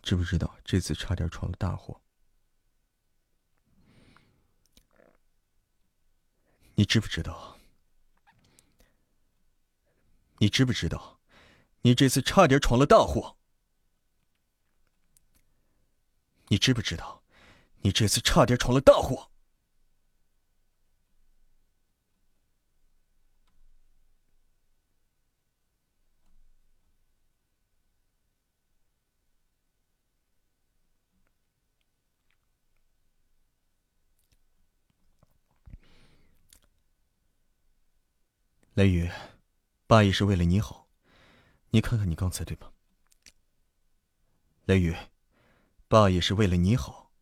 [0.00, 2.00] 知不知道这次差点闯了大祸？
[6.74, 7.58] 你知不知道？
[10.38, 11.18] 你知不知道？
[11.82, 13.36] 你这次差点闯了大祸。
[16.48, 17.22] 你知不知道？
[17.82, 19.31] 你这次差点闯了大祸。
[38.82, 39.08] 雷雨，
[39.86, 40.88] 爸也是为了你好，
[41.70, 42.72] 你看看你刚才对吧？
[44.64, 44.92] 雷雨，
[45.86, 47.12] 爸也是为了你好，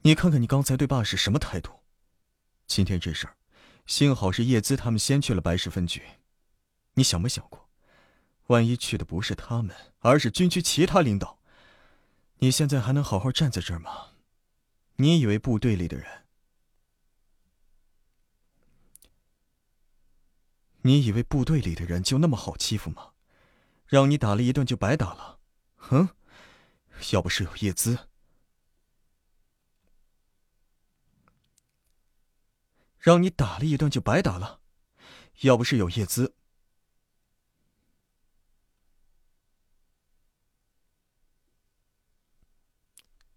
[0.00, 1.70] 你看看你刚才对爸是什么态度？
[2.66, 3.36] 今天这事儿，
[3.84, 6.02] 幸好是叶姿他们先去了白石分局，
[6.94, 7.68] 你想没想过，
[8.46, 11.42] 万一去的不是他们，而是军区其他领导，
[12.38, 14.12] 你现在还能好好站在这儿吗？
[14.96, 16.06] 你以为部队里的人？
[20.82, 23.12] 你以为部队里的人就那么好欺负吗？
[23.86, 25.40] 让你打了一顿就白打了？
[25.76, 26.10] 哼！
[27.12, 28.08] 要不是有叶姿，
[32.98, 34.60] 让你打了一顿就白打了？
[35.40, 36.34] 要不是有叶姿，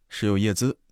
[0.08, 0.83] 是有叶姿。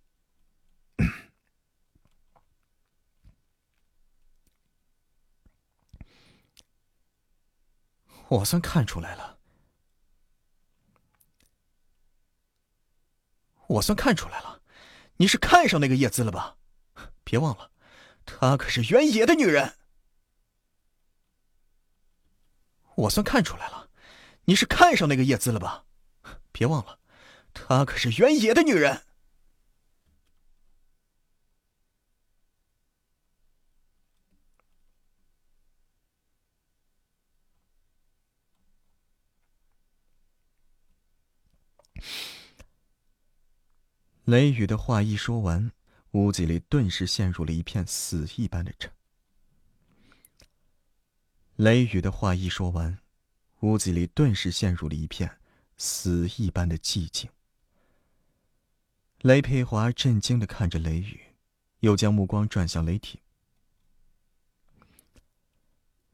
[8.32, 9.38] 我算看出来了，
[13.66, 14.62] 我算看出来了，
[15.16, 16.56] 你是看上那个叶姿了吧？
[17.24, 17.70] 别忘了，
[18.24, 19.74] 她可是原野的女人。
[22.94, 23.90] 我算看出来了，
[24.44, 25.84] 你是看上那个叶姿了吧？
[26.52, 26.98] 别忘了，
[27.52, 29.04] 她可是原野的女人。
[44.32, 45.72] 雷雨的话一说完，
[46.12, 48.90] 屋子里顿时陷入了一片死一般的沉。
[51.56, 52.98] 雷雨的话一说完，
[53.60, 55.36] 屋子里顿时陷入了一片
[55.76, 57.28] 死一般的寂静。
[59.20, 61.20] 雷佩华震惊的看着雷雨，
[61.80, 63.20] 又将目光转向雷霆。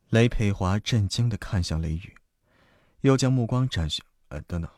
[0.09, 2.16] 雷佩华震惊的看向雷雨，
[3.03, 4.05] 又将目光转向……
[4.31, 4.69] 呃，等等。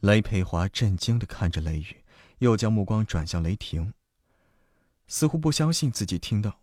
[0.00, 2.04] 雷佩华震惊的看着雷雨，
[2.38, 3.94] 又将目光转向雷霆，
[5.06, 6.60] 似乎不相信自己听到，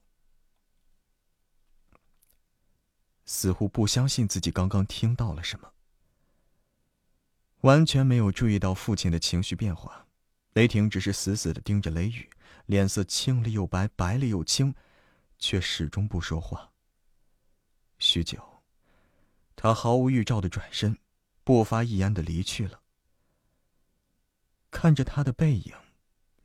[3.26, 5.73] 似乎不相信自己刚刚听到了什么，
[7.61, 10.07] 完全没有注意到父亲的情绪变化。
[10.53, 12.30] 雷霆只是死死的盯着雷雨，
[12.68, 14.76] 脸色青了又白，白了又青，
[15.39, 16.72] 却始终不说话。
[17.97, 18.61] 许久，
[19.55, 20.99] 他毫无预兆的转身，
[21.43, 22.82] 不发一言的离去了。
[24.73, 25.73] 看着他的背影，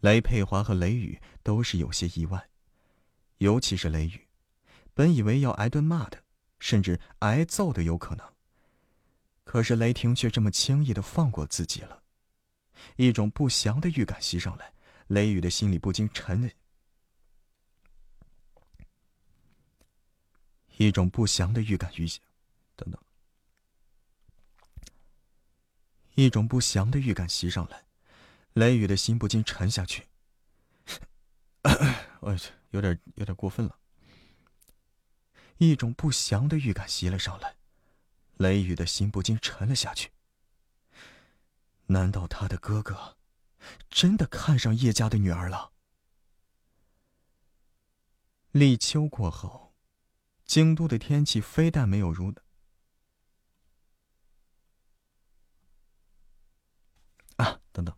[0.00, 2.48] 雷佩华和雷雨都是有些意外，
[3.38, 4.28] 尤其是雷雨，
[4.94, 6.22] 本以为要挨顿骂的，
[6.60, 8.34] 甚至挨揍的有可能。
[9.42, 12.02] 可是雷霆却这么轻易的放过自己了，
[12.96, 14.72] 一种不祥的预感袭上来，
[15.08, 16.52] 雷雨的心里不禁沉。
[20.76, 22.22] 一种不祥的预感预想，
[22.76, 23.02] 等等，
[26.14, 27.87] 一种不祥的预感袭上来。
[28.54, 30.08] 雷雨的心不禁沉下去。
[32.20, 33.78] 我去，有点有点过分了。
[35.58, 37.56] 一种不祥的预感袭了上来，
[38.36, 40.12] 雷雨的心不禁沉了下去。
[41.86, 43.16] 难道他的哥哥
[43.90, 45.72] 真的看上叶家的女儿了？
[48.52, 49.74] 立秋过后，
[50.44, 52.32] 京都的天气非但没有如
[57.36, 57.97] 啊，等等。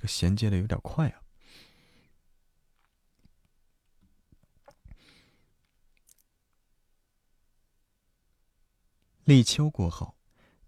[0.00, 1.20] 这衔接的有点快啊！
[9.24, 10.16] 立秋过后，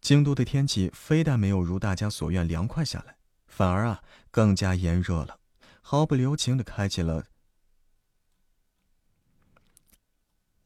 [0.03, 5.41] 京都的天气非但没有如大家所愿凉快下来，反而啊更加炎热了，
[5.81, 7.25] 毫不留情的开启了。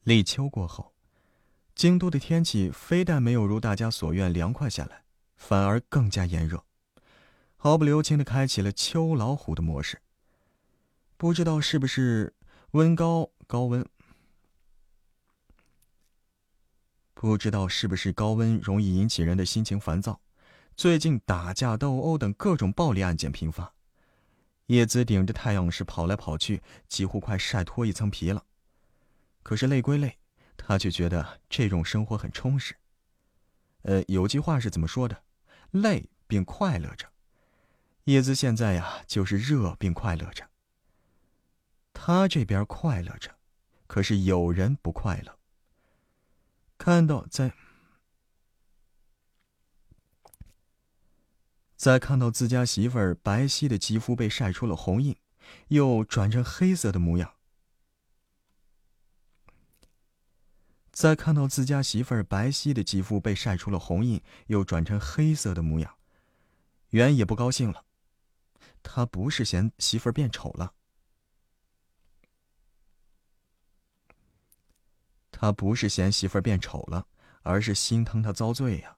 [0.02, 0.92] 立秋过后，
[1.76, 5.04] 京都的天气非但没有如大家所愿凉快下来，
[5.36, 6.64] 反而更加炎热。
[7.66, 10.00] 毫不留情的开启了秋老虎的模式。
[11.16, 12.32] 不知道是不是
[12.70, 13.84] 温高高温？
[17.12, 20.20] 不知道是不是高温容易引起人的心情烦躁？
[20.76, 23.74] 最近打架斗殴等各种暴力案件频发，
[24.66, 28.44] 叶子顶着太阳是跑来跑去，几乎快晒脱一层皮了。
[29.42, 30.16] 可是累归累，
[30.56, 32.76] 他却觉得这种生活很充实。
[33.82, 35.24] 呃，有句话是怎么说的？
[35.72, 37.08] 累并快乐着。
[38.06, 40.48] 叶子现在呀，就是热并快乐着。
[41.92, 43.36] 他这边快乐着，
[43.88, 45.40] 可是有人不快乐。
[46.78, 47.52] 看到在
[51.74, 55.16] 在看到自家媳妇儿白皙的肌肤被晒出了红印，
[55.68, 57.34] 又转成黑色的模样。
[60.92, 65.96] 在看到自家媳妇儿白皙的肌肤被晒出了红印，又转成黑色的模样，
[66.90, 67.85] 袁也不高兴了。
[68.88, 70.72] 他不是嫌媳妇儿变丑了。
[75.32, 77.08] 他不是嫌媳妇儿变丑了，
[77.42, 78.96] 而是心疼她遭罪呀。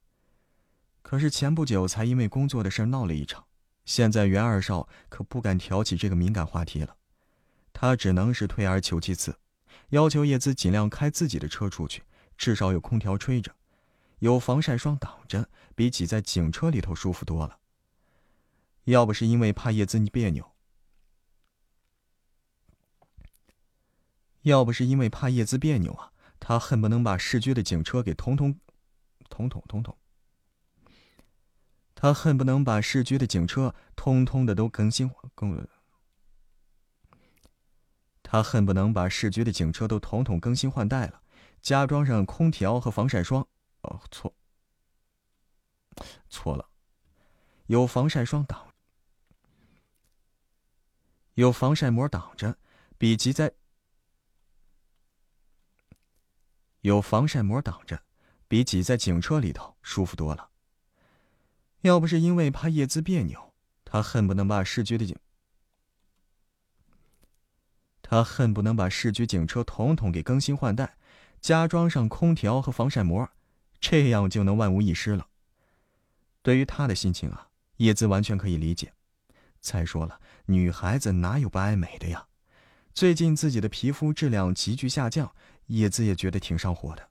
[1.00, 3.46] 可是前不久才因为工作的事闹了一场，
[3.86, 6.94] 现在袁二少可不敢挑起这个敏感话题了，
[7.72, 9.36] 他只能是退而求其次，
[9.88, 12.04] 要求叶子尽量开自己的车出去，
[12.36, 13.56] 至少有空调吹着，
[14.18, 17.58] 有防晒霜挡着，比挤在警车里头舒服多了。
[18.90, 20.52] 要不是因为怕叶子你别扭，
[24.42, 26.12] 要不是因为怕叶子别扭啊。
[26.40, 28.58] 他恨不能把市局的警车给统统、
[29.28, 29.98] 统统、统统。
[31.94, 35.68] 他恨不能把市局的警车通通的都更新更。
[38.22, 41.22] 他恨不能把市局的警车都统统更新换代了，
[41.60, 43.46] 加装上空调和防晒霜。
[43.82, 44.34] 哦，错，
[46.30, 46.70] 错了，
[47.66, 48.67] 有防晒霜挡，
[51.38, 52.58] 有防晒膜挡着，
[52.98, 53.52] 比挤在。
[56.80, 58.02] 有防晒膜挡着，
[58.48, 60.50] 比挤在警车里头舒服多了。
[61.82, 63.54] 要不是因为怕叶子别扭，
[63.84, 65.16] 他恨不能把市局的警，
[68.02, 70.96] 他恨不能把市局警车统统给更新换代，
[71.40, 73.30] 加装上空调和防晒膜，
[73.78, 75.28] 这样就能万无一失了。
[76.42, 78.92] 对于他的心情啊，叶子完全可以理解。
[79.60, 82.26] 再说了，女孩子哪有不爱美的呀？
[82.94, 85.32] 最近自己的皮肤质量急剧下降。
[85.66, 87.10] 叶子也觉得挺上火的。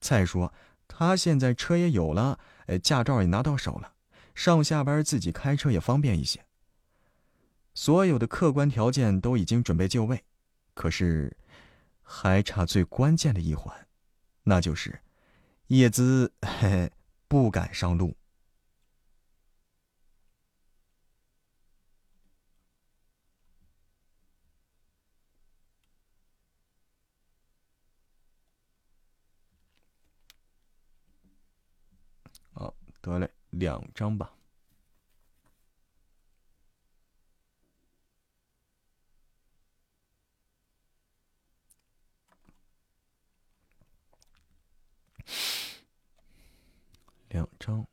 [0.00, 0.54] 再说，
[0.88, 3.92] 他现在车也有了，呃，驾照也拿到手了，
[4.34, 6.42] 上下班自己开车也方便一些。
[7.74, 10.24] 所有的客观条件都已经准备就位，
[10.72, 11.36] 可是
[12.00, 13.86] 还差最关键的一环，
[14.44, 14.98] 那就是
[15.66, 16.92] 叶子嘿嘿
[17.28, 18.16] 不敢上路。
[33.10, 34.36] 得嘞，两张吧。
[47.30, 47.84] 两张。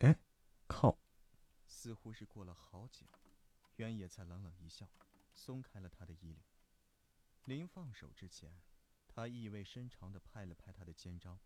[0.00, 0.16] 哎，
[0.66, 0.98] 靠！
[1.66, 3.06] 似乎是过了好久，
[3.76, 4.88] 渊野才冷冷一笑，
[5.34, 6.42] 松开了他的衣领。
[7.44, 8.50] 临放手之前。
[9.14, 11.38] 他意味深长地拍了拍他的肩章。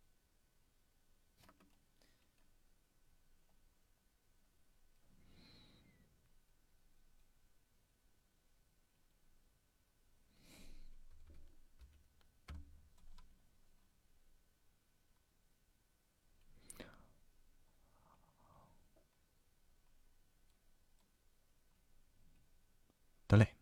[23.29, 23.55] 得嘞。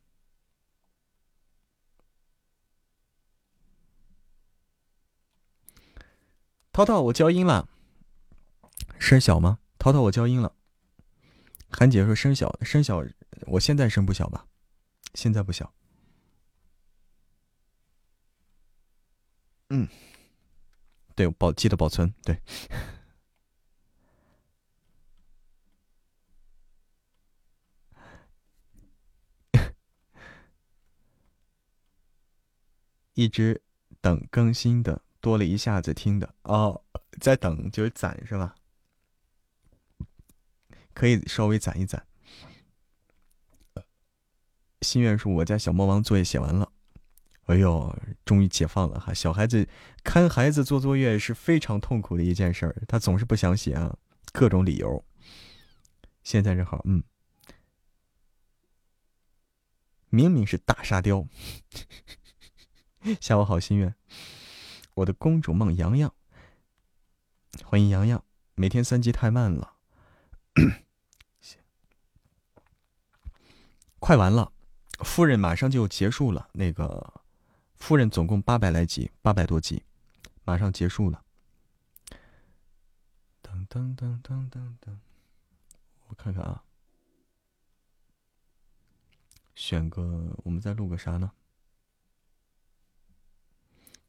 [6.77, 7.71] 涛涛，我交音了，
[8.99, 9.61] 声小吗？
[9.79, 10.55] 涛涛，我交音了。
[11.71, 13.03] 韩姐说声小，声小，
[13.47, 14.47] 我现在声不小吧？
[15.15, 15.73] 现在不小。
[19.71, 19.89] 嗯，
[21.15, 22.43] 对，保记得保存，对。
[33.15, 33.63] 一直
[34.03, 35.06] 等更新的。
[35.27, 36.81] 多了一下子听的哦，
[37.21, 38.55] 在等就是攒是吧？
[40.95, 42.07] 可以稍微攒一攒。
[44.83, 46.71] 心愿是我家小魔王作业写完了，
[47.47, 47.93] 哎呦，
[48.25, 49.13] 终于解放了哈！
[49.13, 49.69] 小孩子
[50.05, 53.99] 看孩子做作业是非常痛苦的一件事儿，他总是不想写啊，
[54.33, 55.05] 各种理由。
[56.23, 57.03] 现在正好，嗯，
[60.09, 61.27] 明明是大沙雕，
[63.21, 63.93] 下午好心愿。
[64.97, 66.15] 我的公主梦，洋洋，
[67.63, 68.25] 欢迎洋洋。
[68.55, 69.77] 每天三级太慢了，
[74.01, 74.51] 快完了，
[75.01, 76.49] 夫人马上就结束了。
[76.55, 77.21] 那个
[77.75, 79.85] 夫人总共八百来集，八百多集，
[80.45, 81.23] 马上结束了。
[83.43, 84.97] 噔噔噔噔噔噔，
[86.07, 86.65] 我看看啊，
[89.55, 91.33] 选个，我们再录个啥呢？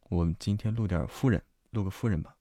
[0.09, 2.35] 我们今天录点夫人，录个夫人吧。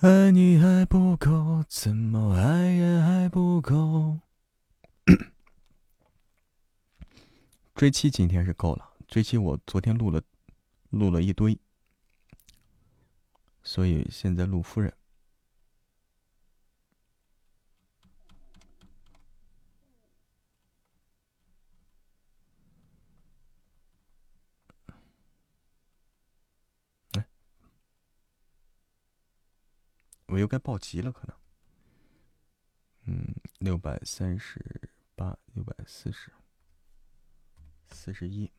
[0.00, 4.18] 爱你还不够，怎么爱也还不够。
[7.74, 10.22] 追妻今天是够了，追妻我昨天录了，
[10.90, 11.58] 录了一堆，
[13.62, 14.92] 所以现在录夫人。
[30.32, 31.36] 我又该报急了，可能。
[33.04, 36.32] 嗯，六百三十八，六百四十，
[37.90, 38.50] 四十一，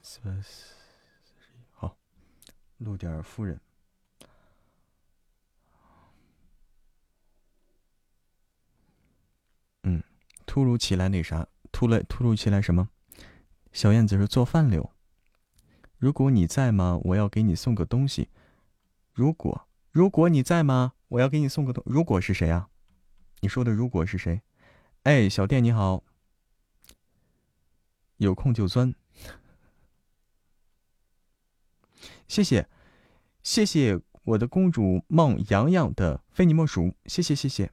[0.00, 0.76] 四百四
[1.40, 1.64] 十一。
[1.72, 1.98] 好，
[2.78, 3.60] 录点夫人。
[9.82, 10.00] 嗯，
[10.46, 12.88] 突如其来那啥，突来突如其来什么？
[13.72, 14.93] 小燕子是做饭溜。
[16.04, 17.00] 如果你在吗？
[17.02, 18.28] 我要给你送个东西。
[19.14, 20.92] 如果如果你在吗？
[21.08, 21.82] 我要给你送个东。
[21.86, 22.68] 如果是谁啊？
[23.40, 24.42] 你说的如果是谁？
[25.04, 26.04] 哎，小店你好，
[28.18, 28.94] 有空就钻。
[32.28, 32.68] 谢谢，
[33.42, 36.94] 谢谢我的公主梦洋洋的非你莫属。
[37.06, 37.72] 谢谢谢谢。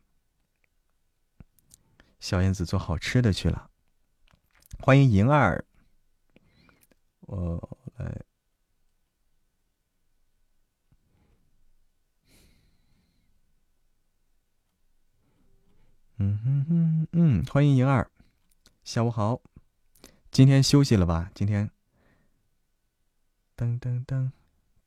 [2.21, 3.69] 小燕子做好吃的去了。
[4.79, 5.65] 欢迎莹儿。
[7.27, 7.77] 我。
[8.01, 8.21] 哎，
[16.17, 18.09] 嗯哼哼嗯，欢迎莹儿，
[18.83, 19.39] 下午好，
[20.31, 21.29] 今天休息了吧？
[21.35, 21.69] 今天，
[23.55, 24.31] 噔噔噔，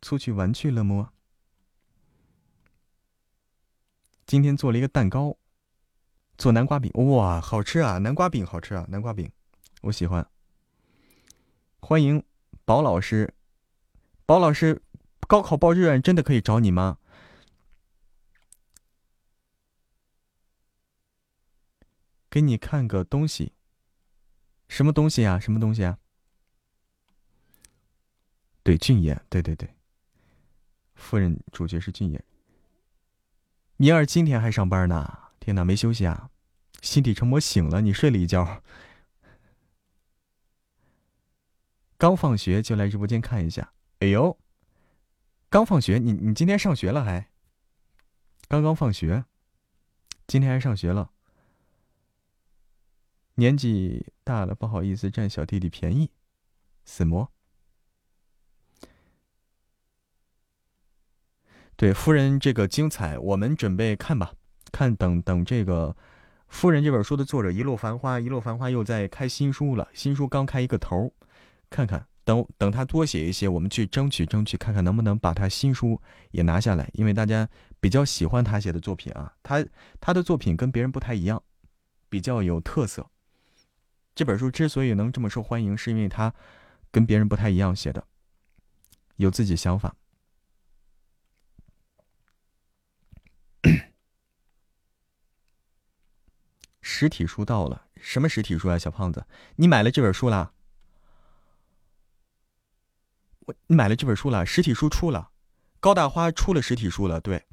[0.01, 1.13] 出去玩去了么？
[4.27, 5.37] 今天做了一个蛋糕，
[6.37, 7.99] 做南瓜饼，哇，好吃啊！
[7.99, 8.85] 南瓜饼好吃啊！
[8.89, 9.31] 南瓜饼，
[9.83, 10.29] 我喜欢。
[11.79, 12.25] 欢迎。
[12.65, 13.35] 宝老师，
[14.25, 14.83] 宝老师，
[15.29, 16.99] 高考报志愿真的可以找你吗？
[22.31, 23.53] 给你看个东西，
[24.67, 25.39] 什么东西呀？
[25.39, 25.99] 什么东西啊？
[28.63, 29.77] 对，俊彦，对对对，
[30.95, 32.25] 夫人主角是俊彦。
[33.77, 35.19] 明儿今天还上班呢？
[35.39, 36.31] 天哪，没休息啊！
[36.81, 38.63] 心底成魔醒了，你睡了一觉。
[41.97, 44.37] 刚放学就来直播间看一下，哎呦，
[45.49, 47.29] 刚放学，你你今天上学了还？
[48.49, 49.25] 刚刚放学，
[50.27, 51.11] 今天还上学了？
[53.37, 56.11] 年纪大了不好意思占小弟弟便宜，
[56.85, 57.33] 死魔。
[61.77, 64.35] 对夫人这个精彩，我们准备看吧，
[64.71, 65.97] 看等等这个
[66.49, 71.13] 夫人这本书的作者一路繁花，一路繁花又在开新书了，新书刚开一个头。
[71.75, 76.89] 看看，等等他多写一些，我们去争取争取，看看能不能把他新书也拿下来。
[76.93, 77.49] 因为大家
[77.81, 79.67] 比较喜欢他写的作品啊，他
[80.01, 81.43] 他的作品跟别人不太一样，
[82.09, 83.11] 比较有特色。
[84.15, 86.33] 这本书之所以能这么受欢迎，是因为他
[86.93, 88.07] 跟别人不太一样写的，
[89.17, 89.97] 有自己想法。
[96.81, 99.27] 实体书到了，什么实体书啊，小胖子？
[99.57, 100.53] 你买了这本书啦？
[103.47, 105.31] 我你买了这本书了，实体书出了，
[105.81, 107.21] 高大花出了实体书了。
[107.21, 107.47] 对，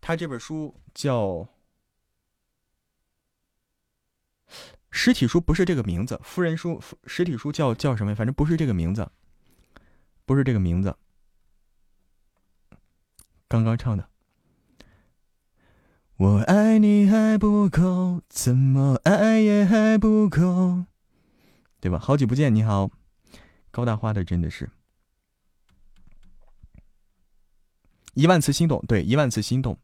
[0.00, 1.48] 他这本书叫
[4.90, 6.20] 实体书，不是这个名字。
[6.22, 8.14] 夫人书实体书叫叫什么？
[8.14, 9.10] 反正不是这个名字，
[10.24, 10.96] 不是这个名字。
[13.48, 14.08] 刚刚唱的，
[16.16, 20.84] 我爱你还不够，怎么爱也还不够，
[21.80, 21.98] 对吧？
[21.98, 22.90] 好久不见，你好，
[23.70, 24.70] 高大花的真的是。
[28.16, 29.78] 一万次心动，对，一万次心动，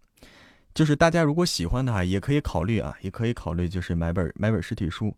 [0.73, 5.15] 就是大家如果喜欢的话，也可以考虑啊，也可以考虑，就是买本买本实体书，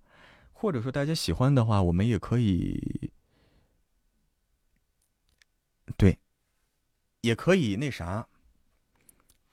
[0.53, 3.12] 或者说大家喜欢的话，我们也可以，
[5.97, 6.19] 对，
[7.20, 8.27] 也可以那啥，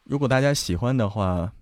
[0.06, 1.54] 如果大家喜欢的话，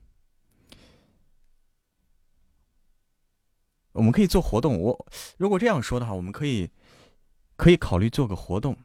[3.92, 4.80] 我们可以做活动。
[4.80, 5.06] 我
[5.38, 6.70] 如果这样说的话，我们可以
[7.58, 8.78] 可以考虑做个活动。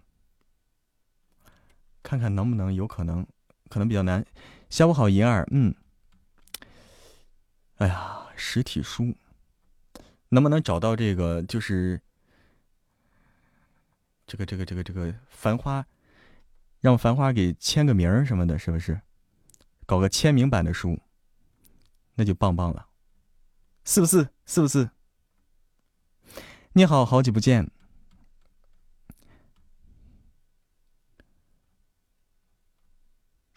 [2.05, 3.27] 看看能不能有可能，
[3.69, 4.25] 可能比较难。
[4.69, 5.75] 下午好，银儿，嗯，
[7.77, 9.17] 哎呀，实体书
[10.29, 11.43] 能不能找到这个？
[11.43, 12.01] 就是
[14.27, 15.83] 这个这个这个这个《繁花》
[16.81, 19.01] 让繁花给签个名儿什么的，是不是？
[19.87, 20.99] 搞个签名版的书，
[22.15, 22.87] 那就棒棒了，
[23.85, 24.29] 是不是？
[24.45, 24.91] 是不是？
[26.75, 27.71] 你好好久不见。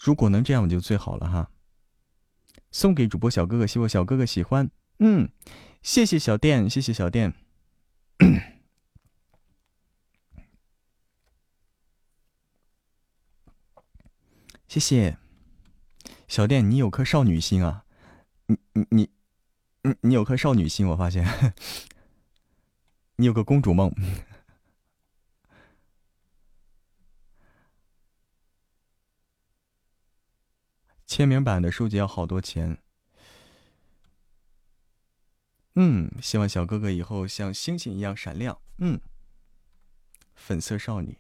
[0.08, 1.52] 如果能这样就最好了哈。
[2.72, 4.72] 送给主播小哥哥，希望小哥哥喜欢。
[5.00, 5.30] 嗯，
[5.82, 7.34] 谢谢小店，谢谢小店。
[14.70, 15.18] 谢谢
[16.30, 17.84] 小店，你有颗少女心啊！
[18.46, 19.10] 你你你，
[19.82, 21.28] 你你有颗少女心，我发现，
[23.18, 23.94] 你有个公主梦。
[31.08, 32.78] 签名版的书籍要好多钱。
[35.76, 38.60] 嗯，希望小哥哥以后像星星一样闪亮。
[38.80, 39.00] 嗯，
[40.36, 41.18] 粉色少女，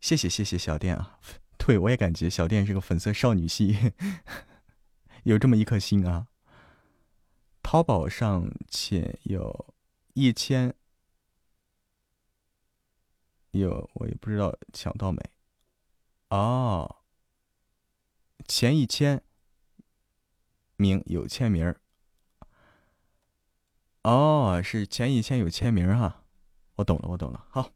[0.00, 1.18] 谢谢谢谢小店啊。
[1.58, 3.92] 对，我也感觉小店是个粉色少女系，
[5.24, 6.28] 有这么一颗心啊。
[7.62, 9.74] 淘宝上且有
[10.14, 10.74] 一千，
[13.50, 15.20] 有我也不知道抢到没。
[16.28, 16.99] 哦。
[18.50, 19.22] 前一千
[20.74, 21.72] 名有签名
[24.02, 26.24] 哦，是前一千有签名哈，
[26.74, 27.46] 我懂了，我懂了。
[27.48, 27.72] 好，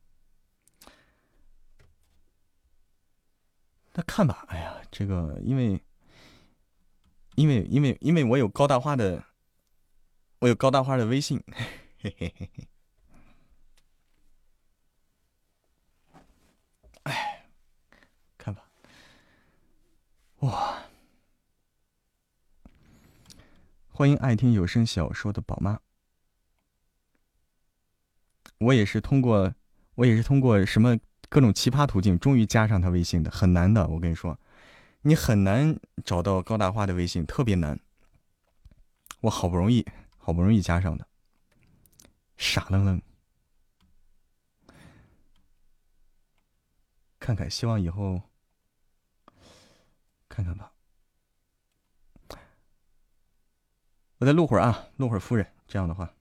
[3.93, 4.45] 那看吧。
[4.49, 5.81] 哎呀，这个因为
[7.37, 9.25] 因为因为因为我有高大花的，
[10.41, 11.41] 我有高大花的微信，
[12.01, 12.69] 嘿嘿嘿嘿。
[17.05, 17.47] 哎，
[18.37, 18.69] 看吧。
[20.45, 20.83] 哇！
[23.89, 25.81] 欢迎爱听有声小说的宝妈。
[28.59, 29.55] 我也是通过，
[29.95, 30.99] 我也是通过什么
[31.31, 33.89] 各种奇葩途径，终于加上他微信的，很难的。
[33.89, 34.39] 我跟你说，
[35.01, 37.81] 你很难找到高大花的微信，特别难。
[39.21, 39.87] 我好不容易，
[40.19, 41.09] 好不容易加上的，
[42.37, 43.01] 傻愣愣。
[47.19, 48.21] 看看，希望以后。
[50.35, 50.73] 看看吧，
[54.19, 55.47] 我再录会儿啊，录会儿夫人。
[55.69, 56.13] 这样的话。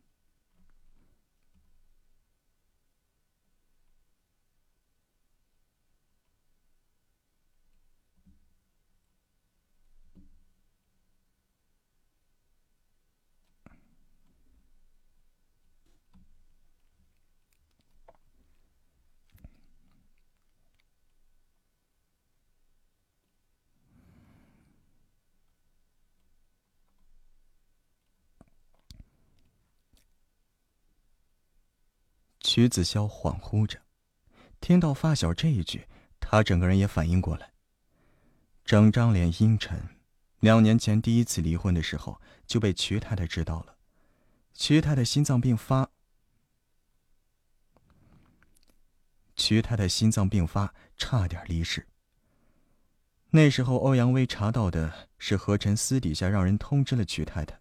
[32.55, 33.79] 徐子潇恍惚着，
[34.61, 35.87] 听到发小这一句，
[36.19, 37.51] 他整个人也反应过来。
[38.63, 39.89] 整张脸阴沉，
[40.39, 43.77] 两年前第一次离婚的时候就被瞿太太知道了，
[44.53, 45.89] 瞿太太心脏病发，
[49.35, 51.87] 瞿太太心脏病发，差点离世。
[53.31, 57.59] 那时候欧阳威查到的是何晨私底下让人通知了瞿太太，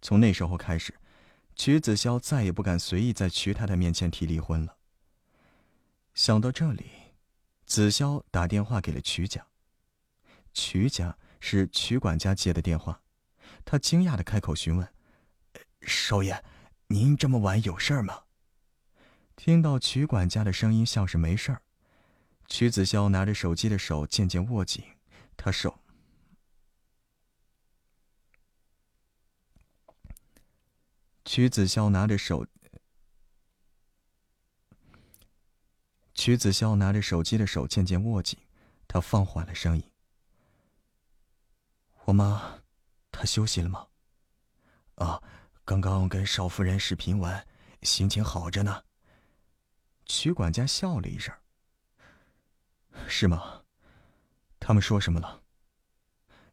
[0.00, 0.92] 从那时候开始。
[1.54, 4.76] 曲子潇再也不敢随意在曲太太面前提离婚了。
[6.14, 6.90] 想到这里，
[7.64, 9.46] 子潇打电话给了曲家。
[10.52, 13.00] 曲家是曲管家接的电话，
[13.64, 14.86] 他惊讶的开口询问
[15.82, 16.44] ：“少爷，
[16.88, 18.24] 您这么晚有事儿吗？”
[19.36, 21.62] 听到曲管家的声音，像是没事儿。
[22.46, 24.84] 曲子潇拿着手机的手渐渐握紧，
[25.36, 25.81] 他手。
[31.24, 32.46] 曲子潇拿着手，
[36.14, 38.38] 曲子潇拿着手机的手渐渐握紧，
[38.88, 39.90] 他放缓了声音
[42.04, 42.62] ：“我妈，
[43.12, 43.86] 她休息了吗？
[44.96, 45.22] 啊，
[45.64, 47.46] 刚刚跟少夫人视频完，
[47.82, 48.84] 心情好着呢。”
[50.04, 51.32] 曲管家笑了一声
[53.06, 53.62] ：“是吗？
[54.58, 55.42] 他们说什么了？”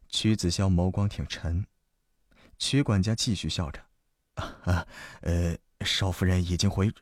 [0.08, 1.66] 曲子潇眸光挺沉，
[2.56, 3.89] 曲管家继续笑着。
[4.34, 4.86] 啊，
[5.22, 6.92] 呃，少夫人已经回。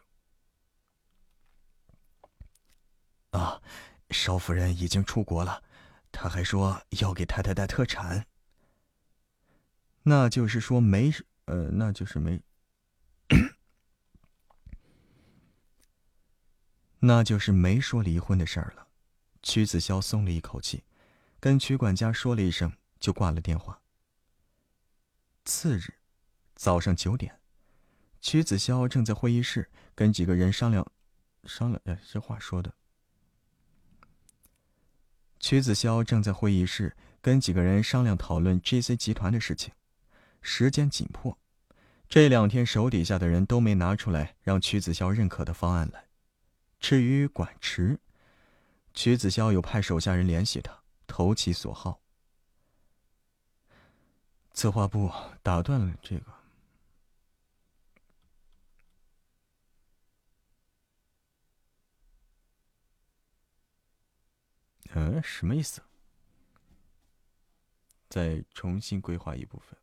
[3.30, 3.62] 啊，
[4.10, 5.62] 少夫人已经出国了，
[6.10, 8.26] 他还说要给太太带特产。
[10.04, 11.12] 那就是说没，
[11.44, 12.40] 呃，那就是没，
[17.00, 18.88] 那就是没说离婚的事儿了。
[19.42, 20.84] 曲子潇松了一口气，
[21.38, 23.82] 跟曲管家说了一声，就挂了电话。
[25.44, 25.97] 次日。
[26.58, 27.38] 早上九点，
[28.20, 30.84] 曲子潇正在会议室跟几个人商量，
[31.44, 31.80] 商量。
[31.84, 32.74] 哎，这话说的。
[35.38, 39.72] 曲子潇正在会议室跟几个人商量讨论 J.C 集团的事情，
[40.42, 41.38] 时间紧迫，
[42.08, 46.08] 这两天手底下的人都没拿出来让曲子潇认可的方案来。
[46.80, 48.00] 至于管池，
[48.92, 52.00] 曲子潇有派手下人联系他，投其所好。
[54.52, 55.08] 策划部
[55.40, 56.37] 打断了这个。
[64.94, 65.82] 嗯，什么意思？
[68.08, 69.78] 再重新规划一部分。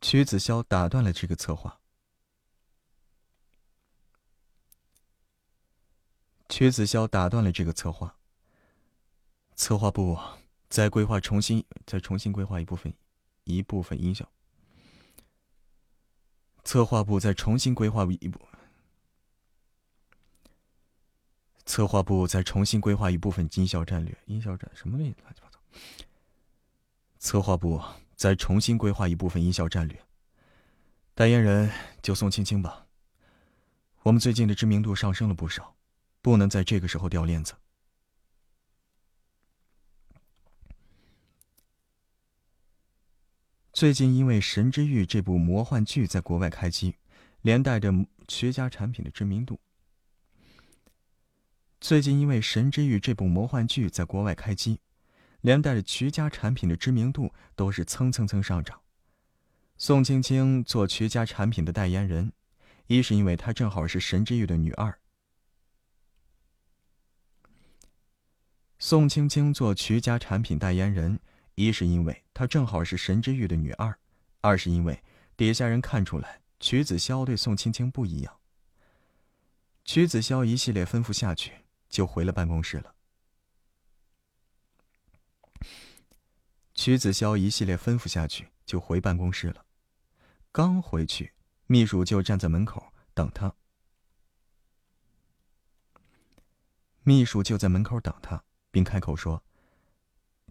[0.00, 1.80] 曲子潇打断了这个策划。
[6.48, 8.18] 曲子潇打断了这个策划。
[9.62, 10.18] 策划部
[10.68, 12.92] 再规划重新，再重新规划一部分，
[13.44, 14.28] 一部分音效。
[16.64, 18.40] 策划部再重新规划一部。
[21.64, 25.42] 策划部再重新规划一部分音效战略，音效战什么乱七八糟。
[27.20, 27.80] 策划部
[28.16, 29.96] 再重新规划一部分音效战略。
[31.14, 31.70] 代言人
[32.02, 32.88] 就宋青青吧。
[34.02, 35.76] 我们最近的知名度上升了不少，
[36.20, 37.54] 不能在这个时候掉链子。
[43.72, 46.96] 最近因为《神之域》这部魔幻剧在国外开机，
[47.40, 47.90] 连带着
[48.28, 49.58] 曲家产品的知名度。
[51.80, 54.80] 最近因为《神之域》这部魔幻剧在国外开机，
[55.40, 58.78] 连带着曲家产品的知名度都是蹭蹭蹭上涨。
[59.78, 62.30] 宋青青做曲家产品的代言人，
[62.88, 64.98] 一是因为她正好是《神之域》的女二。
[68.78, 71.18] 宋青青做曲家产品代言人。
[71.54, 73.98] 一是因为她正好是神之玉的女二，
[74.40, 75.02] 二是因为
[75.36, 78.38] 底下人看出来曲子潇对宋青青不一样。
[79.84, 82.94] 曲子潇一系列吩咐下去，就回了办公室了。
[86.74, 89.66] 曲子潇一系列吩咐下去，就回办公室了。
[90.50, 91.32] 刚回去，
[91.66, 93.54] 秘书就站在门口等他。
[97.02, 99.42] 秘书就在门口等他，并开口说：“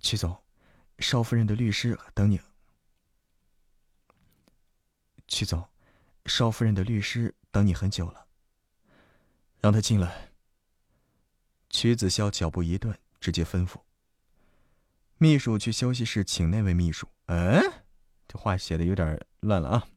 [0.01, 0.37] 曲总。”
[1.01, 2.39] 少夫人的律师等你，
[5.27, 5.67] 曲总，
[6.27, 8.27] 少夫人的律师等你很久了。
[9.59, 10.31] 让他进来。
[11.69, 13.81] 曲子潇脚步一顿，直接吩咐
[15.17, 17.07] 秘书去休息室请那位秘书。
[17.27, 17.61] 嗯，
[18.27, 19.87] 这话写的有点乱了啊。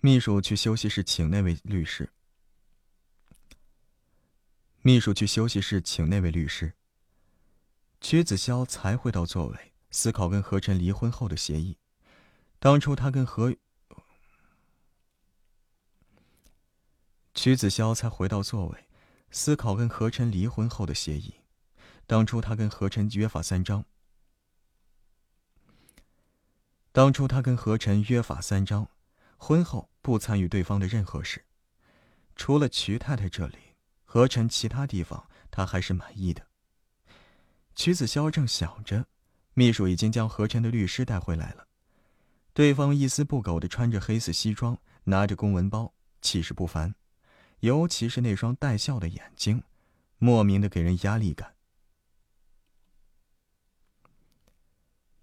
[0.00, 2.10] 秘书去休息室请那位律师。
[4.84, 6.72] 秘书去休息室请那位律师。
[8.00, 11.78] 曲子潇才回到座位，思考跟何晨离婚后的协议。
[12.58, 13.54] 当初他跟何……
[17.32, 18.88] 曲子潇才回到座位，
[19.30, 21.36] 思考跟何晨离婚后的协议。
[22.08, 23.84] 当初他跟何晨约法三章。
[26.90, 28.88] 当初他跟何晨约法三章，
[29.36, 31.44] 婚后不参与对方的任何事，
[32.34, 33.58] 除了曲太太这里。
[34.12, 36.46] 何晨其他地方他还是满意的。
[37.74, 39.06] 曲子潇正想着，
[39.54, 41.66] 秘书已经将何晨的律师带回来了。
[42.52, 46.94] 对方一丝不苟的穿着黑色西装，拿着公文包，气势不凡。
[47.60, 49.62] 尤其是那双带笑的眼睛，
[50.18, 51.54] 莫名的给人压力感。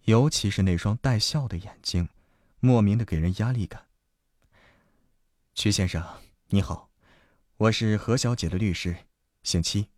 [0.05, 2.09] 尤其是那双带笑的眼睛，
[2.59, 3.85] 莫名的给人压力感。
[5.53, 6.03] 曲先生，
[6.47, 6.88] 你好。
[7.59, 8.99] 我是何小姐的律师，
[9.43, 9.89] 姓戚。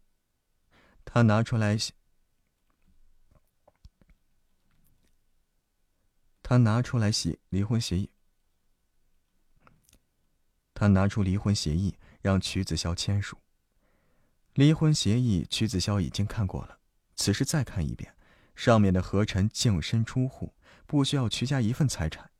[1.05, 1.77] 他拿出来，
[6.41, 8.09] 他拿出来写离婚协议。
[10.73, 13.37] 他拿出离婚协议，让曲子潇签署。
[14.55, 16.79] 离婚协议，曲子潇已经看过了，
[17.15, 18.15] 此时再看一遍，
[18.55, 20.55] 上面的何晨净身出户，
[20.87, 22.31] 不需要曲家一份财产，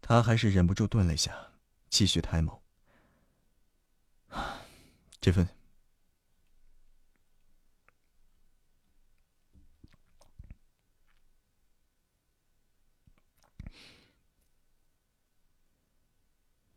[0.00, 1.50] 他还是忍不住顿了一下，
[1.88, 2.59] 继续抬眸。
[5.20, 5.48] 这份，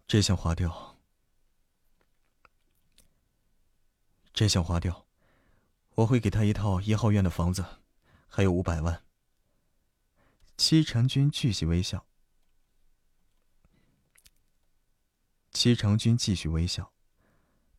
[0.05, 0.97] 这项划掉，
[4.33, 5.05] 这项划掉，
[5.95, 7.65] 我会给他一套一号院的房子，
[8.27, 9.03] 还有五百万。
[10.57, 12.05] 戚成军继续微笑。
[15.51, 16.91] 戚成军继续微笑。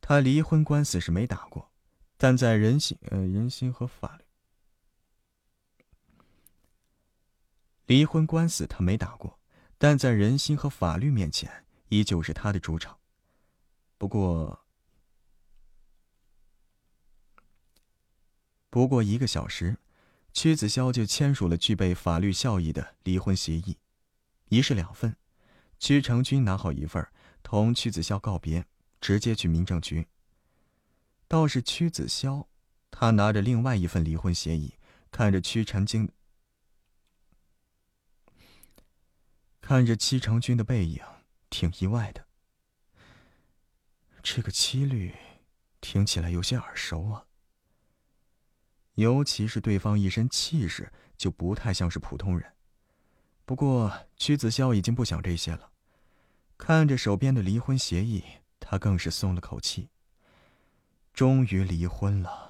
[0.07, 1.71] 他离婚官司是没打过，
[2.15, 4.23] 但在人心呃人心和法律，
[7.87, 9.39] 离婚官司他没打过，
[9.79, 12.99] 但在人心和法律面前，依旧是他的主场。
[13.97, 14.63] 不过，
[18.69, 19.79] 不过一个小时，
[20.31, 23.79] 屈子潇就签署了具备法律效益的离婚协议，
[24.49, 25.15] 一式两份。
[25.79, 27.03] 屈成军拿好一份，
[27.41, 28.67] 同屈子潇告别，
[28.99, 30.07] 直接去民政局。
[31.27, 32.47] 倒是屈子潇，
[32.91, 34.75] 他拿着另外一份离婚协议，
[35.11, 36.11] 看着屈成军，
[39.59, 41.03] 看着戚成军的背影，
[41.49, 42.27] 挺意外的。
[44.21, 45.15] 这个七律，
[45.81, 47.25] 听起来有些耳熟啊。
[48.93, 52.53] 尤其是对方一身气势，就不太像是普通人。
[53.45, 55.71] 不过，屈子潇已经不想这些了。
[56.57, 58.23] 看着手边的离婚协议，
[58.59, 59.89] 他更是松了口气。
[61.13, 62.45] 终于离婚了。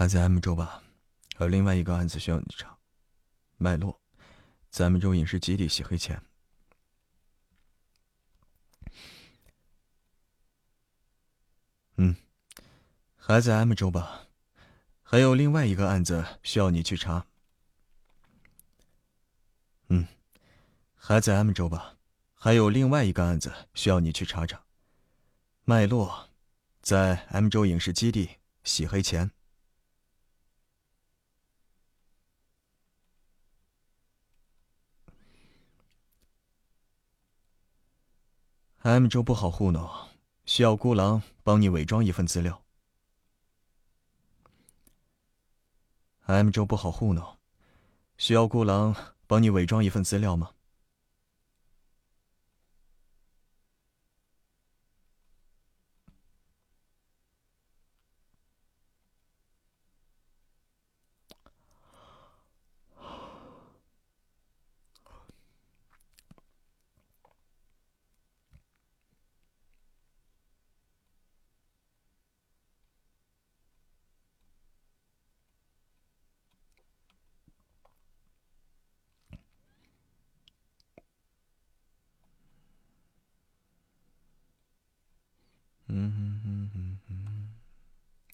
[0.11, 0.83] 在 M 州吧？
[1.37, 2.77] 还有另外一个案子需要你查。
[3.55, 4.01] 脉络，
[4.69, 6.21] 在 M 州影视基地洗黑钱。
[11.95, 12.17] 嗯，
[13.15, 14.27] 还在 M 州吧？
[15.01, 17.25] 还有另外一个案子需要你去查。
[19.87, 20.05] 嗯，
[20.93, 21.95] 还在 M 州吧？
[22.33, 24.61] 还有另外一个案子需要你去查查。
[25.63, 26.27] 脉络，
[26.81, 28.31] 在 M 州影视基地
[28.65, 29.31] 洗黑钱。
[38.83, 39.87] M 州不好糊弄，
[40.43, 42.63] 需要孤狼帮你伪装一份资料。
[46.25, 47.37] M 州不好糊弄，
[48.17, 48.95] 需要孤狼
[49.27, 50.49] 帮你伪装一份资料吗？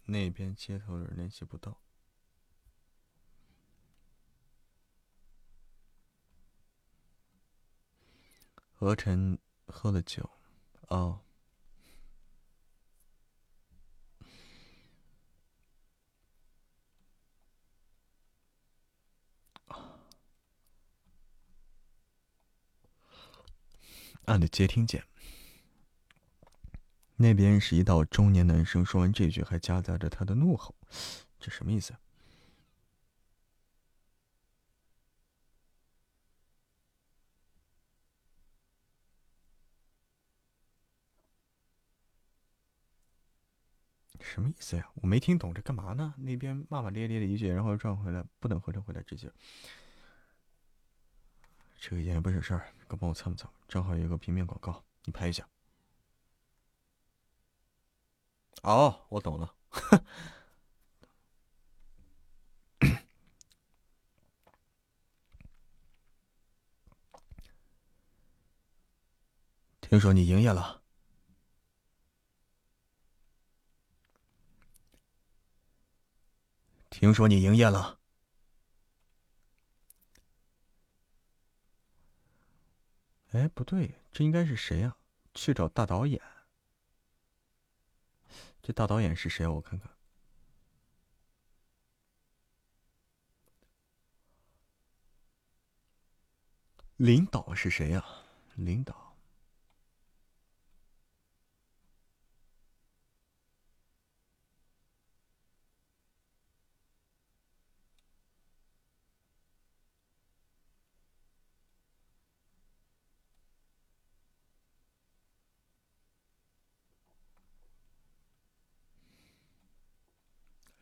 [0.10, 1.82] 那边接头人联系不到。
[8.72, 10.30] 何晨喝了酒，
[10.90, 11.22] 哦。
[24.26, 25.04] 按的接听键。
[27.20, 30.76] 那边是一道中年男生，说完这句还夹杂着他的怒吼，
[31.40, 31.96] 这什么意思？
[44.20, 44.88] 什么意思呀？
[44.96, 46.14] 我没听懂，这干嘛呢？
[46.18, 49.32] 那边骂骂咧咧的一句，然后转回来，不等合成回来，直接，
[51.80, 55.48] 这个也不是事儿，哥帮我参谋参谋，正好有个平面广告，你拍一下。
[58.64, 59.54] 哦，我懂了。
[69.82, 70.82] 听说你营业了？
[76.90, 78.00] 听说你营业了？
[83.32, 84.98] 哎，不对，这应该是谁呀？
[85.34, 86.20] 去找大导演。
[88.68, 89.48] 这大导演是谁？
[89.48, 89.90] 我看看。
[96.98, 98.04] 领导是谁呀？
[98.56, 99.07] 领导。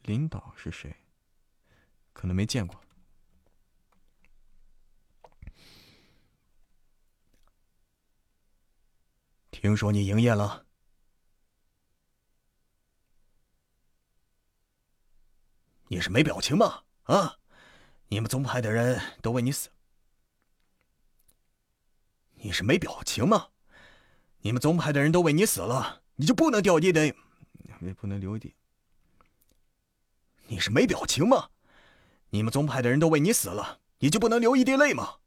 [0.06, 0.96] 领导是谁？
[2.14, 2.80] 可能没见过。
[9.52, 10.66] 听说你营业了？
[15.88, 16.84] 你是没表情吗？
[17.04, 17.40] 啊！
[18.08, 19.72] 你们宗派的人都为你死。
[22.34, 23.50] 你是没表情吗？
[24.42, 27.12] 你们宗派的人都为你死了，你就不能掉一滴？
[27.82, 28.56] 也不能流一滴。
[30.48, 31.50] 你是没表情吗？
[32.30, 35.18] 你们宗派的人都为你死了，你就不能流一滴泪吗？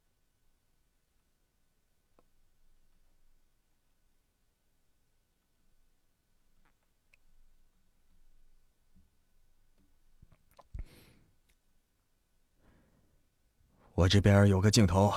[13.94, 15.12] 我这边有个镜头，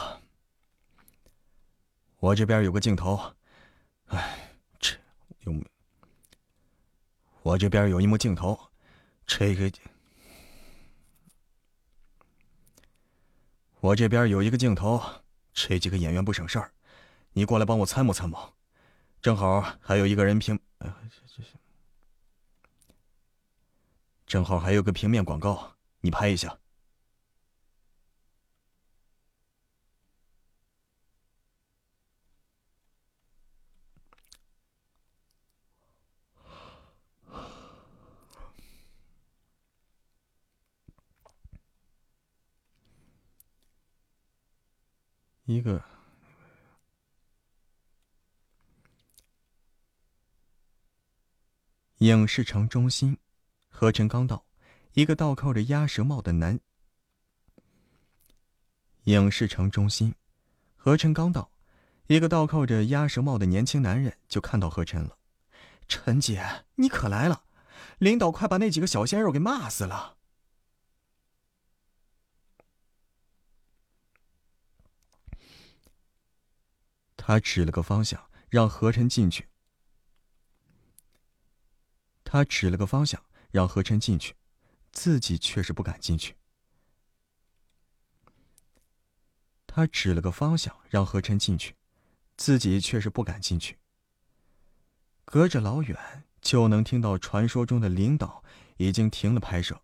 [2.18, 3.36] 我这边有个镜头，
[4.08, 4.98] 哎，这
[5.42, 5.54] 有，
[7.44, 8.60] 我这边有一幕镜头，
[9.28, 9.72] 这个，
[13.82, 15.02] 我这边有一个镜头，
[15.54, 16.72] 这几个演员不省事儿，
[17.34, 18.54] 你过来帮我参谋参谋，
[19.24, 21.50] 正好还有一个人平，哎，这是，
[24.28, 26.61] 正好还有个平面广告，你拍一下。
[45.52, 45.84] 一个
[51.98, 53.18] 影视城中心，
[53.70, 54.46] 何晨刚到，
[54.94, 56.60] 一个倒扣着鸭舌帽的男。
[59.04, 60.16] 影视城中心，
[60.78, 61.52] 何晨刚到，
[62.08, 65.18] 一个倒扣着鸭舌帽的年轻男人就看到何晨了。
[65.88, 67.44] 陈姐，你可来了，
[67.98, 70.16] 领导快把那几个小鲜肉给骂死了。
[77.32, 79.48] 他指了个方向，让何晨进去。
[82.26, 84.36] 他指了个方向，让何晨进去，
[84.92, 86.36] 自己却是不敢进去。
[89.66, 91.78] 他指了个方向，让何晨进去，
[92.36, 93.78] 自己却是不敢进去。
[95.24, 98.44] 隔着老远就能听到传说中的领导
[98.76, 99.82] 已经停了拍摄，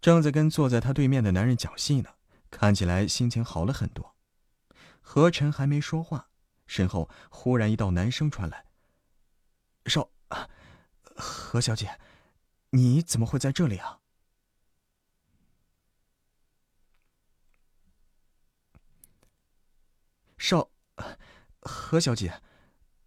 [0.00, 2.10] 正在跟坐在他对面的男人讲戏呢，
[2.48, 4.14] 看起来心情好了很多。
[5.00, 6.28] 何晨还没说话。
[6.70, 8.64] 身后忽然一道男声传来
[9.86, 10.12] ：“少，
[11.16, 11.98] 何小姐，
[12.70, 13.98] 你怎么会在这里啊？”
[20.38, 20.70] 少，
[21.58, 22.40] 何小姐，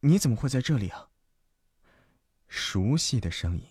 [0.02, 1.08] 你怎么会在这里啊？
[2.50, 3.66] 熟悉的声音，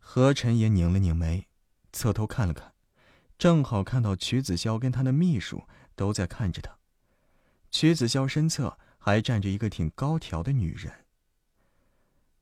[0.00, 1.46] 何晨也拧了拧眉，
[1.92, 2.74] 侧头看了看，
[3.38, 6.78] 正好看到曲子潇跟他的秘书都在看着他。
[7.70, 8.76] 曲子潇身侧。
[9.04, 11.04] 还站着一个挺高挑的女人。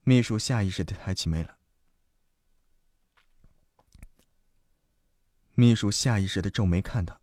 [0.04, 1.56] 秘书下意识的抬起眉来。
[5.54, 7.20] 秘书下意识的皱眉看他，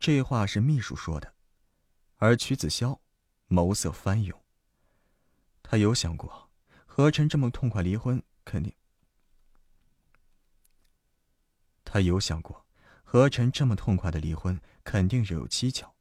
[0.00, 1.34] 这话是秘书说的，
[2.16, 2.98] 而曲子潇
[3.50, 4.42] 眸色翻涌。
[5.62, 6.48] 他有想过，
[6.86, 8.72] 何晨这么痛快离婚，肯定。
[11.84, 12.64] 他有想过，
[13.04, 15.94] 何晨这么痛快的离婚，肯定是有蹊跷。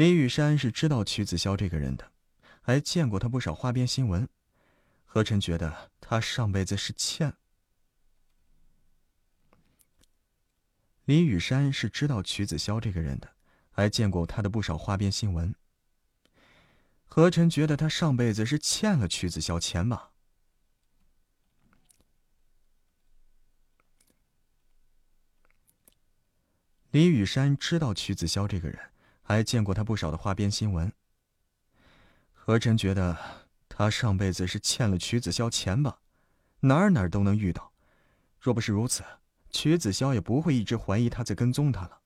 [0.00, 2.10] 李雨山是知道曲子潇这个人的，
[2.62, 4.26] 还见过他不少花边新闻。
[5.04, 7.34] 何晨觉得他上辈子是欠。
[11.04, 13.34] 李雨山是知道曲子潇这个人的，
[13.72, 15.54] 还见过他的不少花边新闻。
[17.04, 20.12] 何晨觉得他上辈子是欠了曲子潇钱吧。
[26.90, 28.89] 李雨山知道曲子潇这个人。
[29.30, 30.92] 还见过他不少的花边新闻。
[32.32, 33.16] 何晨觉得
[33.68, 36.00] 他上辈子是欠了曲子潇钱吧，
[36.58, 37.72] 哪儿哪儿都能遇到。
[38.40, 39.04] 若不是如此，
[39.48, 41.99] 曲子潇也不会一直怀疑他在跟踪他了。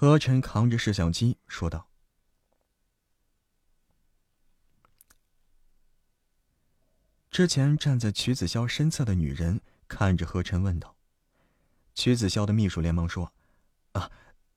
[0.00, 1.90] 何晨扛着摄像机说道
[7.30, 10.96] ：“之前站在曲子潇身侧的女人看着何晨问道。”
[11.94, 13.34] 曲子潇的秘书连忙说
[13.92, 14.10] ：“啊，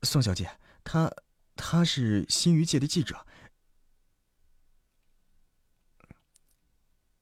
[0.03, 1.11] 宋小姐，她
[1.57, 3.27] 她是新娱界的记者。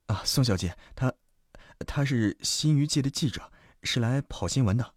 [0.06, 1.12] 啊，宋小姐，她
[1.88, 3.52] 她是新娱界的记者，
[3.82, 4.94] 是来跑新闻的。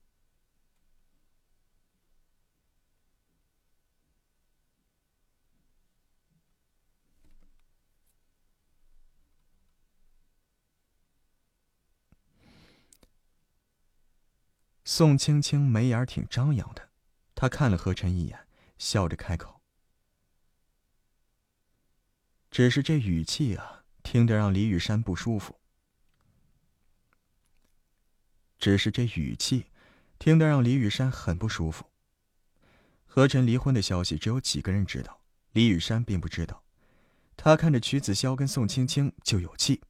[14.96, 16.90] 宋青青眉眼挺张扬的，
[17.34, 18.46] 她看了何晨一眼，
[18.78, 19.60] 笑着开口。
[22.48, 25.58] 只是这语气啊，听得让李雨山不舒服。
[28.56, 29.66] 只是这语气，
[30.20, 31.86] 听得让李雨山很不舒服。
[33.04, 36.62] 何晨离婚的消息只有几个人知道，李雨山并不知道。
[37.36, 39.82] 他看着曲子潇跟宋青青就有气。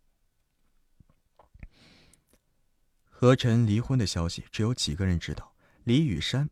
[3.16, 6.50] 何晨离婚的消息只有几个人知道，李雨山。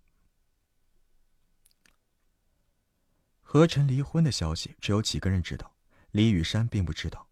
[3.40, 5.74] 何晨离婚的消息只有几个人知道，
[6.12, 7.28] 李雨山并不知道。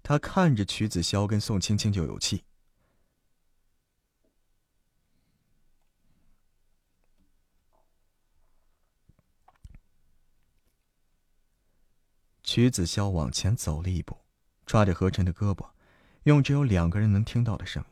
[0.00, 2.44] 他看着曲子潇跟宋青青就有气。
[12.44, 14.16] 曲子潇往前走了一步，
[14.64, 15.72] 抓着何晨的胳膊，
[16.22, 17.88] 用只有两个人能听到的声音。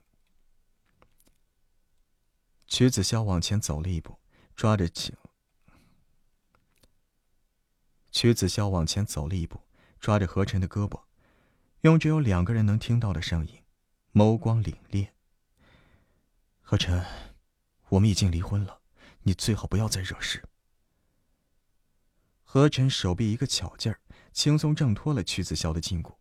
[2.70, 4.18] 曲子潇往前走了一步，
[4.54, 5.14] 抓着曲。
[8.12, 9.60] 曲子潇往前走了一步，
[9.98, 11.02] 抓着何晨的胳膊，
[11.80, 13.62] 用只有两个人能听到的声音，
[14.14, 15.08] 眸光凛冽。
[16.62, 17.04] 何晨，
[17.88, 18.80] 我们已经离婚了，
[19.24, 20.48] 你最好不要再惹事。
[22.44, 24.00] 何晨手臂一个巧劲儿。
[24.32, 26.14] 轻松挣脱了曲子潇的禁锢。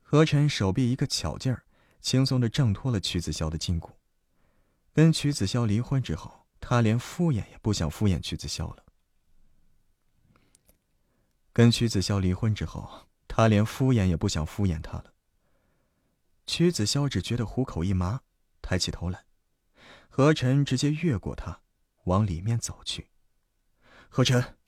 [0.00, 1.64] 何晨手臂一个巧劲儿，
[2.04, 3.90] 轻松的挣脱了曲子潇的禁锢。
[4.92, 8.84] 跟曲子潇离婚之后，他连敷衍也不想敷衍曲子潇了。
[11.50, 15.14] 跟曲子潇离婚之后，他连敷衍也不想敷衍他了。
[16.46, 18.20] 曲子潇只觉得虎口一麻，
[18.60, 19.24] 抬起头来，
[20.10, 21.62] 何晨直接越过他，
[22.04, 23.08] 往里面走去。
[24.10, 24.58] 何晨，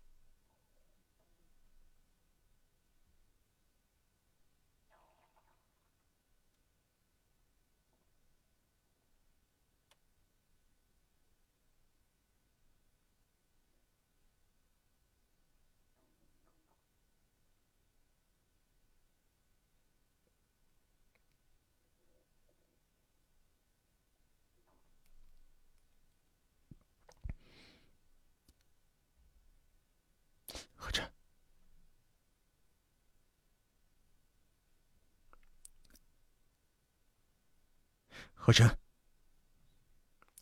[38.47, 38.79] 何晨，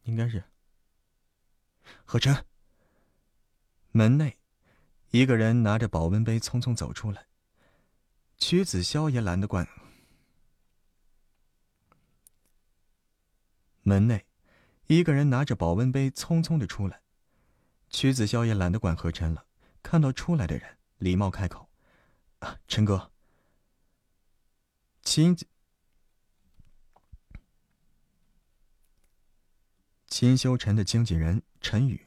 [0.02, 0.44] 应该是
[2.05, 2.44] 何晨。
[3.92, 4.39] 门内，
[5.08, 7.24] 一个人拿着保温杯匆匆走出来。
[8.36, 9.66] 曲子潇也懒得管。
[13.84, 14.26] 门内，
[14.86, 17.00] 一个人拿着保温杯匆匆的出来。
[17.89, 19.47] 曲子潇也懒得管何晨了，
[19.83, 21.70] 看到出来的人，礼貌开口
[22.41, 23.10] ：“啊，陈哥。”
[25.02, 25.34] 秦。
[30.17, 32.07] 秦修尘的经纪人陈宇，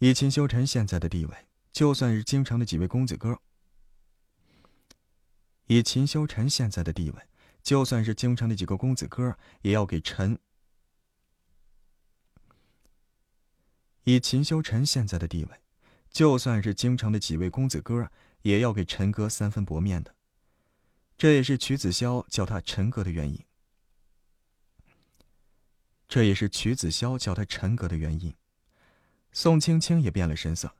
[0.00, 3.36] 以秦修尘现在的地位，就算是京城的几位公子哥；
[5.64, 7.22] 以秦修尘现在的地位，
[7.62, 10.36] 就算是京城的几个公子哥，也要给陈；
[14.04, 15.60] 以秦修尘现在的地位，
[16.10, 18.10] 就算是京城的几位公子哥，
[18.42, 20.14] 也要给陈哥三分薄面的。
[21.16, 23.42] 这也是曲子潇叫他陈哥的原因。
[26.08, 28.34] 这也是曲子潇叫他陈哥的原因。
[29.32, 30.74] 宋青青也变了神色，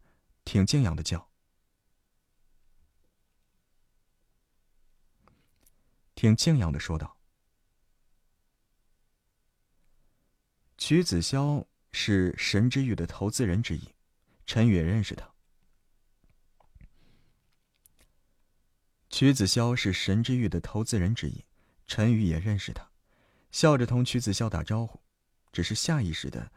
[0.45, 1.29] 挺敬仰的叫，
[6.15, 7.19] 挺敬仰的说道
[10.79, 13.95] ：“曲子潇是神之玉的投资人之一，
[14.47, 15.35] 陈宇也认识他。
[19.11, 21.45] 曲子潇是神之玉的投资人之一，
[21.87, 22.91] 陈宇也认识他，
[23.51, 25.01] 笑着同曲子潇打招呼。”
[25.57, 26.53] 只是下意识的，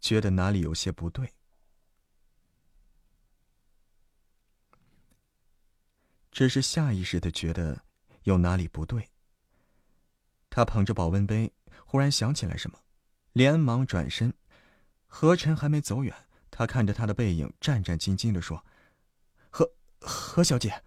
[0.00, 1.34] 觉得哪里有些不对。
[6.32, 7.84] 只是下意识的觉得
[8.22, 9.10] 有哪里不对。
[10.48, 11.52] 他捧着保温杯，
[11.84, 12.78] 忽然想起来什么，
[13.34, 14.32] 连忙转身。
[15.06, 16.16] 何晨还没走远，
[16.50, 18.64] 他看着他的背影，战战兢兢的说
[19.52, 19.70] ：“何
[20.00, 20.82] 何小姐，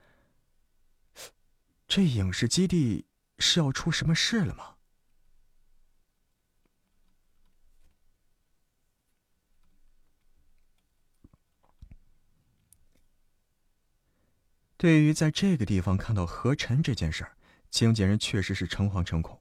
[1.88, 3.06] 这影视基地
[3.38, 4.78] 是要出什么事了吗？”
[14.82, 17.38] 对于在这个地方看到何晨这件事儿，
[17.70, 19.40] 经纪人确实是诚惶诚恐。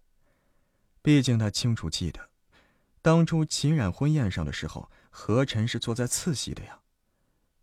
[1.01, 2.28] 毕竟他清楚记得，
[3.01, 6.81] 当初秦冉婚宴上的时候，何晨是坐在次席的呀。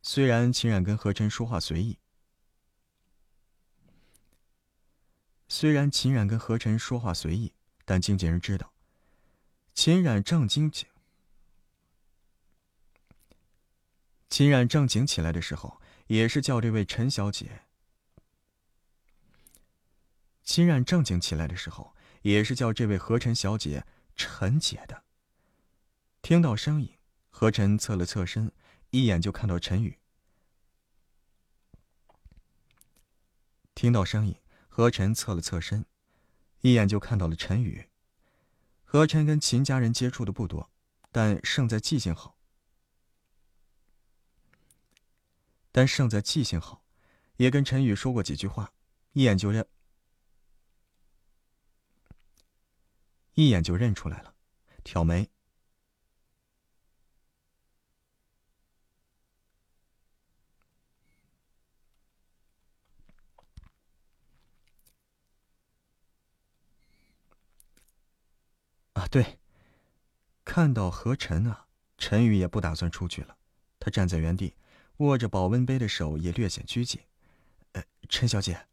[0.02, 2.00] 虽然秦冉跟何晨说话随意，
[5.48, 7.54] 虽然秦冉跟何晨说话随意，
[7.86, 8.74] 但经纪人知道，
[9.76, 10.88] 秦冉正经起，
[14.32, 17.66] 秦冉正经起来的时候，也是叫这位陈小姐。
[20.48, 21.94] 秦冉正经起来的时候。
[22.24, 23.86] 也是叫这位何晨小姐
[24.16, 25.04] 陈姐的。
[26.22, 26.98] 听到声音，
[27.30, 28.52] 何晨侧了侧身，
[28.90, 29.98] 一眼就看到陈宇。
[33.76, 34.36] 听到声音，
[34.68, 35.86] 何晨侧了侧身，
[36.62, 37.88] 一眼就看到了陈宇。
[38.84, 40.70] 何晨跟秦家人接触的不多，
[41.12, 42.36] 但胜在记性好。
[45.72, 46.84] 但胜在记性好，
[47.38, 48.74] 也跟陈宇说过几句话，
[49.14, 49.66] 一眼就认。
[53.38, 54.34] 一眼就认出来了，
[54.84, 55.30] 挑眉。
[68.94, 69.38] 啊，对，
[70.44, 71.68] 看到何晨啊，
[72.00, 73.38] 陈宇也不打算出去了，
[73.80, 74.56] 他站在原地，
[74.98, 77.00] 握着保温杯的手也略显拘谨。
[77.74, 78.66] 呃，陈小姐，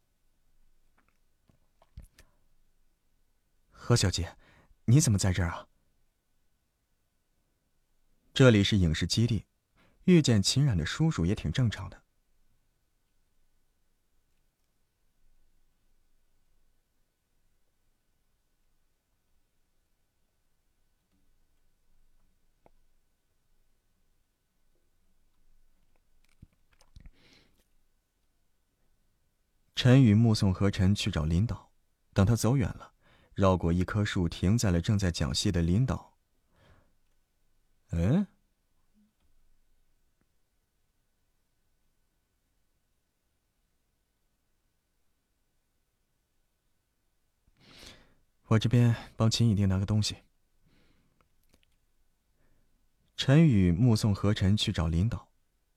[3.69, 4.35] 何小姐。
[4.87, 5.67] 你怎么在这儿啊？
[8.33, 9.45] 这里是影视基地，
[10.03, 12.03] 遇见秦冉的叔叔也挺正常的。
[29.75, 31.71] 陈宇目送何晨去找领导，
[32.13, 32.94] 等他走远了。
[33.35, 36.17] 绕过一棵树，停在了正在讲戏的领导。
[37.91, 38.25] 嗯，
[48.47, 50.15] 我这边帮秦以定拿个东西。
[53.17, 55.27] 陈宇目送何晨去找领导，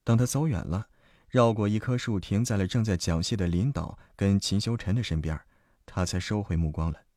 [0.04, 0.88] 等他走远了，
[1.28, 5.40] 绕过一棵树，停在了正在讲戏的领导跟秦修晨的身边，
[5.84, 7.07] 他才收回目光来。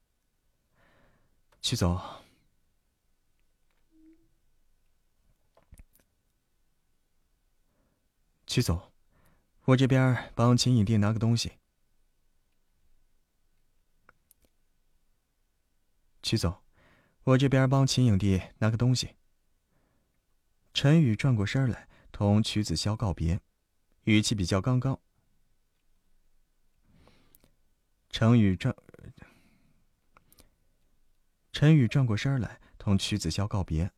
[1.61, 2.01] 曲总，
[8.47, 8.91] 曲总，
[9.65, 11.53] 我这边帮秦影帝拿个东西。
[16.23, 16.59] 曲总，
[17.23, 19.15] 我这边帮秦影帝拿个东西。
[20.73, 23.39] 陈宇转过身来，同曲子潇告别，
[24.05, 24.99] 语气比较刚刚。
[28.09, 28.75] 陈宇转。
[31.51, 33.91] 陈宇转过身来，同曲子潇告别，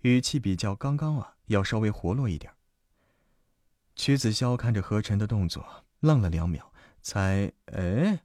[0.00, 2.52] 语气比较刚刚啊，要稍微活络一点。
[3.94, 8.20] 曲子潇看着何晨的动作，愣了两秒，才哎。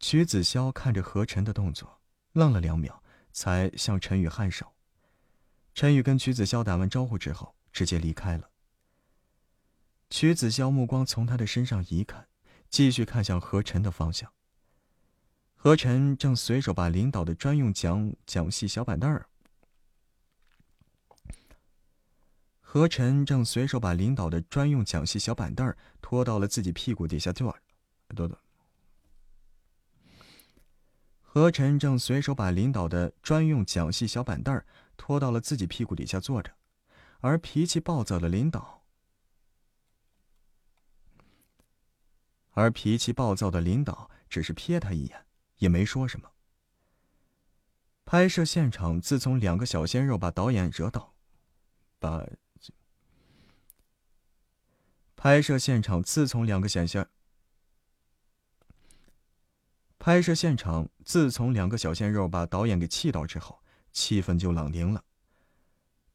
[0.00, 2.00] 曲子潇看着何晨的动作，
[2.32, 4.74] 愣了两秒，才向陈宇颔首。
[5.74, 8.50] 陈宇跟曲子潇打完招呼之后，直接离开了。
[10.10, 12.26] 曲子潇目光从他的身上移开，
[12.70, 14.32] 继续看向何晨的方向。
[15.60, 19.26] 何晨正随手把领导的专用讲讲戏小板凳儿。
[22.60, 27.58] 何晨正随手把领导的专用讲戏小板凳儿拖到了自己屁股底下坐。
[28.14, 28.38] 等等。
[31.20, 34.64] 何晨正随手把领导的专用讲戏小板凳儿
[34.96, 36.52] 拖到了自己屁股底下坐着，
[37.18, 38.84] 而脾气暴躁的领导，
[42.52, 45.24] 而脾气暴躁的领导只是瞥他一眼。
[45.58, 46.32] 也没说什么。
[48.04, 51.14] 拍摄现场自从两个小鲜肉把导演惹到，
[51.98, 52.26] 把
[55.14, 57.06] 拍摄现场自从两个小鲜
[59.98, 63.62] 拍摄现场自从两个小鲜肉把导演给气到之后，
[63.92, 65.04] 气氛就冷凝了。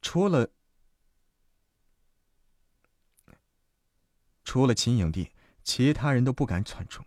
[0.01, 0.49] 除了
[4.43, 5.31] 除了秦影帝，
[5.63, 7.03] 其他人都不敢喘出。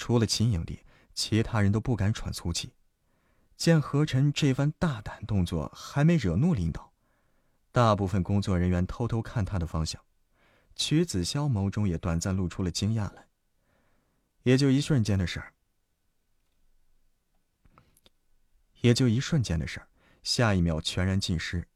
[0.00, 2.72] 除了秦影帝，其他人都不敢喘粗气。
[3.58, 6.94] 见何晨这番大胆动作还没惹怒领导，
[7.70, 10.02] 大部分工作人员偷偷看他的方向。
[10.74, 13.28] 曲子潇眸中也短暂露出了惊讶来。
[14.44, 15.52] 也就一瞬间的事儿，
[18.80, 19.88] 也就一瞬间的事儿，
[20.22, 21.68] 下一秒全然尽失。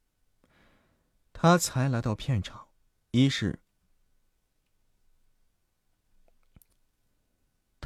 [1.34, 2.68] 他才来到片场，
[3.10, 3.60] 一是。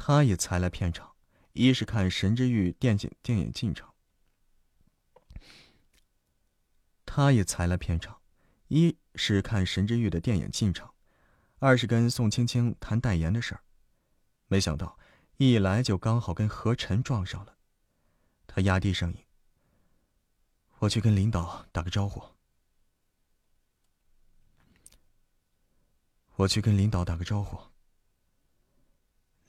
[0.01, 1.17] 他也才来片场，
[1.51, 3.85] 一是看神之玉电影电影进程，
[7.05, 8.21] 他也才来片场，
[8.69, 10.89] 一是看神之玉的电影进程，
[11.57, 13.61] 二是跟宋青青谈代言的事儿。
[14.47, 14.97] 没想到
[15.35, 17.57] 一来就刚好跟何晨撞上了，
[18.47, 19.25] 他压低声音
[20.79, 22.23] ：“我去跟领导打个招呼。”
[26.35, 27.59] 我去跟领导打个招呼。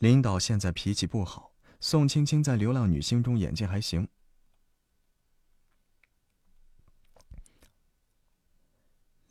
[0.01, 4.09] 领导现在脾气不好，宋青青在流浪女星中演技还行。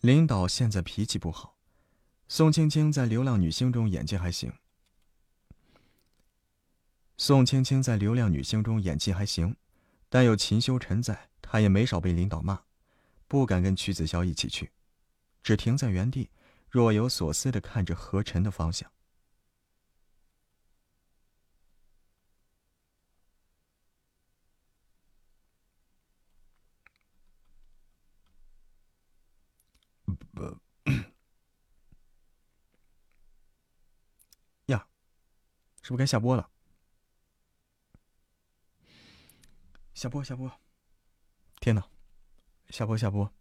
[0.01, 1.57] 领导现在脾气不好，
[2.27, 4.53] 宋青青在流浪女星中演技还行。
[7.17, 9.56] 宋青青在流量女星中演技还行，
[10.07, 12.61] 但有秦修晨在，她也没少被领导骂，
[13.27, 14.69] 不敢跟曲子潇一起去，
[15.41, 16.30] 只停在原地。
[16.69, 18.91] 若有所思的看着何晨的方向。
[34.67, 34.88] 呀，
[35.89, 36.47] 是不是该下播了？
[39.95, 40.51] 下播，下播！
[41.59, 41.83] 天哪，
[42.69, 43.33] 下播，下播！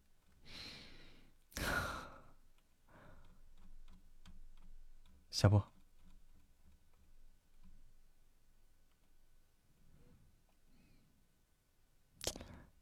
[5.30, 5.70] 下播。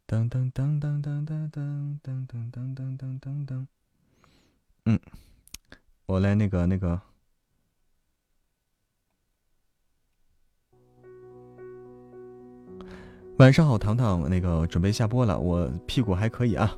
[0.06, 3.66] 噔噔噔噔噔噔噔噔噔噔噔噔噔噔。
[4.84, 5.00] 嗯，
[6.06, 7.15] 我来那个那个。
[13.38, 16.74] 晚上好，糖糖，那个准备下播了，我屁股还可以啊，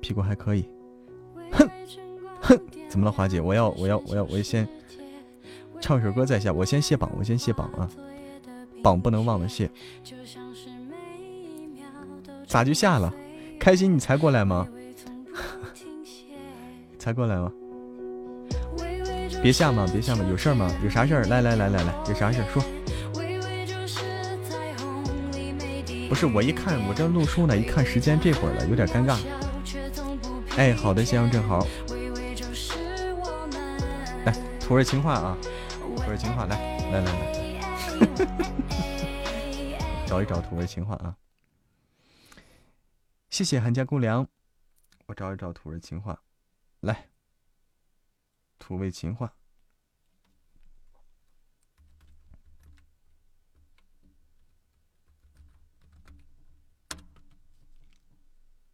[0.00, 0.68] 屁股还可以。
[1.52, 1.68] 哼，
[2.40, 2.58] 哼。
[2.88, 3.40] 怎么了，华姐？
[3.40, 4.68] 我要，我要，我要，我先
[5.80, 6.52] 唱首歌再下。
[6.52, 7.88] 我先卸榜，我先卸榜啊！
[8.82, 9.70] 榜不能忘了卸。
[12.48, 13.14] 咋就下了？
[13.60, 14.68] 开心，你才过来吗？
[16.98, 17.52] 才过来吗？
[19.40, 20.68] 别下嘛，别下嘛，有事吗？
[20.82, 21.22] 有啥事儿？
[21.26, 22.60] 来来来来来，有啥事儿说。
[26.12, 29.18] 不是，我一看我这录书呢，一看时间这会儿了，有点尴尬。
[30.58, 31.66] 哎，好的，先生正好。
[34.26, 35.38] 来土味情话啊，
[35.96, 36.54] 土味情话，来
[36.92, 37.16] 来来来，
[40.06, 41.16] 找一找土味情话啊！
[43.30, 44.28] 谢谢韩家姑娘，
[45.06, 46.20] 我找一找土味情话，
[46.80, 47.08] 来，
[48.58, 49.32] 土味情话，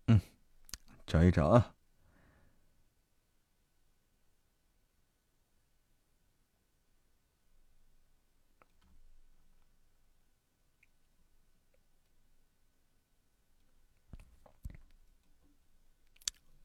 [0.08, 0.20] 嗯，
[1.08, 1.74] 找一找啊。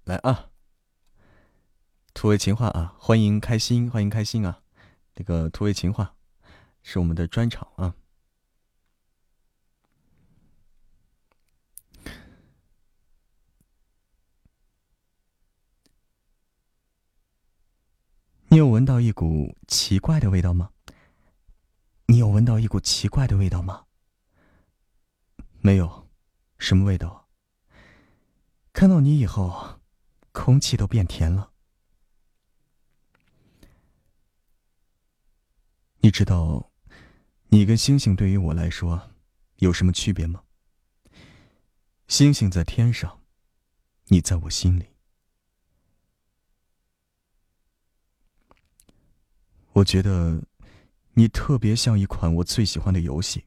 [0.03, 0.49] 来啊！
[2.13, 4.61] 土味情话啊，欢迎开心，欢迎开心啊！
[5.15, 6.17] 那个土味情话
[6.81, 7.95] 是我们的专场啊。
[18.53, 20.69] 你有闻到一股奇怪的味道吗？
[22.05, 23.85] 你有闻到一股奇怪的味道吗？
[25.59, 26.07] 没有，
[26.59, 27.27] 什么味道？
[28.71, 29.79] 看到你以后。
[30.31, 31.51] 空气都变甜了。
[36.01, 36.71] 你知道，
[37.47, 39.13] 你跟星星对于我来说
[39.55, 40.43] 有什么区别吗？
[42.07, 43.19] 星星在天上，
[44.09, 44.92] 你在我心里。
[49.73, 50.43] 我觉得，
[51.13, 53.45] 你特别像一款我最喜欢的游戏。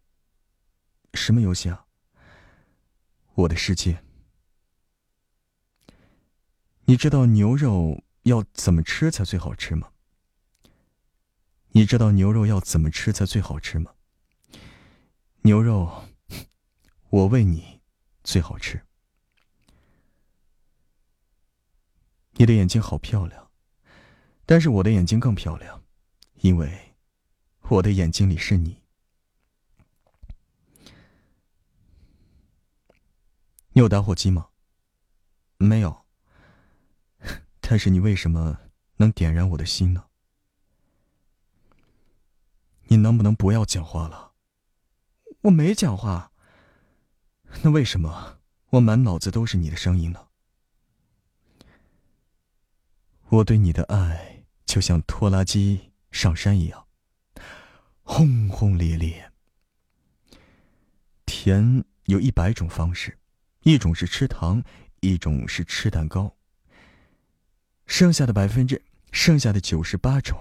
[1.14, 1.86] 什么游戏啊？
[3.34, 4.02] 我的世界。
[6.86, 9.90] 你知道牛肉要怎么吃才最好吃吗？
[11.68, 13.92] 你知道牛肉要怎么吃才最好吃吗？
[15.42, 16.08] 牛肉，
[17.10, 17.80] 我喂你，
[18.24, 18.82] 最好吃。
[22.32, 23.50] 你的眼睛好漂亮，
[24.44, 25.82] 但是我的眼睛更漂亮，
[26.47, 26.94] 因为
[27.62, 28.81] 我的眼睛里是你。
[33.73, 34.50] 你有打火机吗？
[35.57, 36.07] 没有。
[37.60, 38.60] 但是你为什么
[38.99, 40.05] 能点燃我的心呢？
[42.84, 44.33] 你能不能不要讲话了？
[45.41, 46.31] 我没讲话。
[47.65, 48.39] 那为什么
[48.70, 50.28] 我满脑子都是你的声音呢？
[53.31, 56.86] 我对你的爱就像拖拉机上山一样，
[58.02, 59.30] 轰轰烈烈。
[61.26, 63.18] 甜有一百种方式，
[63.64, 64.64] 一种是吃糖，
[65.00, 66.34] 一种是吃蛋糕。
[67.84, 70.38] 剩下的百分之，剩下的九十八种，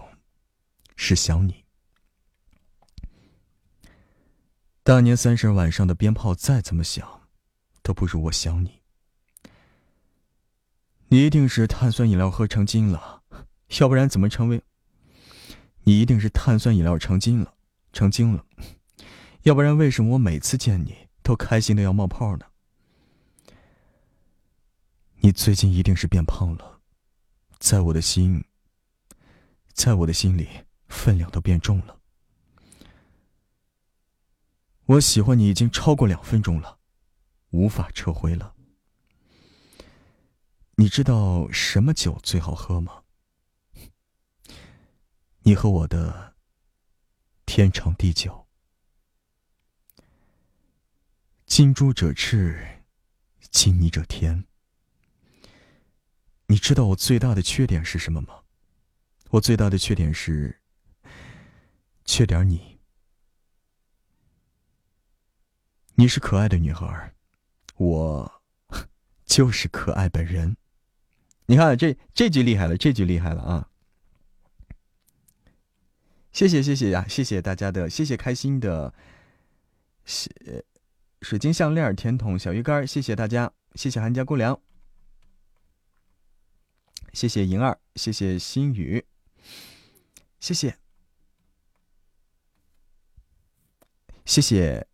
[0.95, 1.65] 是想你。
[4.81, 7.27] 大年三十晚上的鞭炮再怎么响，
[7.83, 8.81] 都不如我想你。
[11.09, 13.23] 你一定是碳酸饮料喝成精了，
[13.81, 14.63] 要不然怎么成为？
[15.85, 17.55] 你一定是碳酸饮料成精了，
[17.93, 18.45] 成精了，
[19.43, 22.45] 要不然为什么我每次见你都开心的要冒泡呢？
[25.17, 26.81] 你最近一定是变胖了，
[27.59, 28.43] 在我的心，
[29.73, 30.49] 在我的心里
[30.87, 31.99] 分量都变重了。
[34.85, 36.79] 我喜欢你已经超过两分钟了，
[37.51, 38.55] 无法撤回了。
[40.77, 43.04] 你知道什么酒最好喝吗？
[45.47, 46.33] 你和我的
[47.45, 48.47] 天长地久。
[51.45, 52.81] 近朱者赤，
[53.51, 54.45] 近你者甜。
[56.47, 58.39] 你知道我最大的缺点是什么吗？
[59.29, 60.59] 我最大的缺点是
[62.05, 62.79] 缺点你。
[65.93, 67.13] 你是可爱的女孩，
[67.75, 68.41] 我
[69.27, 70.57] 就是可爱本人。
[71.45, 73.69] 你看这这句厉害了，这句厉害了啊！
[76.35, 78.93] 谢谢谢谢呀，谢谢大家的，谢谢开心的，
[80.03, 80.29] 谢
[81.21, 84.59] 水晶项链、甜筒、小鱼干，谢谢大家，谢谢韩家姑娘，
[87.13, 89.05] 谢谢莹儿，谢谢心雨，
[90.41, 90.75] 谢谢，
[94.25, 94.85] 谢谢。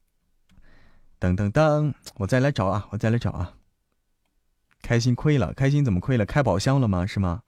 [1.19, 3.57] 噔噔噔，我再来找啊，我再来找啊。
[4.83, 6.23] 开心亏了，开心怎么亏了？
[6.23, 7.03] 开宝箱了吗？
[7.07, 7.41] 是吗？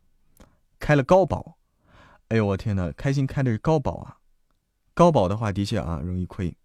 [0.80, 1.59] 开了高宝。
[2.33, 4.17] 哎呦我天哪，开心开的是高保啊！
[4.95, 6.57] 高保的话的确啊容易亏。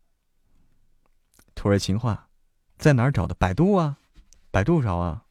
[1.55, 2.31] 土味情话，
[2.79, 3.35] 在哪儿找的？
[3.35, 3.99] 百度啊，
[4.51, 5.27] 百度找啊。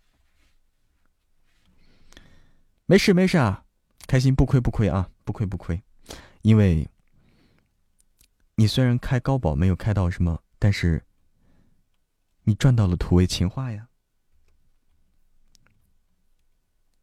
[2.85, 3.65] 没事没事啊，
[4.05, 5.81] 开心不亏不亏啊，不亏不亏。
[6.43, 6.87] 因为，
[8.57, 11.03] 你虽然开高保没有开到什么，但是。
[12.43, 13.89] 你赚到了土味情话呀，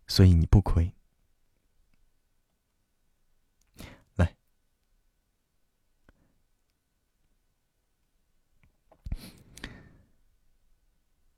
[0.06, 0.94] 所以你不亏。
[4.16, 4.34] 来，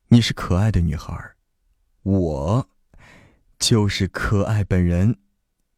[0.09, 1.35] 你是可爱的女孩
[2.03, 2.71] 我
[3.59, 5.19] 就是可爱本人。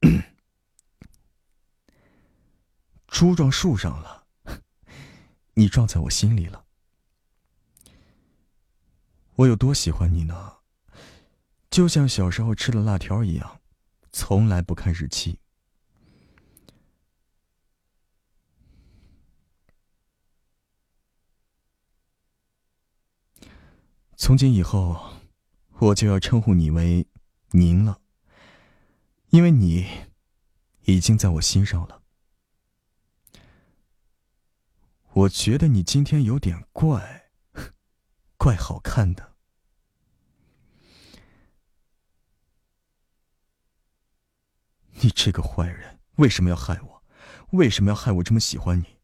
[3.08, 4.26] 猪撞树上了，
[5.54, 6.66] 你撞在我心里了。
[9.36, 10.58] 我有多喜欢你呢？
[11.70, 13.60] 就像小时候吃的辣条一样，
[14.12, 15.40] 从来不看日期。
[24.20, 25.12] 从今以后，
[25.78, 27.06] 我就要称呼你为
[27.54, 28.00] “您”了，
[29.30, 29.86] 因为你
[30.86, 32.02] 已经在我心上了。
[35.12, 37.30] 我觉得你今天有点怪，
[38.36, 39.36] 怪好看的。
[45.00, 47.04] 你这个坏人，为什么要害我？
[47.52, 48.96] 为什么要害我这么喜欢你？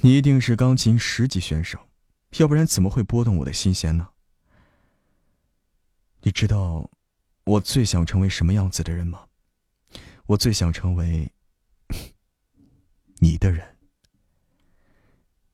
[0.00, 1.89] 你一定是钢琴十级选手，
[2.38, 4.08] 要不然怎么会拨动我的心弦呢？
[6.22, 6.90] 你知道
[7.44, 9.26] 我最想成为什么样子的人吗？
[10.26, 11.32] 我最想成为
[13.18, 13.76] 你的人。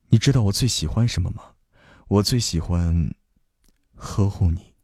[0.08, 1.54] 你知道我最喜欢什么吗？
[2.08, 3.14] 我最喜欢
[3.94, 4.74] 呵护你。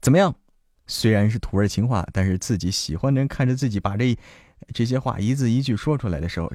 [0.00, 0.34] 怎么样？
[0.86, 4.18] 虽然是土味情话，但是自己喜欢的人看着自己把这
[4.72, 6.52] 这些话一字一句说出来的时候，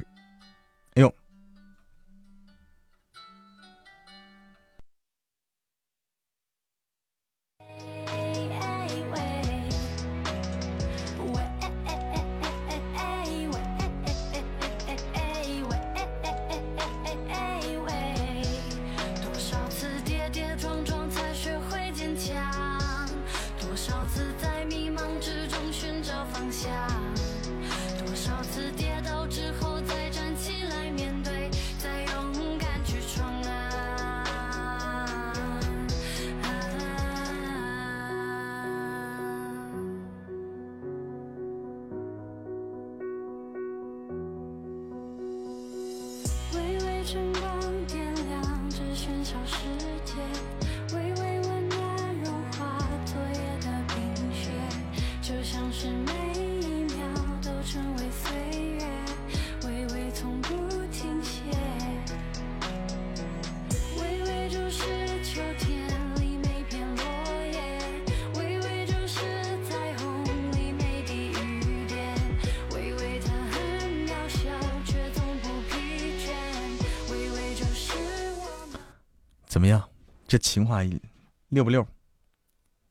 [80.30, 81.02] 这情话一
[81.48, 81.88] 溜不溜？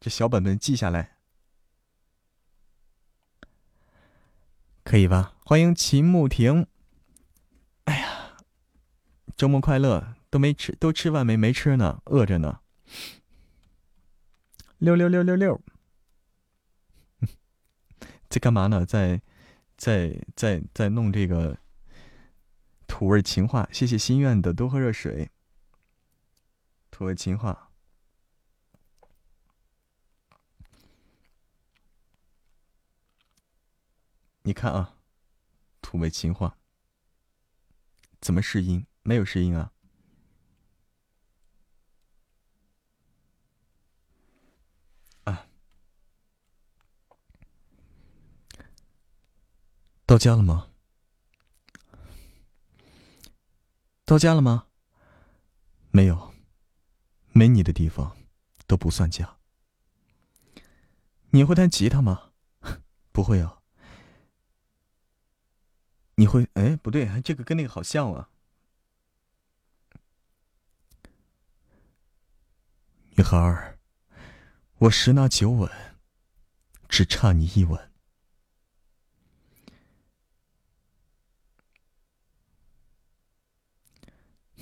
[0.01, 1.19] 这小本本记下来，
[4.83, 5.37] 可以吧？
[5.45, 6.67] 欢迎秦慕婷。
[7.85, 8.39] 哎呀，
[9.37, 10.17] 周末快乐！
[10.29, 11.37] 都没吃，都吃饭没？
[11.37, 12.59] 没吃呢，饿着呢。
[14.79, 15.61] 六六六六六，
[18.29, 18.85] 在干嘛呢？
[18.85, 19.23] 在，
[19.77, 21.57] 在在在弄这个
[22.89, 23.69] 土味情话。
[23.71, 25.31] 谢谢心愿的多喝热水。
[26.99, 27.71] 土味情话，
[34.43, 34.97] 你看啊，
[35.81, 36.59] 土味情话
[38.21, 38.85] 怎么试音？
[39.05, 39.73] 没有试音啊！
[45.23, 45.47] 啊，
[50.05, 50.73] 到家了吗？
[54.05, 54.67] 到家了吗？
[55.93, 56.28] 没有。
[57.39, 58.17] 没你的地方，
[58.67, 59.37] 都不算家。
[61.31, 62.33] 你会弹吉他吗？
[63.13, 63.61] 不会啊。
[66.17, 66.49] 你会？
[66.55, 68.31] 哎，不对，这个跟那个好像啊。
[73.11, 73.79] 女孩儿，
[74.79, 75.71] 我十拿九稳，
[76.89, 77.93] 只差你一吻。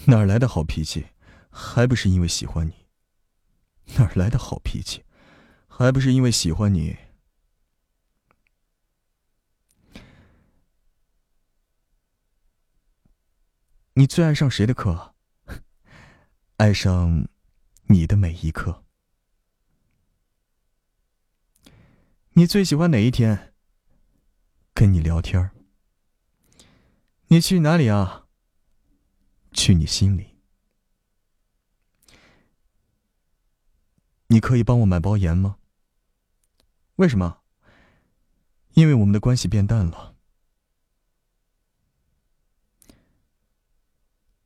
[0.08, 1.06] 哪来的好脾气？
[1.58, 2.74] 还不是因为喜欢你，
[3.96, 5.02] 哪来的好脾气？
[5.66, 6.98] 还不是因为喜欢你。
[13.94, 15.14] 你最爱上谁的课？
[16.58, 17.26] 爱上
[17.84, 18.84] 你的每一课。
[22.32, 23.54] 你最喜欢哪一天？
[24.74, 25.50] 跟你聊天
[27.28, 28.26] 你去哪里啊？
[29.52, 30.35] 去你心里。
[34.28, 35.58] 你可以帮我买包盐吗？
[36.96, 37.42] 为什么？
[38.74, 40.14] 因为我们的关系变淡了。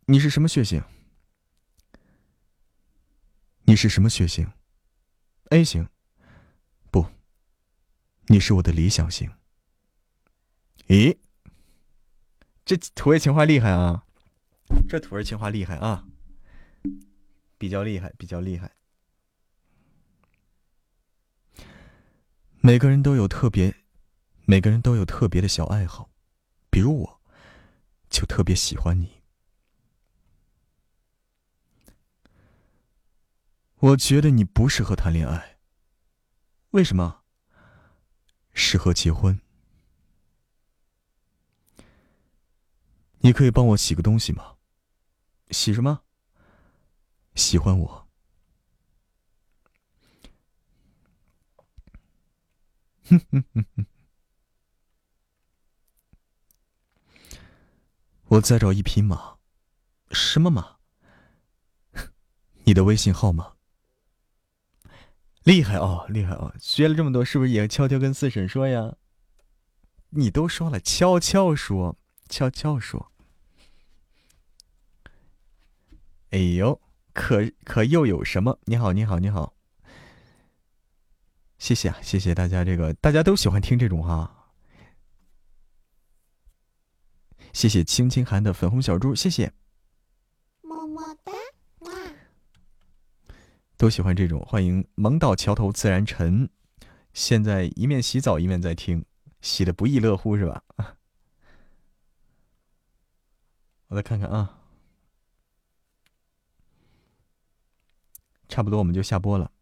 [0.07, 0.83] 你是什么血型？
[3.63, 4.53] 你是什么血型
[5.51, 5.89] ？A 型。
[6.91, 7.07] 不，
[8.27, 9.33] 你是我的理想型。
[10.89, 11.17] 咦，
[12.65, 14.05] 这土味情话厉害啊！
[14.89, 16.05] 这土味情话厉害啊！
[17.57, 18.73] 比较厉害，比较厉害。
[22.63, 23.75] 每个人都有特别，
[24.45, 26.11] 每个人都有特别的小爱好，
[26.69, 27.21] 比如我，
[28.11, 29.23] 就特别喜欢你。
[33.77, 35.57] 我觉得你不适合谈恋爱。
[36.73, 37.23] 为什么？
[38.53, 39.41] 适合结婚。
[43.21, 44.57] 你可以帮我洗个东西吗？
[45.51, 46.03] 洗什么？
[47.35, 48.07] 喜欢我。
[52.75, 53.00] 哼哼哼哼，
[58.29, 59.39] 我在找一匹马，
[60.13, 60.77] 什么马？
[62.65, 63.55] 你的微信号码？
[65.43, 66.55] 厉害哦，厉害哦！
[66.61, 68.95] 学了这么多，是不是也悄悄跟四婶说呀？
[70.11, 71.97] 你都说了，悄悄说，
[72.29, 73.11] 悄悄说。
[76.31, 76.81] 哎呦，
[77.13, 78.61] 可可又有什么？
[78.67, 79.55] 你好，你好，你好。
[81.61, 84.49] 谢谢啊，谢谢大家，这个大家都喜欢听这种哈。
[87.53, 89.53] 谢谢青青寒的粉红小猪，谢谢，
[90.63, 91.33] 么么哒，
[91.81, 91.93] 哇
[93.77, 94.41] 都喜欢这种。
[94.41, 96.49] 欢迎萌到桥头自然沉，
[97.13, 99.05] 现在一面洗澡一面在听，
[99.43, 100.65] 洗的不亦乐乎是吧？
[103.89, 104.59] 我再看看啊，
[108.49, 109.53] 差不多我们就下播了。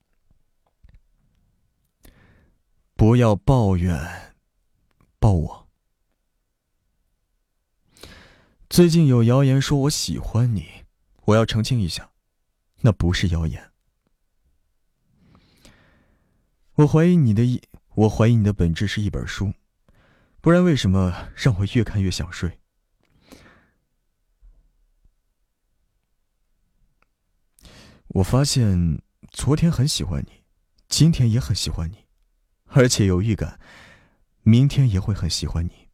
[2.99, 4.35] 不要抱怨，
[5.20, 5.68] 抱我。
[8.68, 10.85] 最近有谣言说我喜欢你，
[11.27, 12.10] 我要澄清一下，
[12.81, 13.70] 那不是谣言。
[16.75, 17.62] 我怀疑你的一，
[17.94, 19.55] 我怀疑你的本质是一本书，
[20.41, 22.59] 不然为什么让我越看越想睡？
[28.09, 30.43] 我发现昨天很喜欢你，
[30.89, 32.07] 今天也很喜欢你。
[32.68, 33.58] 而且有预感，
[34.42, 35.88] 明天也会很喜欢你。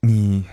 [0.00, 0.44] 你。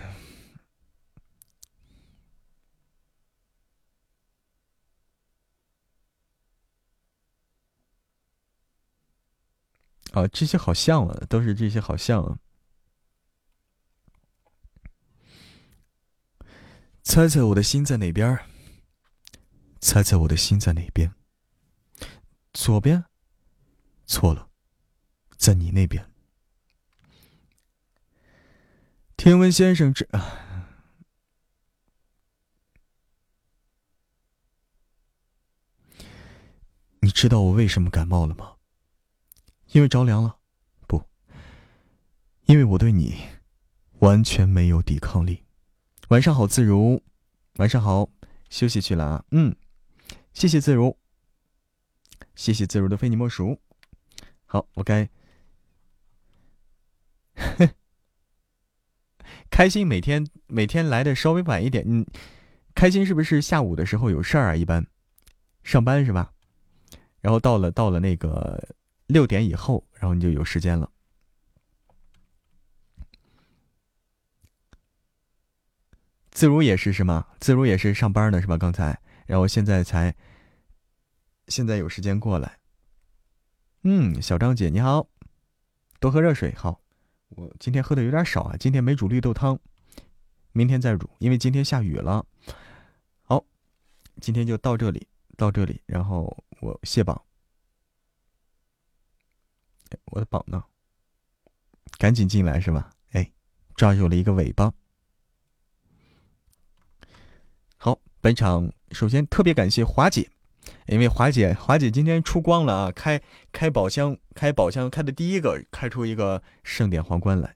[10.11, 12.39] 啊，这些好像啊，都是这些好像啊。
[17.03, 18.39] 猜猜我的心在哪边？
[19.81, 21.13] 猜猜我的心在哪边？
[22.55, 23.03] 左边？
[24.07, 24.49] 错了，
[25.35, 26.09] 在你那边。
[29.17, 30.07] 天文先生，这，
[37.01, 38.55] 你知道我为什么感冒了吗？
[39.73, 40.37] 因为着凉了？
[40.87, 41.03] 不，
[42.45, 43.17] 因为我对你
[43.99, 45.43] 完全没有抵抗力。
[46.07, 47.03] 晚上好，自如。
[47.57, 48.09] 晚上好，
[48.49, 49.25] 休息去了啊。
[49.31, 49.53] 嗯，
[50.33, 50.97] 谢谢自如，
[52.35, 53.59] 谢谢自如的非你莫属。
[54.45, 55.09] 好，我该
[59.49, 59.87] 开心。
[59.87, 61.83] 每天每天来的稍微晚一点。
[61.87, 62.05] 嗯，
[62.73, 64.55] 开心是不是下午的时候有事儿啊？
[64.55, 64.85] 一般
[65.63, 66.31] 上班是吧？
[67.21, 68.75] 然后到了到了那个
[69.07, 70.91] 六点以后，然后你就有时间了。
[76.31, 77.25] 自如也是是吗？
[77.39, 78.57] 自如也是上班呢是吧？
[78.57, 80.13] 刚才，然后现在才，
[81.47, 82.59] 现在有时间过来。
[83.83, 85.07] 嗯，小张姐你好，
[85.99, 86.53] 多喝热水。
[86.55, 86.81] 好，
[87.29, 89.59] 我今天喝的有点少啊，今天没煮绿豆汤，
[90.51, 92.25] 明天再煮，因为今天下雨了。
[93.21, 93.45] 好，
[94.21, 95.07] 今天就到这里，
[95.37, 97.21] 到这里，然后我卸榜。
[100.05, 100.63] 我的榜呢？
[101.97, 102.89] 赶紧进来是吧？
[103.11, 103.31] 哎，
[103.75, 104.73] 抓住了一个尾巴。
[107.77, 110.29] 好本场首先特别感谢华姐，
[110.87, 112.91] 因为华姐华姐今天出光了啊！
[112.91, 113.21] 开
[113.51, 117.55] 开宝箱，开宝箱开的第一个，开出一个盛典皇冠来，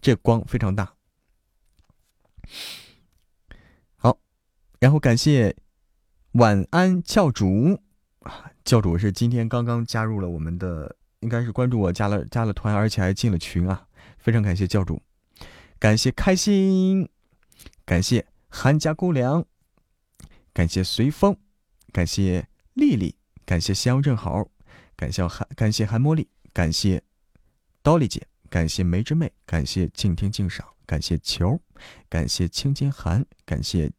[0.00, 0.94] 这光非常大。
[3.96, 4.18] 好，
[4.80, 5.54] 然后感谢
[6.32, 7.80] 晚安教主
[8.20, 13.86] 啊，教主是今天刚刚加入了我们的，应该是关注我加了加了团，而且还进了群啊！
[14.18, 15.02] 非常感谢教主，
[15.78, 17.08] 感谢开心，
[17.84, 19.44] 感谢韩家姑娘。
[20.54, 21.36] 感谢随风，
[21.92, 24.48] 感谢丽丽，感谢肖正好，
[24.96, 27.02] 感谢韩，感谢韩茉莉，感谢
[27.82, 31.60] 刀丽姐，感谢梅之妹，感谢静听静赏，感谢球，
[32.08, 33.90] 感谢青金寒，感谢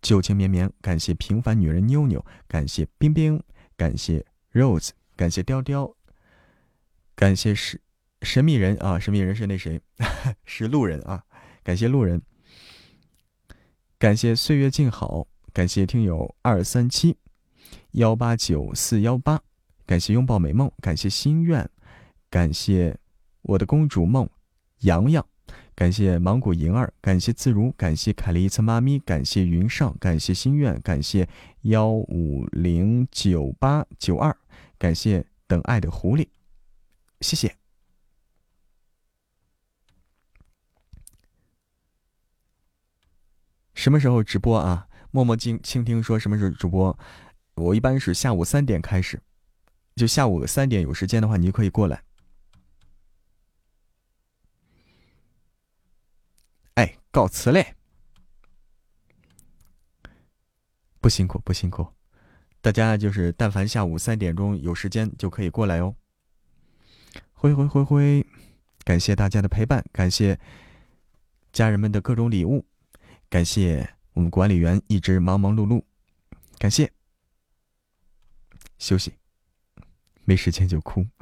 [0.00, 3.42] 旧情绵绵，感谢平凡女人妞妞，感谢冰冰，
[3.76, 5.94] 感谢 Rose，感谢雕雕，
[7.14, 7.80] 感谢神
[8.22, 9.80] 神秘人啊，神秘人是那谁？
[10.46, 11.22] 是路人啊，
[11.62, 12.22] 感谢路人，
[13.98, 15.28] 感谢岁月静好。
[15.56, 17.16] 感谢听友二三七
[17.92, 19.42] 幺八九四幺八，
[19.86, 21.66] 感谢拥抱美梦，感谢心愿，
[22.28, 22.98] 感谢
[23.40, 24.28] 我的公主梦
[24.80, 25.26] 洋洋，
[25.74, 31.26] 感谢芒果莹儿，感谢自如，感谢凯丽一次妈咪，感谢云上，感谢心愿，感谢
[31.62, 34.36] 幺五零九八九二，
[34.76, 36.28] 感谢等爱的狐狸，
[37.22, 37.56] 谢谢。
[43.72, 44.85] 什么时候直播啊？
[45.16, 46.98] 默默静倾听，说什么是主播？
[47.54, 49.18] 我一般是下午三点开始，
[49.94, 52.02] 就下午三点有时间的话，你就可以过来。
[56.74, 57.74] 哎，告辞嘞！
[61.00, 61.86] 不辛苦，不辛苦。
[62.60, 65.96] 大家就是，但凡下午三点钟有时间就可以过来哦。
[67.32, 68.26] 挥挥挥挥，
[68.84, 70.38] 感谢大家的陪伴，感谢
[71.54, 72.66] 家人们的各种礼物，
[73.30, 73.95] 感谢。
[74.16, 75.84] 我们管理员一直忙忙碌碌，
[76.58, 76.90] 感谢。
[78.78, 79.12] 休息，
[80.24, 81.06] 没时间就哭。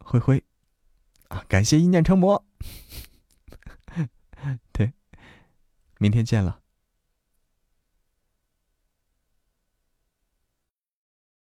[0.00, 0.44] 灰灰，
[1.28, 2.44] 啊，感谢一念成魔。
[4.72, 4.92] 对，
[5.96, 6.60] 明天见了。